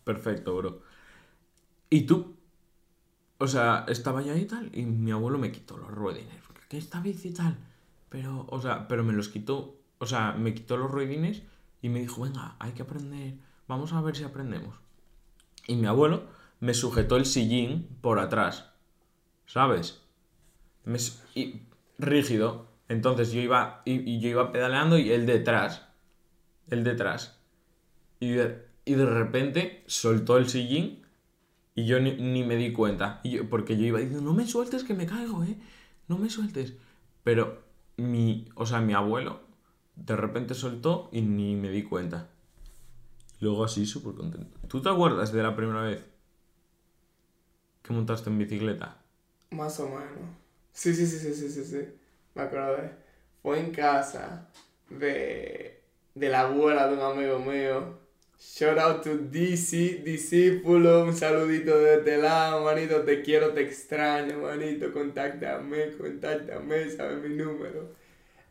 perfecto, 0.04 0.54
bro. 0.56 0.82
Y 1.90 2.02
tú, 2.02 2.36
o 3.38 3.48
sea, 3.48 3.86
estaba 3.88 4.22
yo 4.22 4.32
ahí 4.34 4.42
y 4.42 4.46
tal, 4.46 4.70
y 4.72 4.86
mi 4.86 5.10
abuelo 5.10 5.36
me 5.38 5.50
quitó 5.50 5.76
los 5.76 5.90
ruedines. 5.90 6.36
¿Qué 6.68 6.78
esta 6.78 7.00
bici 7.00 7.30
y 7.30 7.34
tal? 7.34 7.56
Pero, 8.12 8.46
o 8.50 8.60
sea, 8.60 8.88
pero 8.88 9.02
me 9.02 9.14
los 9.14 9.30
quitó, 9.30 9.80
o 9.96 10.04
sea, 10.04 10.32
me 10.32 10.52
quitó 10.52 10.76
los 10.76 10.90
ruedines 10.90 11.42
y 11.80 11.88
me 11.88 12.00
dijo, 12.00 12.20
venga, 12.20 12.56
hay 12.58 12.72
que 12.72 12.82
aprender, 12.82 13.36
vamos 13.66 13.94
a 13.94 14.02
ver 14.02 14.14
si 14.14 14.22
aprendemos. 14.22 14.76
Y 15.66 15.76
mi 15.76 15.86
abuelo 15.86 16.26
me 16.60 16.74
sujetó 16.74 17.16
el 17.16 17.24
sillín 17.24 17.88
por 18.02 18.18
atrás, 18.18 18.70
¿sabes? 19.46 20.02
Me 20.84 20.98
y, 21.34 21.62
rígido. 21.98 22.66
Entonces 22.88 23.32
yo 23.32 23.40
iba, 23.40 23.80
y, 23.86 24.20
yo 24.20 24.28
iba 24.28 24.52
pedaleando 24.52 24.98
y 24.98 25.10
él 25.10 25.24
detrás. 25.24 25.88
Él 26.68 26.84
detrás. 26.84 27.40
Y 28.20 28.32
de, 28.32 28.62
y 28.84 28.92
de 28.92 29.06
repente 29.06 29.84
soltó 29.86 30.36
el 30.36 30.50
sillín 30.50 31.02
y 31.74 31.86
yo 31.86 31.98
ni, 31.98 32.12
ni 32.12 32.44
me 32.44 32.56
di 32.56 32.74
cuenta. 32.74 33.22
Porque 33.48 33.78
yo 33.78 33.86
iba 33.86 34.00
diciendo, 34.00 34.22
no 34.22 34.34
me 34.34 34.46
sueltes 34.46 34.84
que 34.84 34.92
me 34.92 35.06
caigo, 35.06 35.44
eh. 35.44 35.56
No 36.08 36.18
me 36.18 36.28
sueltes. 36.28 36.74
Pero 37.24 37.61
mi, 37.96 38.48
o 38.54 38.66
sea, 38.66 38.80
mi 38.80 38.94
abuelo 38.94 39.40
de 39.96 40.16
repente 40.16 40.54
soltó 40.54 41.08
y 41.12 41.22
ni 41.22 41.54
me 41.56 41.70
di 41.70 41.82
cuenta. 41.82 42.28
Luego 43.40 43.64
así, 43.64 43.86
súper 43.86 44.14
contento. 44.14 44.58
¿Tú 44.68 44.80
te 44.80 44.88
acuerdas 44.88 45.32
de 45.32 45.42
la 45.42 45.54
primera 45.56 45.82
vez 45.82 46.04
que 47.82 47.92
montaste 47.92 48.30
en 48.30 48.38
bicicleta? 48.38 48.96
Más 49.50 49.78
o 49.80 49.88
menos. 49.88 50.30
Sí, 50.72 50.94
sí, 50.94 51.06
sí, 51.06 51.18
sí, 51.18 51.34
sí, 51.34 51.50
sí, 51.50 51.64
sí. 51.64 51.88
Me 52.34 52.42
acordé. 52.42 52.92
Fue 53.42 53.58
en 53.60 53.72
casa 53.72 54.48
de, 54.88 55.82
de 56.14 56.28
la 56.28 56.42
abuela 56.42 56.88
de 56.88 56.94
un 56.94 57.00
amigo 57.00 57.38
mío. 57.38 58.01
Shout 58.42 58.76
out 58.78 59.02
to 59.04 59.16
DC, 59.30 60.02
discípulo. 60.04 61.04
Un 61.04 61.14
saludito 61.14 61.78
de 61.78 61.94
este 61.98 62.18
lado, 62.18 62.64
manito. 62.64 63.02
Te 63.02 63.22
quiero, 63.22 63.52
te 63.54 63.62
extraño, 63.62 64.38
manito. 64.38 64.92
Contáctame, 64.92 65.92
contáctame, 65.96 66.90
sabes 66.90 67.18
mi 67.22 67.36
número. 67.36 67.94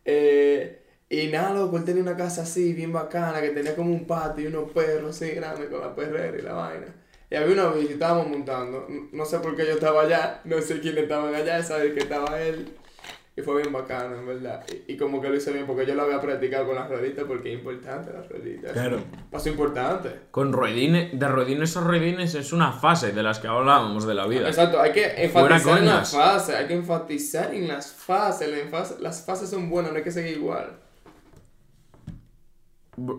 Eh, 0.05 0.79
y 1.09 1.27
nada, 1.27 1.53
loco, 1.53 1.77
él 1.77 1.83
tenía 1.85 2.01
una 2.03 2.15
casa 2.17 2.43
así, 2.43 2.73
bien 2.73 2.93
bacana, 2.93 3.41
que 3.41 3.49
tenía 3.49 3.75
como 3.75 3.91
un 3.91 4.07
patio 4.07 4.45
y 4.45 4.47
unos 4.47 4.71
perros 4.71 5.17
así 5.21 5.31
grandes 5.35 5.69
con 5.69 5.81
la 5.81 5.93
perrera 5.95 6.37
y 6.37 6.41
la 6.41 6.53
vaina. 6.53 6.95
Y 7.29 7.35
había 7.35 7.53
una 7.53 7.71
bici, 7.73 7.93
estábamos 7.93 8.27
montando. 8.29 8.87
No- 9.11 9.25
sé 9.25 9.39
por 9.39 9.55
qué 9.57 9.65
yo 9.65 9.73
estaba 9.73 10.03
allá, 10.03 10.41
no 10.45 10.61
sé 10.61 10.79
quiénes 10.79 11.03
estaban 11.03 11.35
allá, 11.35 11.61
sabes 11.63 11.93
que 11.93 11.99
estaba 12.01 12.41
él. 12.41 12.69
Y 13.33 13.41
fue 13.41 13.61
bien 13.61 13.71
bacano, 13.71 14.17
en 14.17 14.27
verdad. 14.27 14.65
Y, 14.67 14.93
y 14.93 14.97
como 14.97 15.21
que 15.21 15.29
lo 15.29 15.35
hice 15.35 15.53
bien, 15.53 15.65
porque 15.65 15.85
yo 15.85 15.95
lo 15.95 16.01
había 16.01 16.19
practicado 16.19 16.65
con 16.65 16.75
las 16.75 16.89
rueditas, 16.89 17.23
porque 17.23 17.53
es 17.53 17.59
importante 17.59 18.11
las 18.11 18.27
rueditas. 18.27 18.73
Claro. 18.73 18.99
Paso 19.29 19.47
importante. 19.47 20.19
Con 20.31 20.51
ruedines, 20.51 21.17
de 21.17 21.27
ruedines 21.29 21.77
a 21.77 21.81
ruedines 21.81 22.35
es 22.35 22.51
una 22.51 22.73
fase 22.73 23.13
de 23.13 23.23
las 23.23 23.39
que 23.39 23.47
hablábamos 23.47 24.05
de 24.05 24.15
la 24.15 24.27
vida. 24.27 24.49
Exacto, 24.49 24.81
hay 24.81 24.91
que 24.91 25.23
enfatizar 25.23 25.77
en 25.77 25.85
las 25.85 26.11
fases, 26.11 26.55
hay 26.55 26.67
que 26.67 26.73
enfatizar 26.73 27.53
en 27.53 27.67
las 27.69 27.93
fases. 27.93 28.49
las 28.99 29.25
fases 29.25 29.49
son 29.49 29.69
buenas, 29.69 29.93
no 29.93 29.97
hay 29.97 30.03
que 30.03 30.11
seguir 30.11 30.37
igual. 30.37 30.77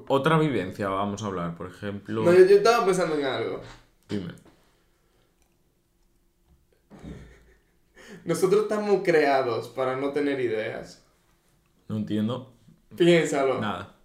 Otra 0.09 0.39
vivencia 0.39 0.89
vamos 0.89 1.23
a 1.23 1.27
hablar, 1.27 1.57
por 1.57 1.69
ejemplo. 1.69 2.23
No, 2.23 2.33
yo, 2.33 2.45
yo 2.45 2.57
estaba 2.57 2.85
pensando 2.85 3.17
en 3.17 3.25
algo. 3.25 3.63
Dime. 4.09 4.35
Nosotros 8.25 8.63
estamos 8.63 9.03
creados 9.05 9.69
para 9.69 9.97
no 9.97 10.11
tener 10.13 10.41
ideas. 10.41 11.05
No 11.89 11.97
entiendo 11.97 12.53
Piénsalo. 12.97 13.61
nada. 13.61 13.97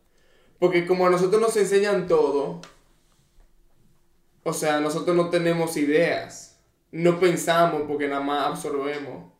Porque 0.59 0.85
como 0.87 1.05
a 1.07 1.09
nosotros 1.09 1.41
nos 1.41 1.55
enseñan 1.57 2.07
todo, 2.07 2.61
o 4.43 4.53
sea, 4.53 4.79
nosotros 4.79 5.15
no 5.15 5.29
tenemos 5.29 5.77
ideas. 5.77 6.59
No 6.91 7.19
pensamos 7.19 7.83
porque 7.87 8.07
nada 8.07 8.21
más 8.21 8.47
absorbemos. 8.47 9.31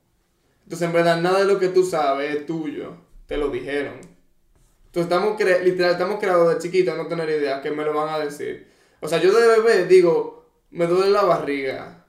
Entonces, 0.63 0.86
en 0.88 0.93
verdad, 0.93 1.21
nada 1.21 1.39
de 1.39 1.45
lo 1.45 1.60
que 1.60 1.69
tú 1.69 1.84
sabes 1.86 2.36
es 2.36 2.45
tuyo. 2.45 2.97
Te 3.25 3.38
lo 3.38 3.49
dijeron. 3.49 3.95
Entonces, 4.88 5.03
estamos 5.12 5.39
cre- 5.39 5.63
literal, 5.63 5.93
estamos 5.93 6.19
creados 6.19 6.53
de 6.53 6.60
chiquitos 6.60 6.93
a 6.93 6.97
no 6.97 7.08
tener 7.08 7.30
ideas 7.30 7.62
que 7.62 7.71
me 7.71 7.86
lo 7.86 7.93
van 7.93 8.10
a 8.10 8.19
decir. 8.19 8.67
O 8.99 9.08
sea, 9.08 9.19
yo 9.21 9.34
de 9.34 9.47
bebé 9.47 9.86
digo, 9.86 10.45
me 10.71 10.88
duele 10.88 11.12
la 11.12 11.23
barriga. 11.23 12.06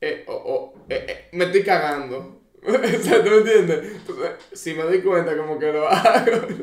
Eh, 0.00 0.24
o, 0.28 0.32
o, 0.34 0.74
eh, 0.90 1.06
eh, 1.08 1.28
me 1.32 1.44
estoy 1.44 1.62
cagando. 1.62 2.42
o 2.66 2.72
sea, 3.02 3.24
¿tú 3.24 3.30
me 3.30 3.38
entiendes? 3.38 3.96
Entonces, 3.96 4.30
si 4.52 4.74
me 4.74 4.82
doy 4.82 5.00
cuenta, 5.02 5.34
como 5.36 5.58
que 5.58 5.72
lo 5.72 5.88
hago. 5.88 6.48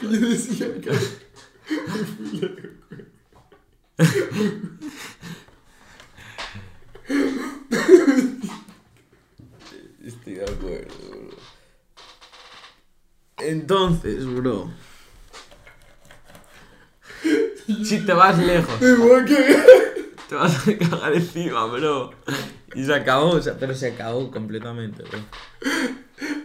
yo 0.00 0.08
decía 0.08 0.68
que. 0.80 0.90
Estoy 10.04 10.34
de 10.34 10.44
acuerdo, 10.44 11.10
bro. 11.10 11.36
Entonces, 13.38 14.26
bro. 14.26 14.70
Si 17.84 18.04
te 18.04 18.12
vas 18.12 18.36
lejos, 18.38 18.74
a 18.74 19.24
cagar. 19.24 19.64
Te 20.32 20.36
vas 20.36 20.68
a 20.68 20.76
cagar 20.90 21.12
encima, 21.14 21.66
bro. 21.66 22.10
Y 22.74 22.84
se 22.84 22.94
acabó, 22.94 23.30
o 23.30 23.40
sea, 23.42 23.54
pero 23.58 23.74
se 23.74 23.88
acabó 23.92 24.30
completamente, 24.30 25.02
bro. 25.02 25.18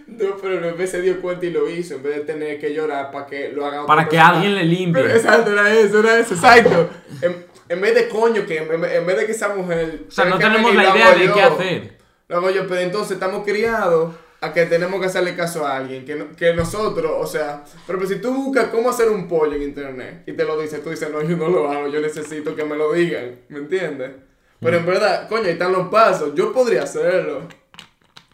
No, 0.08 0.36
pero 0.42 0.56
el 0.56 0.60
bebé 0.62 0.88
se 0.88 1.02
dio 1.02 1.22
cuenta 1.22 1.46
y 1.46 1.52
lo 1.52 1.70
hizo 1.70 1.96
en 1.96 2.04
vez 2.04 2.16
de 2.16 2.22
tener 2.22 2.60
que 2.60 2.74
llorar 2.74 3.12
para 3.12 3.28
que 3.28 3.50
lo 3.50 3.66
haga 3.66 3.86
Para 3.86 4.06
que 4.06 4.12
persona. 4.18 4.30
alguien 4.36 4.56
le 4.56 4.64
limpie. 4.66 5.04
Pero 5.04 5.16
exacto, 5.16 5.52
era 5.52 5.74
eso, 5.74 6.00
era 6.00 6.20
eso, 6.20 6.34
exacto. 6.34 6.90
En, 7.22 7.46
en 7.70 7.82
vez 7.82 7.94
de 7.96 8.08
coño, 8.10 8.46
que 8.46 8.58
en, 8.58 8.84
en 8.84 9.06
vez 9.06 9.18
de 9.18 9.26
que 9.26 9.32
esa 9.32 9.50
mujer. 9.56 10.06
O 10.08 10.12
sea, 10.12 10.26
no 10.26 10.38
tenemos 10.38 10.74
la 10.74 10.96
idea 10.96 11.14
de 11.16 11.28
yo. 11.28 11.34
qué 11.34 11.42
hacer. 11.42 11.98
Lo 12.30 12.38
hago 12.38 12.50
yo, 12.50 12.68
pero 12.68 12.82
entonces 12.82 13.12
estamos 13.14 13.46
criados 13.46 14.14
a 14.40 14.54
que 14.54 14.66
tenemos 14.68 15.00
que 15.00 15.08
hacerle 15.08 15.36
caso 15.36 15.66
a 15.66 15.78
alguien. 15.78 16.06
Que, 16.06 16.16
no- 16.16 16.36
que 16.36 16.54
nosotros, 16.54 17.12
o 17.18 17.26
sea, 17.28 17.64
pero 17.86 17.98
pues 18.00 18.10
si 18.10 18.18
tú 18.20 18.34
buscas 18.34 18.68
cómo 18.68 18.90
hacer 18.90 19.10
un 19.10 19.28
pollo 19.28 19.54
en 19.54 19.64
internet 19.64 20.24
y 20.28 20.34
te 20.34 20.44
lo 20.44 20.60
dices, 20.60 20.84
tú 20.84 20.90
dices, 20.92 21.10
no, 21.12 21.22
yo 21.22 21.36
no 21.38 21.48
lo 21.50 21.70
hago, 21.72 21.88
yo 21.88 22.00
necesito 22.00 22.56
que 22.56 22.64
me 22.64 22.76
lo 22.76 22.94
digan, 22.94 23.40
¿me 23.50 23.60
entiendes? 23.60 24.12
Pero 24.60 24.78
en 24.78 24.86
verdad, 24.86 25.28
coño, 25.30 25.44
ahí 25.46 25.52
están 25.52 25.72
los 25.72 25.88
pasos, 25.90 26.34
yo 26.36 26.52
podría 26.54 26.84
hacerlo. 26.84 27.48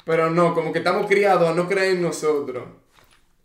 Pero 0.06 0.30
no, 0.30 0.54
como 0.54 0.72
que 0.74 0.80
estamos 0.80 1.08
criados 1.08 1.48
a 1.50 1.54
no 1.54 1.68
creer 1.68 1.96
en 1.96 2.02
nosotros. 2.02 2.64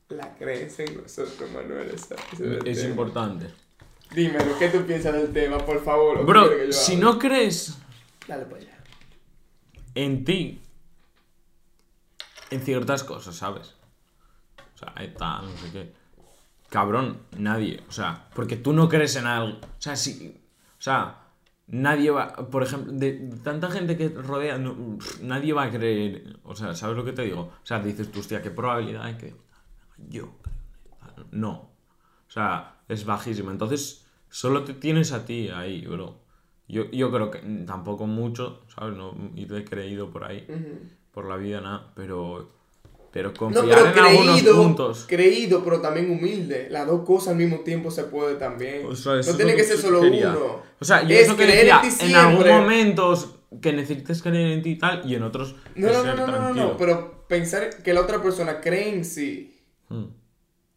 La 0.09 0.35
creencia 0.37 0.85
en 0.85 1.03
nosotros, 1.03 1.51
Manuel, 1.53 1.91
esa- 1.95 2.17
es 2.65 2.79
tema. 2.79 2.91
importante. 2.91 3.47
Dímelo, 4.15 4.59
¿qué 4.59 4.69
tú 4.69 4.85
piensas 4.87 5.13
del 5.13 5.33
tema, 5.33 5.59
por 5.59 5.85
favor? 5.85 6.17
¿O 6.17 6.21
tú 6.21 6.27
Bro, 6.27 6.49
quieres 6.49 6.59
que 6.61 6.67
yo 6.73 6.73
si 6.73 6.97
no 6.97 7.19
crees 7.19 7.77
Dale 8.27 8.45
para 8.47 8.57
allá. 8.63 8.79
en 9.95 10.25
ti, 10.25 10.61
en 12.51 12.61
ciertas 12.61 13.05
cosas, 13.05 13.37
¿sabes? 13.37 13.75
O 14.75 14.79
sea, 14.79 14.95
tal, 15.17 15.47
no 15.47 15.57
sé 15.57 15.73
qué. 15.73 15.93
Cabrón, 16.71 17.19
nadie. 17.37 17.83
O 17.89 17.93
sea, 17.93 18.29
porque 18.35 18.57
tú 18.57 18.73
no 18.73 18.89
crees 18.89 19.17
en 19.17 19.27
algo. 19.27 19.59
O 19.59 19.81
sea, 19.81 19.97
si. 19.97 20.41
O 20.79 20.83
sea, 20.83 21.29
nadie 21.67 22.11
va. 22.11 22.33
Por 22.51 22.63
ejemplo, 22.63 22.93
de, 22.93 23.31
tanta 23.43 23.71
gente 23.71 23.97
que 23.97 24.09
rodea, 24.11 24.59
nadie 25.23 25.53
va 25.53 25.65
a 25.65 25.71
creer. 25.71 26.39
O 26.45 26.55
sea, 26.55 26.75
¿sabes 26.75 26.97
lo 26.97 27.05
que 27.05 27.13
te 27.13 27.23
digo? 27.23 27.41
O 27.41 27.67
sea, 27.67 27.81
dices 27.81 28.13
tú, 28.13 28.21
hostia, 28.21 28.43
qué 28.43 28.51
probabilidad 28.51 29.05
hay 29.05 29.17
que. 29.17 29.35
Yo 30.09 30.37
No. 31.33 31.53
O 31.53 32.31
sea, 32.31 32.77
es 32.89 33.05
bajísima. 33.07 33.51
Entonces, 33.51 34.07
solo 34.29 34.65
te 34.65 34.75
tienes 34.75 35.13
a 35.13 35.25
ti 35.25 35.49
ahí, 35.49 35.87
bro. 35.87 36.21
Yo, 36.69 36.91
yo 36.91 37.11
creo 37.11 37.31
que 37.31 37.39
tampoco 37.67 38.07
mucho, 38.07 38.63
¿sabes? 38.75 38.95
No, 38.95 39.15
y 39.35 39.47
te 39.47 39.57
he 39.57 39.65
creído 39.65 40.11
por 40.11 40.25
ahí, 40.25 40.47
por 41.19 41.29
la 41.29 41.37
vida, 41.37 41.61
nada, 41.61 41.91
pero, 41.97 42.49
pero 43.11 43.31
No, 43.31 43.35
confiar 43.37 43.65
pero 43.67 43.81
en 43.89 43.99
algunos 43.99 44.35
creído, 44.37 44.55
puntos. 44.63 45.05
creído, 45.09 45.65
pero 45.65 45.81
también 45.81 46.13
humilde. 46.13 46.69
Las 46.71 46.87
dos 46.87 47.05
cosas 47.05 47.31
al 47.31 47.37
mismo 47.39 47.59
tiempo 47.65 47.91
se 47.91 48.05
puede 48.05 48.37
también. 48.37 48.87
O 48.87 48.95
sea, 48.95 49.15
no 49.17 49.35
tiene 49.37 49.57
que 49.57 49.65
ser 49.65 49.79
solo 49.79 50.01
quería. 50.01 50.29
uno. 50.31 50.63
O 50.79 50.85
sea, 50.85 51.03
yo 51.03 51.17
Es 51.17 51.23
eso 51.25 51.37
que 51.37 51.43
creer 51.43 51.59
decía, 51.67 51.81
en 51.83 51.99
ti 51.99 52.05
en 52.07 52.15
algún 52.15 52.35
siempre. 52.45 52.53
momento 52.61 53.35
que 53.61 53.73
necesites 53.73 54.23
creer 54.23 54.53
en 54.53 54.63
ti 54.63 54.71
y 54.71 54.79
tal, 54.79 55.03
y 55.11 55.17
en 55.17 55.25
otros 55.25 55.57
No, 55.75 55.89
no, 55.93 56.05
no, 56.05 56.15
no, 56.15 56.27
no, 56.29 56.41
no, 56.41 56.55
no, 56.55 56.77
pero 56.77 57.27
pensar 57.27 57.83
que 57.83 57.93
la 57.93 58.03
otra 58.03 58.23
persona 58.23 58.61
cree 58.61 58.91
en 58.95 59.05
sí 59.05 59.59
Mm. 59.89 60.05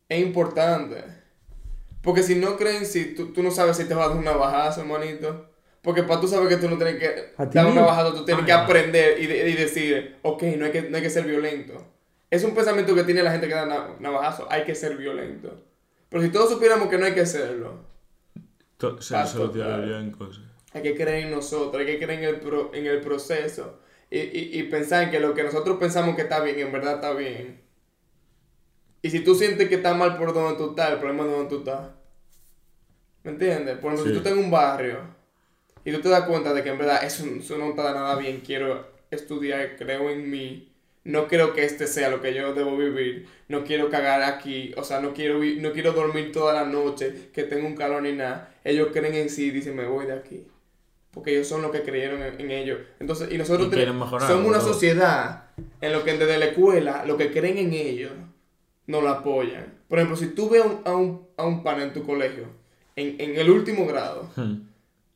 es 0.10 0.22
importante. 0.26 1.04
Porque 2.02 2.24
si 2.24 2.34
no 2.34 2.58
cree 2.58 2.78
en 2.78 2.88
sí, 2.88 3.14
tú, 3.16 3.28
tú 3.32 3.44
no 3.44 3.52
sabes 3.52 3.78
si 3.78 3.86
te 3.86 3.94
vas 3.94 4.08
a 4.08 4.10
dar 4.10 4.18
una 4.18 4.32
bajada, 4.32 4.74
hermanito. 4.82 5.51
Porque 5.82 6.04
para 6.04 6.22
tú 6.22 6.28
saber 6.28 6.48
que 6.48 6.58
tú 6.58 6.70
no 6.70 6.78
tienes 6.78 6.98
que 6.98 7.34
¿A 7.38 7.50
ti 7.50 7.56
dar 7.58 7.66
una 7.66 7.82
bajada, 7.82 8.12
tú 8.14 8.24
tienes 8.24 8.44
Ah, 8.44 8.46
que 8.46 8.52
ya. 8.52 8.64
aprender 8.64 9.20
y, 9.20 9.26
de- 9.28 9.50
y 9.50 9.54
decir, 9.54 10.18
ok, 10.22 10.44
no 10.58 10.66
hay, 10.66 10.72
que, 10.72 10.84
no 10.84 10.98
hay 10.98 11.04
que 11.04 11.10
ser 11.10 11.26
violento. 11.26 11.74
Es 12.30 12.44
un 12.44 12.54
pensamiento 12.54 12.94
que 12.94 13.04
tiene 13.04 13.24
la 13.24 13.32
gente 13.32 13.48
que 13.48 13.56
da 13.56 13.66
na- 13.66 13.96
navajazo, 14.00 14.48
hay 14.52 14.64
que 14.64 14.76
ser 14.76 14.96
violento. 14.96 15.64
Pero 16.10 16.22
si 16.24 16.30
todos 16.30 16.50
supiéramos 16.52 16.88
que 16.88 16.98
no 16.98 17.06
hay 17.06 17.14
que 17.14 17.22
hacerlo, 17.22 17.90
To- 18.78 19.02
Se 19.02 19.14
Paso, 19.14 19.38
solucionarían 19.40 20.12
cosas. 20.12 20.44
hay 20.74 20.82
que 20.84 20.96
creer 20.96 21.26
en 21.26 21.32
nosotros, 21.32 21.80
hay 21.80 21.86
que 21.86 21.98
creer 22.04 22.24
en 22.24 22.30
el, 22.30 22.40
pro- 22.40 22.72
en 22.74 22.86
el 22.88 23.00
proceso 23.02 23.80
y, 24.10 24.20
y, 24.20 24.60
y 24.60 24.64
pensar 24.64 25.04
en 25.04 25.12
que 25.12 25.20
lo 25.20 25.34
que 25.34 25.44
nosotros 25.44 25.78
pensamos 25.80 26.16
que 26.16 26.24
está 26.24 26.40
bien, 26.42 26.60
en 26.60 26.72
verdad 26.72 26.96
está 26.96 27.14
bien. 27.14 27.62
Y 29.02 29.10
si 29.10 29.22
tú 29.22 29.34
sientes 29.36 29.68
que 29.68 29.76
está 29.76 29.94
mal 29.96 30.18
por 30.18 30.34
donde 30.34 30.58
tú 30.58 30.72
estás, 30.72 30.92
el 30.92 30.98
problema 31.00 31.24
es 31.26 31.32
donde 31.32 31.50
tú 31.50 31.58
estás. 31.60 31.90
¿Me 33.24 33.32
entiendes? 33.32 33.78
Por 33.78 33.94
ejemplo, 33.94 34.04
Sí. 34.04 34.10
si 34.10 34.14
tú 34.14 34.18
estás 34.20 34.34
en 34.34 34.46
un 34.46 34.52
barrio 34.52 35.00
y 35.86 35.92
tú 35.92 36.02
te 36.02 36.10
das 36.10 36.24
cuenta 36.26 36.54
de 36.54 36.64
que 36.64 36.70
en 36.70 36.78
verdad 36.78 37.04
eso, 37.04 37.26
eso 37.26 37.58
no 37.58 37.70
está 37.70 37.94
nada 37.94 38.16
bien, 38.16 38.42
quiero 38.46 38.88
estudiar, 39.10 39.76
creo 39.78 40.10
en 40.10 40.30
mí, 40.30 40.72
no 41.04 41.28
creo 41.28 41.54
que 41.54 41.66
este 41.66 41.88
sea 41.88 42.10
lo 42.10 42.22
que 42.22 42.34
yo 42.34 42.54
debo 42.54 42.78
vivir, 42.78 43.28
no 43.48 43.64
quiero 43.64 43.90
cagar 43.90 44.22
aquí, 44.22 44.74
o 44.78 44.84
sea, 44.84 45.02
no 45.02 45.14
quiero, 45.14 45.40
no 45.40 45.72
quiero 45.74 45.94
dormir 45.94 46.32
toda 46.32 46.54
la 46.54 46.66
noche, 46.66 47.30
que 47.34 47.44
tengo 47.44 47.68
un 47.68 47.76
calor 47.76 48.04
ni 48.04 48.14
nada. 48.14 48.54
Ellos 48.64 48.90
creen 48.94 49.16
en 49.16 49.30
sí 49.30 49.46
y 49.48 49.52
dicen, 49.52 49.76
me 49.76 49.86
voy 49.88 50.06
de 50.06 50.14
aquí. 50.14 50.46
Porque 51.12 51.32
ellos 51.32 51.48
son 51.48 51.62
los 51.62 51.72
que 51.72 51.82
creyeron 51.82 52.22
en, 52.22 52.40
en 52.40 52.52
ellos. 52.52 52.80
Entonces, 53.00 53.30
y 53.32 53.38
nosotros 53.38 53.68
Y 53.74 53.92
mejorar, 53.92 54.30
somos 54.30 54.48
una 54.48 54.62
sociedad 54.62 55.46
en 55.82 55.92
lo 55.92 56.04
que 56.04 56.18
desde 56.18 56.38
la 56.38 56.46
escuela, 56.46 57.04
lo 57.06 57.18
que 57.18 57.32
creen 57.32 57.58
en 57.58 57.74
ellos, 57.74 58.12
no 58.88 59.02
lo 59.02 59.10
apoyan. 59.10 59.74
Por 59.90 59.98
ejemplo, 60.00 60.16
si 60.16 60.28
tú 60.28 60.50
ves 60.50 60.64
a 60.64 60.68
un, 60.68 60.82
a 60.86 60.94
un, 60.94 61.28
a 61.36 61.46
un 61.46 61.64
pana 61.64 61.84
en 61.84 61.94
tu 61.94 62.04
colegio, 62.04 62.46
en, 62.96 63.20
en 63.20 63.36
el 63.38 63.50
último 63.50 63.86
grado, 63.88 64.30
Mm. 64.38 64.71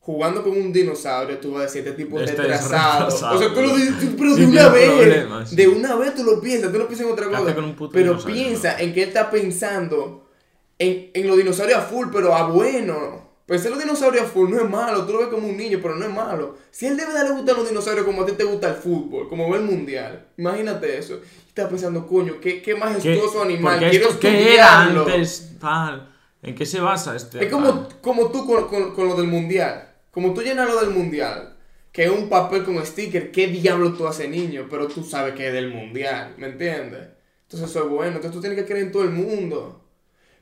Jugando 0.05 0.43
con 0.43 0.51
un 0.51 0.71
dinosaurio, 0.71 1.39
tú 1.39 1.53
vas 1.53 1.61
a 1.61 1.63
decir, 1.63 1.79
este 1.87 2.03
tipo 2.03 2.19
es 2.19 2.29
Este 2.29 2.41
retrasado. 2.43 3.07
O 3.07 3.39
sea, 3.39 3.51
tú 3.53 3.61
lo 3.61 3.75
dices, 3.75 3.93
pero 4.15 4.35
de 4.35 4.45
una 4.45 4.69
vez, 4.69 4.91
problemas, 4.91 5.55
de 5.55 5.67
una 5.67 5.95
vez 5.95 6.13
tú 6.13 6.23
lo 6.23 6.39
piensas, 6.39 6.71
tú 6.71 6.77
no 6.77 6.85
piensas 6.87 7.07
en 7.07 7.13
otra 7.13 7.27
¿Qué 7.27 7.35
hace 7.35 7.55
cosa. 7.55 7.89
Pero 7.91 8.23
piensa 8.23 8.79
en 8.79 8.93
que 8.93 9.01
él 9.01 9.07
está 9.09 9.31
pensando 9.31 10.29
en, 10.77 11.09
en 11.13 11.27
los 11.27 11.37
dinosaurios 11.37 11.79
a 11.79 11.81
full, 11.81 12.07
pero 12.11 12.35
a 12.35 12.47
bueno. 12.47 13.25
Pensar 13.47 13.67
en 13.67 13.73
los 13.73 13.83
dinosaurios 13.83 14.25
a 14.25 14.27
full 14.27 14.49
no 14.49 14.59
es 14.59 14.69
malo, 14.69 15.05
tú 15.05 15.13
lo 15.13 15.19
ves 15.19 15.27
como 15.29 15.47
un 15.47 15.57
niño, 15.57 15.79
pero 15.81 15.95
no 15.95 16.05
es 16.05 16.11
malo. 16.11 16.55
Si 16.69 16.85
a 16.85 16.89
él 16.89 16.97
de 16.97 17.05
verdad 17.05 17.23
le 17.23 17.31
gustan 17.31 17.55
los 17.57 17.67
dinosaurios 17.69 18.05
como 18.05 18.21
a 18.21 18.25
ti 18.27 18.33
te 18.33 18.43
gusta 18.43 18.69
el 18.69 18.75
fútbol, 18.75 19.27
como 19.27 19.49
ve 19.49 19.57
el 19.57 19.63
mundial, 19.65 20.27
imagínate 20.37 20.97
eso. 20.99 21.15
Y 21.15 21.47
estás 21.49 21.67
pensando, 21.69 22.05
coño, 22.07 22.35
qué, 22.39 22.61
qué 22.61 22.73
¿Qué- 22.73 22.75
majestuoso 22.75 23.41
animal, 23.41 23.79
quiero 23.79 24.09
esto 24.09 24.19
qué 24.19 24.53
era 24.55 24.81
antes, 24.81 25.51
tal? 25.59 26.11
¿En 26.41 26.53
qué 26.53 26.65
se 26.65 26.79
basa 26.79 27.15
este? 27.15 27.43
Es 27.43 27.51
como, 27.51 27.87
como 28.01 28.31
tú 28.31 28.45
con, 28.45 28.67
con, 28.67 28.93
con 28.93 29.07
lo 29.07 29.15
del 29.15 29.27
mundial. 29.27 29.84
Como 30.15 30.33
tú 30.33 30.41
llenas 30.41 30.69
lo 30.69 30.79
del 30.79 30.91
mundial, 30.91 31.57
que 31.91 32.05
es 32.05 32.09
un 32.09 32.29
papel 32.29 32.63
con 32.63 32.83
sticker, 32.85 33.33
¿qué 33.33 33.47
diablo 33.47 33.91
tú 33.91 34.07
haces 34.07 34.29
niño? 34.29 34.65
Pero 34.69 34.87
tú 34.87 35.03
sabes 35.03 35.35
que 35.35 35.47
es 35.47 35.53
del 35.53 35.73
mundial, 35.73 36.35
¿me 36.37 36.47
entiendes? 36.47 37.09
Entonces 37.41 37.69
eso 37.69 37.83
es 37.83 37.89
bueno. 37.89 38.15
Entonces 38.15 38.31
tú 38.31 38.39
tienes 38.39 38.57
que 38.57 38.63
creer 38.63 38.85
en 38.85 38.91
todo 38.93 39.03
el 39.03 39.09
mundo. 39.09 39.83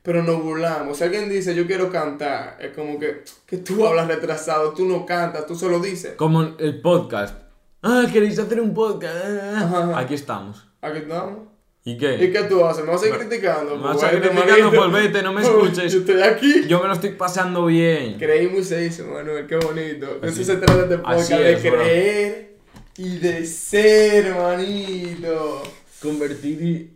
Pero 0.03 0.21
nos 0.21 0.43
burlamos. 0.43 0.99
Si 0.99 1.03
alguien 1.03 1.27
dice 1.27 1.55
yo 1.55 1.65
quiero 1.65 1.89
cantar, 1.89 2.55
es 2.61 2.75
como 2.75 2.99
que, 2.99 3.23
que 3.47 3.57
tú 3.57 3.83
hablas 3.83 4.07
retrasado, 4.07 4.73
tú 4.73 4.85
no 4.85 5.07
cantas, 5.07 5.47
tú 5.47 5.55
solo 5.55 5.79
dices. 5.79 6.13
Como 6.17 6.43
el 6.43 6.79
podcast. 6.79 7.35
Ah, 7.81 8.05
¿queréis 8.13 8.37
hacer 8.37 8.61
un 8.61 8.75
podcast? 8.75 9.25
Ajá, 9.25 9.83
ajá. 9.85 9.97
Aquí 9.97 10.13
estamos. 10.13 10.67
Aquí 10.81 10.99
estamos. 10.99 11.52
¿Y 11.85 11.97
qué? 11.97 12.15
¿Y 12.23 12.31
qué 12.31 12.43
tú 12.43 12.63
haces? 12.63 12.85
¿Me 12.85 12.91
vas 12.91 13.03
a 13.03 13.07
ir 13.09 13.13
criticando? 13.17 13.75
me 13.75 13.83
vas 13.83 13.97
Pues, 13.97 14.03
a 14.05 14.13
ir 14.13 14.21
criticando, 14.21 14.71
pues 14.71 14.91
vete, 14.93 15.21
no 15.21 15.33
me 15.33 15.41
escuches. 15.43 15.91
Yo 15.91 15.99
estoy 15.99 16.21
aquí. 16.21 16.65
Yo 16.67 16.79
me 16.81 16.87
lo 16.87 16.93
estoy 16.93 17.11
pasando 17.11 17.65
bien. 17.65 18.17
Creí 18.17 18.47
muy 18.47 18.63
se 18.63 18.85
hizo, 18.85 19.05
Manuel, 19.05 19.45
qué 19.47 19.57
bonito. 19.57 20.17
De 20.19 20.27
Así- 20.29 20.41
eso 20.43 20.53
se 20.53 20.57
trata 20.59 20.83
este 20.83 20.97
podcast, 20.99 21.31
así 21.31 21.43
de 21.43 21.53
es, 21.53 21.61
bro. 21.63 21.71
creer 21.73 22.55
y 22.97 23.17
de 23.17 23.45
ser, 23.45 24.33
manito. 24.35 25.63
Convertir 26.01 26.61
y... 26.61 26.89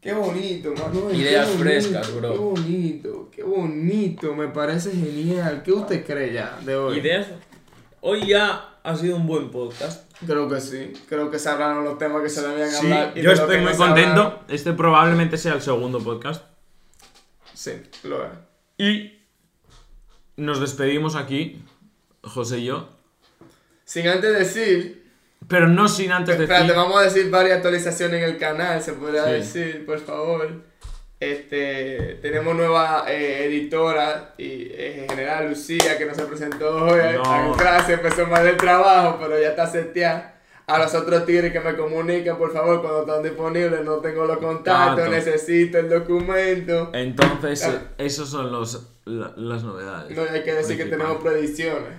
Qué 0.00 0.12
bonito, 0.12 0.72
Manuel. 0.74 1.16
Ideas 1.16 1.46
bonito, 1.48 1.64
frescas, 1.64 2.14
bro. 2.14 2.32
Qué 2.32 2.38
bonito, 2.38 3.30
qué 3.34 3.42
bonito, 3.42 4.34
me 4.34 4.48
parece 4.48 4.90
genial. 4.92 5.62
¿Qué 5.64 5.72
usted 5.72 6.04
cree 6.04 6.32
ya 6.34 6.58
de 6.64 6.76
hoy? 6.76 6.98
Ideas. 6.98 7.28
Hoy 8.02 8.26
ya 8.28 8.75
ha 8.86 8.96
sido 8.96 9.16
un 9.16 9.26
buen 9.26 9.50
podcast. 9.50 10.10
Creo 10.26 10.48
que 10.48 10.60
sí, 10.60 10.92
creo 11.08 11.30
que 11.30 11.38
se 11.38 11.48
hablaron 11.50 11.84
los 11.84 11.98
temas 11.98 12.22
que 12.22 12.28
se 12.28 12.46
debían 12.46 12.70
Sí, 12.70 12.86
hablar. 12.86 13.12
y 13.16 13.22
yo 13.22 13.32
estoy 13.32 13.58
muy 13.60 13.72
hablaron. 13.72 13.76
contento. 13.94 14.44
Este 14.48 14.72
probablemente 14.72 15.36
sea 15.36 15.54
el 15.54 15.60
segundo 15.62 15.98
podcast. 16.00 16.44
Sí, 17.52 17.72
lo 18.04 18.24
es. 18.24 18.30
Y 18.78 19.18
nos 20.36 20.60
despedimos 20.60 21.16
aquí, 21.16 21.62
José 22.22 22.58
y 22.58 22.64
yo. 22.66 22.88
Sin 23.84 24.06
antes 24.08 24.38
decir 24.38 25.04
Pero 25.48 25.68
no 25.68 25.86
sin 25.88 26.10
antes 26.12 26.38
Espérate, 26.40 26.64
decir... 26.64 26.76
vamos 26.76 26.96
a 26.98 27.02
decir 27.02 27.30
varias 27.30 27.56
actualizaciones 27.58 28.22
en 28.22 28.30
el 28.30 28.38
canal, 28.38 28.82
se 28.82 28.94
podría 28.94 29.24
Sí. 29.26 29.30
decir, 29.32 29.86
por 29.86 30.00
favor. 30.00 30.62
Este, 31.18 32.18
tenemos 32.20 32.54
nueva 32.54 33.04
eh, 33.08 33.46
editora 33.46 34.34
y 34.36 34.64
eh, 34.70 35.00
en 35.02 35.08
general 35.08 35.48
Lucía 35.48 35.96
que 35.96 36.04
no 36.04 36.14
se 36.14 36.26
presentó 36.26 36.76
hoy 36.84 37.00
No. 37.24 37.54
clase, 37.56 37.94
empezó 37.94 38.26
mal 38.26 38.46
el 38.46 38.56
trabajo, 38.58 39.18
pero 39.20 39.40
ya 39.40 39.48
está 39.48 39.66
seteada. 39.66 40.34
A 40.66 40.78
los 40.78 40.92
otros 40.94 41.24
tigres 41.24 41.52
que 41.52 41.60
me 41.60 41.76
comuniquen, 41.76 42.36
por 42.36 42.52
favor, 42.52 42.82
cuando 42.82 43.00
están 43.02 43.22
disponibles, 43.22 43.82
no 43.84 43.98
tengo 43.98 44.26
los 44.26 44.38
contactos, 44.38 45.08
necesito 45.08 45.78
el 45.78 45.88
documento. 45.88 46.90
Entonces, 46.92 47.64
Ah. 47.64 47.82
eh, 47.98 48.04
esos 48.06 48.28
son 48.28 48.50
los, 48.52 48.86
la- 49.04 49.32
las 49.36 49.62
novedades. 49.62 50.14
No 50.16 50.22
hay 50.30 50.42
que 50.42 50.52
decir 50.54 50.76
que 50.76 50.86
tenemos 50.86 51.22
predicciones. 51.22 51.94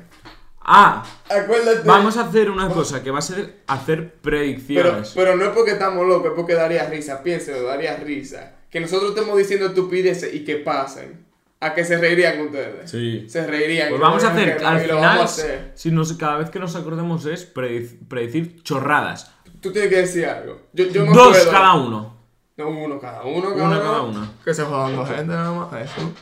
Ah, 0.62 1.04
Acuérdate. 1.30 1.88
vamos 1.88 2.18
a 2.18 2.24
hacer 2.24 2.52
una 2.52 2.68
cosa 2.70 3.02
que 3.02 3.10
va 3.10 3.20
a 3.20 3.22
ser 3.22 3.62
hacer 3.68 4.00
Pero, 4.10 4.22
predicciones. 4.22 5.14
pero 5.16 5.38
no 5.38 5.46
es 5.46 5.50
porque 5.52 5.72
estamos 5.72 6.06
locos, 6.06 6.28
es 6.28 6.34
porque 6.36 6.54
daría 6.56 6.88
risa, 6.90 7.24
piénselo, 7.24 7.64
daría 7.68 7.96
risa. 7.96 8.57
Que 8.78 8.82
nosotros 8.82 9.10
estemos 9.10 9.36
diciendo 9.36 9.66
estupideces 9.66 10.32
y 10.36 10.44
que 10.46 10.58
pasen. 10.58 11.26
¿A 11.60 11.74
que 11.74 11.84
se 11.84 11.98
reirían 11.98 12.40
ustedes? 12.42 12.92
Sí. 12.92 13.26
Se 13.28 13.48
reirían. 13.48 13.90
Pues 13.90 14.00
vamos 14.00 14.24
a 14.24 14.32
hacer, 14.32 14.64
al 14.64 14.80
final, 14.80 14.98
vamos 14.98 15.22
a 15.22 15.24
hacer. 15.24 15.72
si 15.74 15.90
nos, 15.90 16.14
cada 16.14 16.38
vez 16.38 16.52
que 16.52 16.60
nos 16.60 16.76
acordemos 16.76 17.26
es 17.26 17.44
predecir 17.44 18.62
chorradas. 18.62 19.32
Tú 19.62 19.72
tienes 19.72 19.90
que 19.90 19.98
decir 19.98 20.28
algo. 20.28 20.62
Yo, 20.74 20.86
yo 20.86 21.08
me 21.08 21.12
Dos 21.14 21.30
acuerdo- 21.36 21.52
cada 21.52 21.74
uno. 21.74 22.18
No, 22.58 22.70
uno 22.70 23.00
cada 23.00 23.24
uno, 23.24 23.50
Una 23.50 23.56
cabrón. 23.58 23.80
cada 23.82 24.02
una. 24.04 24.32
Que 24.46 24.54
se 24.54 24.62
jodan 24.64 24.96
la 24.96 25.06
gente 25.08 25.26
nada 25.26 25.52
más. 25.52 25.74
Eso. 25.90 26.14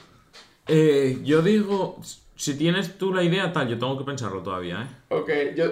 Eh, 0.67 1.19
yo 1.25 1.41
digo, 1.41 1.99
si 2.37 2.53
tienes 2.57 2.97
tú 2.97 3.13
la 3.13 3.21
idea 3.23 3.51
tal, 3.51 3.67
yo 3.67 3.77
tengo 3.77 3.97
que 3.97 4.05
pensarlo 4.05 4.41
todavía, 4.41 4.83
¿eh? 4.83 5.13
Ok, 5.13 5.29
yo, 5.57 5.65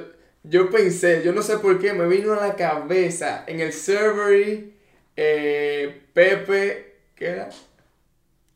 yo 0.43 0.69
pensé, 0.69 1.21
yo 1.23 1.31
no 1.31 1.41
sé 1.41 1.59
por 1.59 1.79
qué, 1.79 1.93
me 1.93 2.05
vino 2.07 2.33
a 2.33 2.45
la 2.47 2.55
cabeza 2.57 3.45
en 3.47 3.61
el 3.61 3.71
server 3.71 4.73
eh, 5.15 6.03
Pepe, 6.13 6.95
¿qué 7.15 7.27
era? 7.27 7.49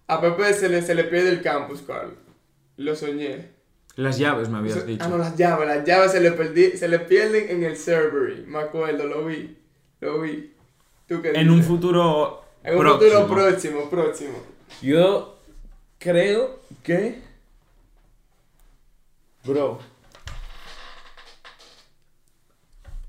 A 0.08 0.22
Pepe 0.22 0.54
se 0.54 0.70
le, 0.70 0.82
se 0.82 0.96
le 0.96 1.04
pierde 1.06 1.30
el 1.30 1.42
campus, 1.42 1.82
Carl. 1.82 2.16
Lo 2.78 2.96
soñé. 2.96 3.50
Las 3.96 4.18
llaves 4.20 4.48
me 4.50 4.60
habías 4.60 4.86
dicho. 4.86 5.04
Ah, 5.04 5.08
no, 5.10 5.18
las 5.18 5.36
llaves, 5.36 5.68
las 5.68 5.84
llaves 5.84 6.12
se 6.12 6.20
le, 6.22 6.32
perdí, 6.32 6.78
se 6.78 6.88
le 6.88 7.00
pierden 7.00 7.50
en 7.50 7.64
el 7.64 7.76
server. 7.76 8.46
Me 8.48 8.60
acuerdo, 8.60 9.06
lo 9.06 9.26
vi. 9.26 9.58
Lo 10.00 10.22
vi. 10.22 10.54
¿Tú 11.08 11.22
qué 11.22 11.30
en 11.32 11.50
un 11.50 11.56
dices? 11.58 11.68
futuro 11.68 12.44
En 12.64 12.76
un 12.76 12.80
próximo. 12.82 13.22
futuro 13.22 13.28
próximo, 13.28 13.90
próximo. 13.90 14.44
Yo 14.82 15.40
creo 15.98 16.60
que 16.84 17.22
Bro. 19.44 19.80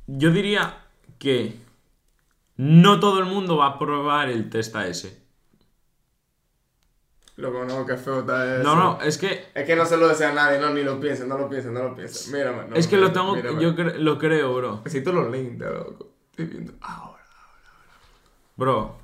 Yo 0.06 0.30
diría 0.30 0.84
que 1.18 1.54
no 2.58 3.00
todo 3.00 3.18
el 3.20 3.24
mundo 3.24 3.56
va 3.56 3.66
a 3.68 3.78
probar 3.78 4.28
el 4.28 4.50
test 4.50 4.76
AS. 4.76 5.08
Loco, 7.36 7.64
no, 7.64 7.86
qué 7.86 7.96
feo 7.96 8.20
está 8.20 8.56
eso. 8.56 8.64
No, 8.64 8.74
no, 8.74 9.00
es 9.00 9.16
que 9.16 9.46
Es 9.54 9.64
que 9.64 9.76
no 9.76 9.86
se 9.86 9.96
lo 9.96 10.08
desea 10.08 10.30
a 10.30 10.32
nadie, 10.32 10.58
no, 10.58 10.70
ni 10.70 10.82
lo 10.82 10.98
piensen, 10.98 11.28
no 11.28 11.38
lo 11.38 11.48
piensen, 11.48 11.72
no 11.72 11.84
lo 11.84 11.94
piensen. 11.94 12.32
Mírame, 12.32 12.68
no. 12.68 12.74
es 12.74 12.88
que 12.88 12.96
lo 12.96 13.12
tengo 13.12 13.36
mírame. 13.36 13.62
yo 13.62 13.76
cre- 13.76 13.94
lo 13.94 14.18
creo, 14.18 14.54
bro. 14.54 14.80
Necesito 14.84 15.12
los 15.12 15.30
links, 15.30 15.64
loco. 15.64 16.10
Estoy 16.32 16.46
viendo 16.46 16.72
ahora. 16.80 17.24
Bro. 18.56 18.98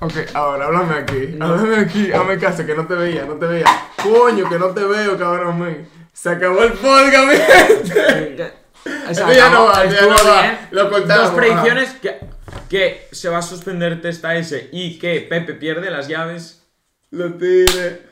Ok, 0.00 0.12
ahora, 0.34 0.66
háblame 0.66 0.94
aquí. 0.96 1.38
Háblame 1.40 1.76
aquí. 1.76 2.12
Hazme 2.12 2.38
caso, 2.38 2.66
que 2.66 2.74
no 2.74 2.86
te 2.86 2.94
veía, 2.94 3.24
no 3.24 3.34
te 3.36 3.46
veía. 3.46 3.64
Coño, 4.02 4.48
que 4.50 4.58
no 4.58 4.66
te 4.68 4.84
veo, 4.84 5.18
cabrón, 5.18 5.58
man. 5.58 5.88
Se 6.12 6.28
acabó 6.28 6.62
el 6.64 6.74
podcast, 6.74 7.26
mi 7.26 7.36
gente. 7.36 8.52
O 8.84 9.32
ya 9.32 9.48
no 9.48 9.64
va, 9.64 9.86
ya 9.86 10.02
no 10.02 10.08
va. 10.10 10.68
Lo 10.72 10.90
cortamos, 10.90 11.24
Dos 11.24 11.34
predicciones 11.34 11.94
que, 11.94 12.20
que 12.68 13.06
se 13.12 13.28
va 13.28 13.38
a 13.38 13.42
suspender 13.42 14.00
test 14.00 14.24
AS 14.24 14.54
y 14.72 14.98
que 14.98 15.20
Pepe 15.22 15.54
pierde 15.54 15.90
las 15.90 16.08
llaves 16.08 16.66
Lo 17.10 17.34
tire. 17.34 18.02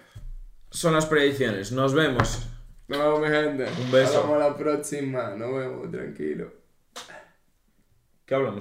son 0.71 0.95
las 0.95 1.07
predicciones. 1.07 1.73
Nos 1.73 1.95
vemos. 1.95 2.47
Nos 2.89 2.99
vemos, 2.99 3.21
mi 3.21 3.29
gente. 3.29 3.67
Un 3.83 3.91
beso. 3.91 4.19
Hablamos 4.23 4.39
la 4.39 4.57
próxima. 4.57 5.31
Nos 5.31 5.55
vemos, 5.55 5.91
tranquilo. 5.91 6.53
¿Qué 8.25 8.35
hablamos? 8.35 8.55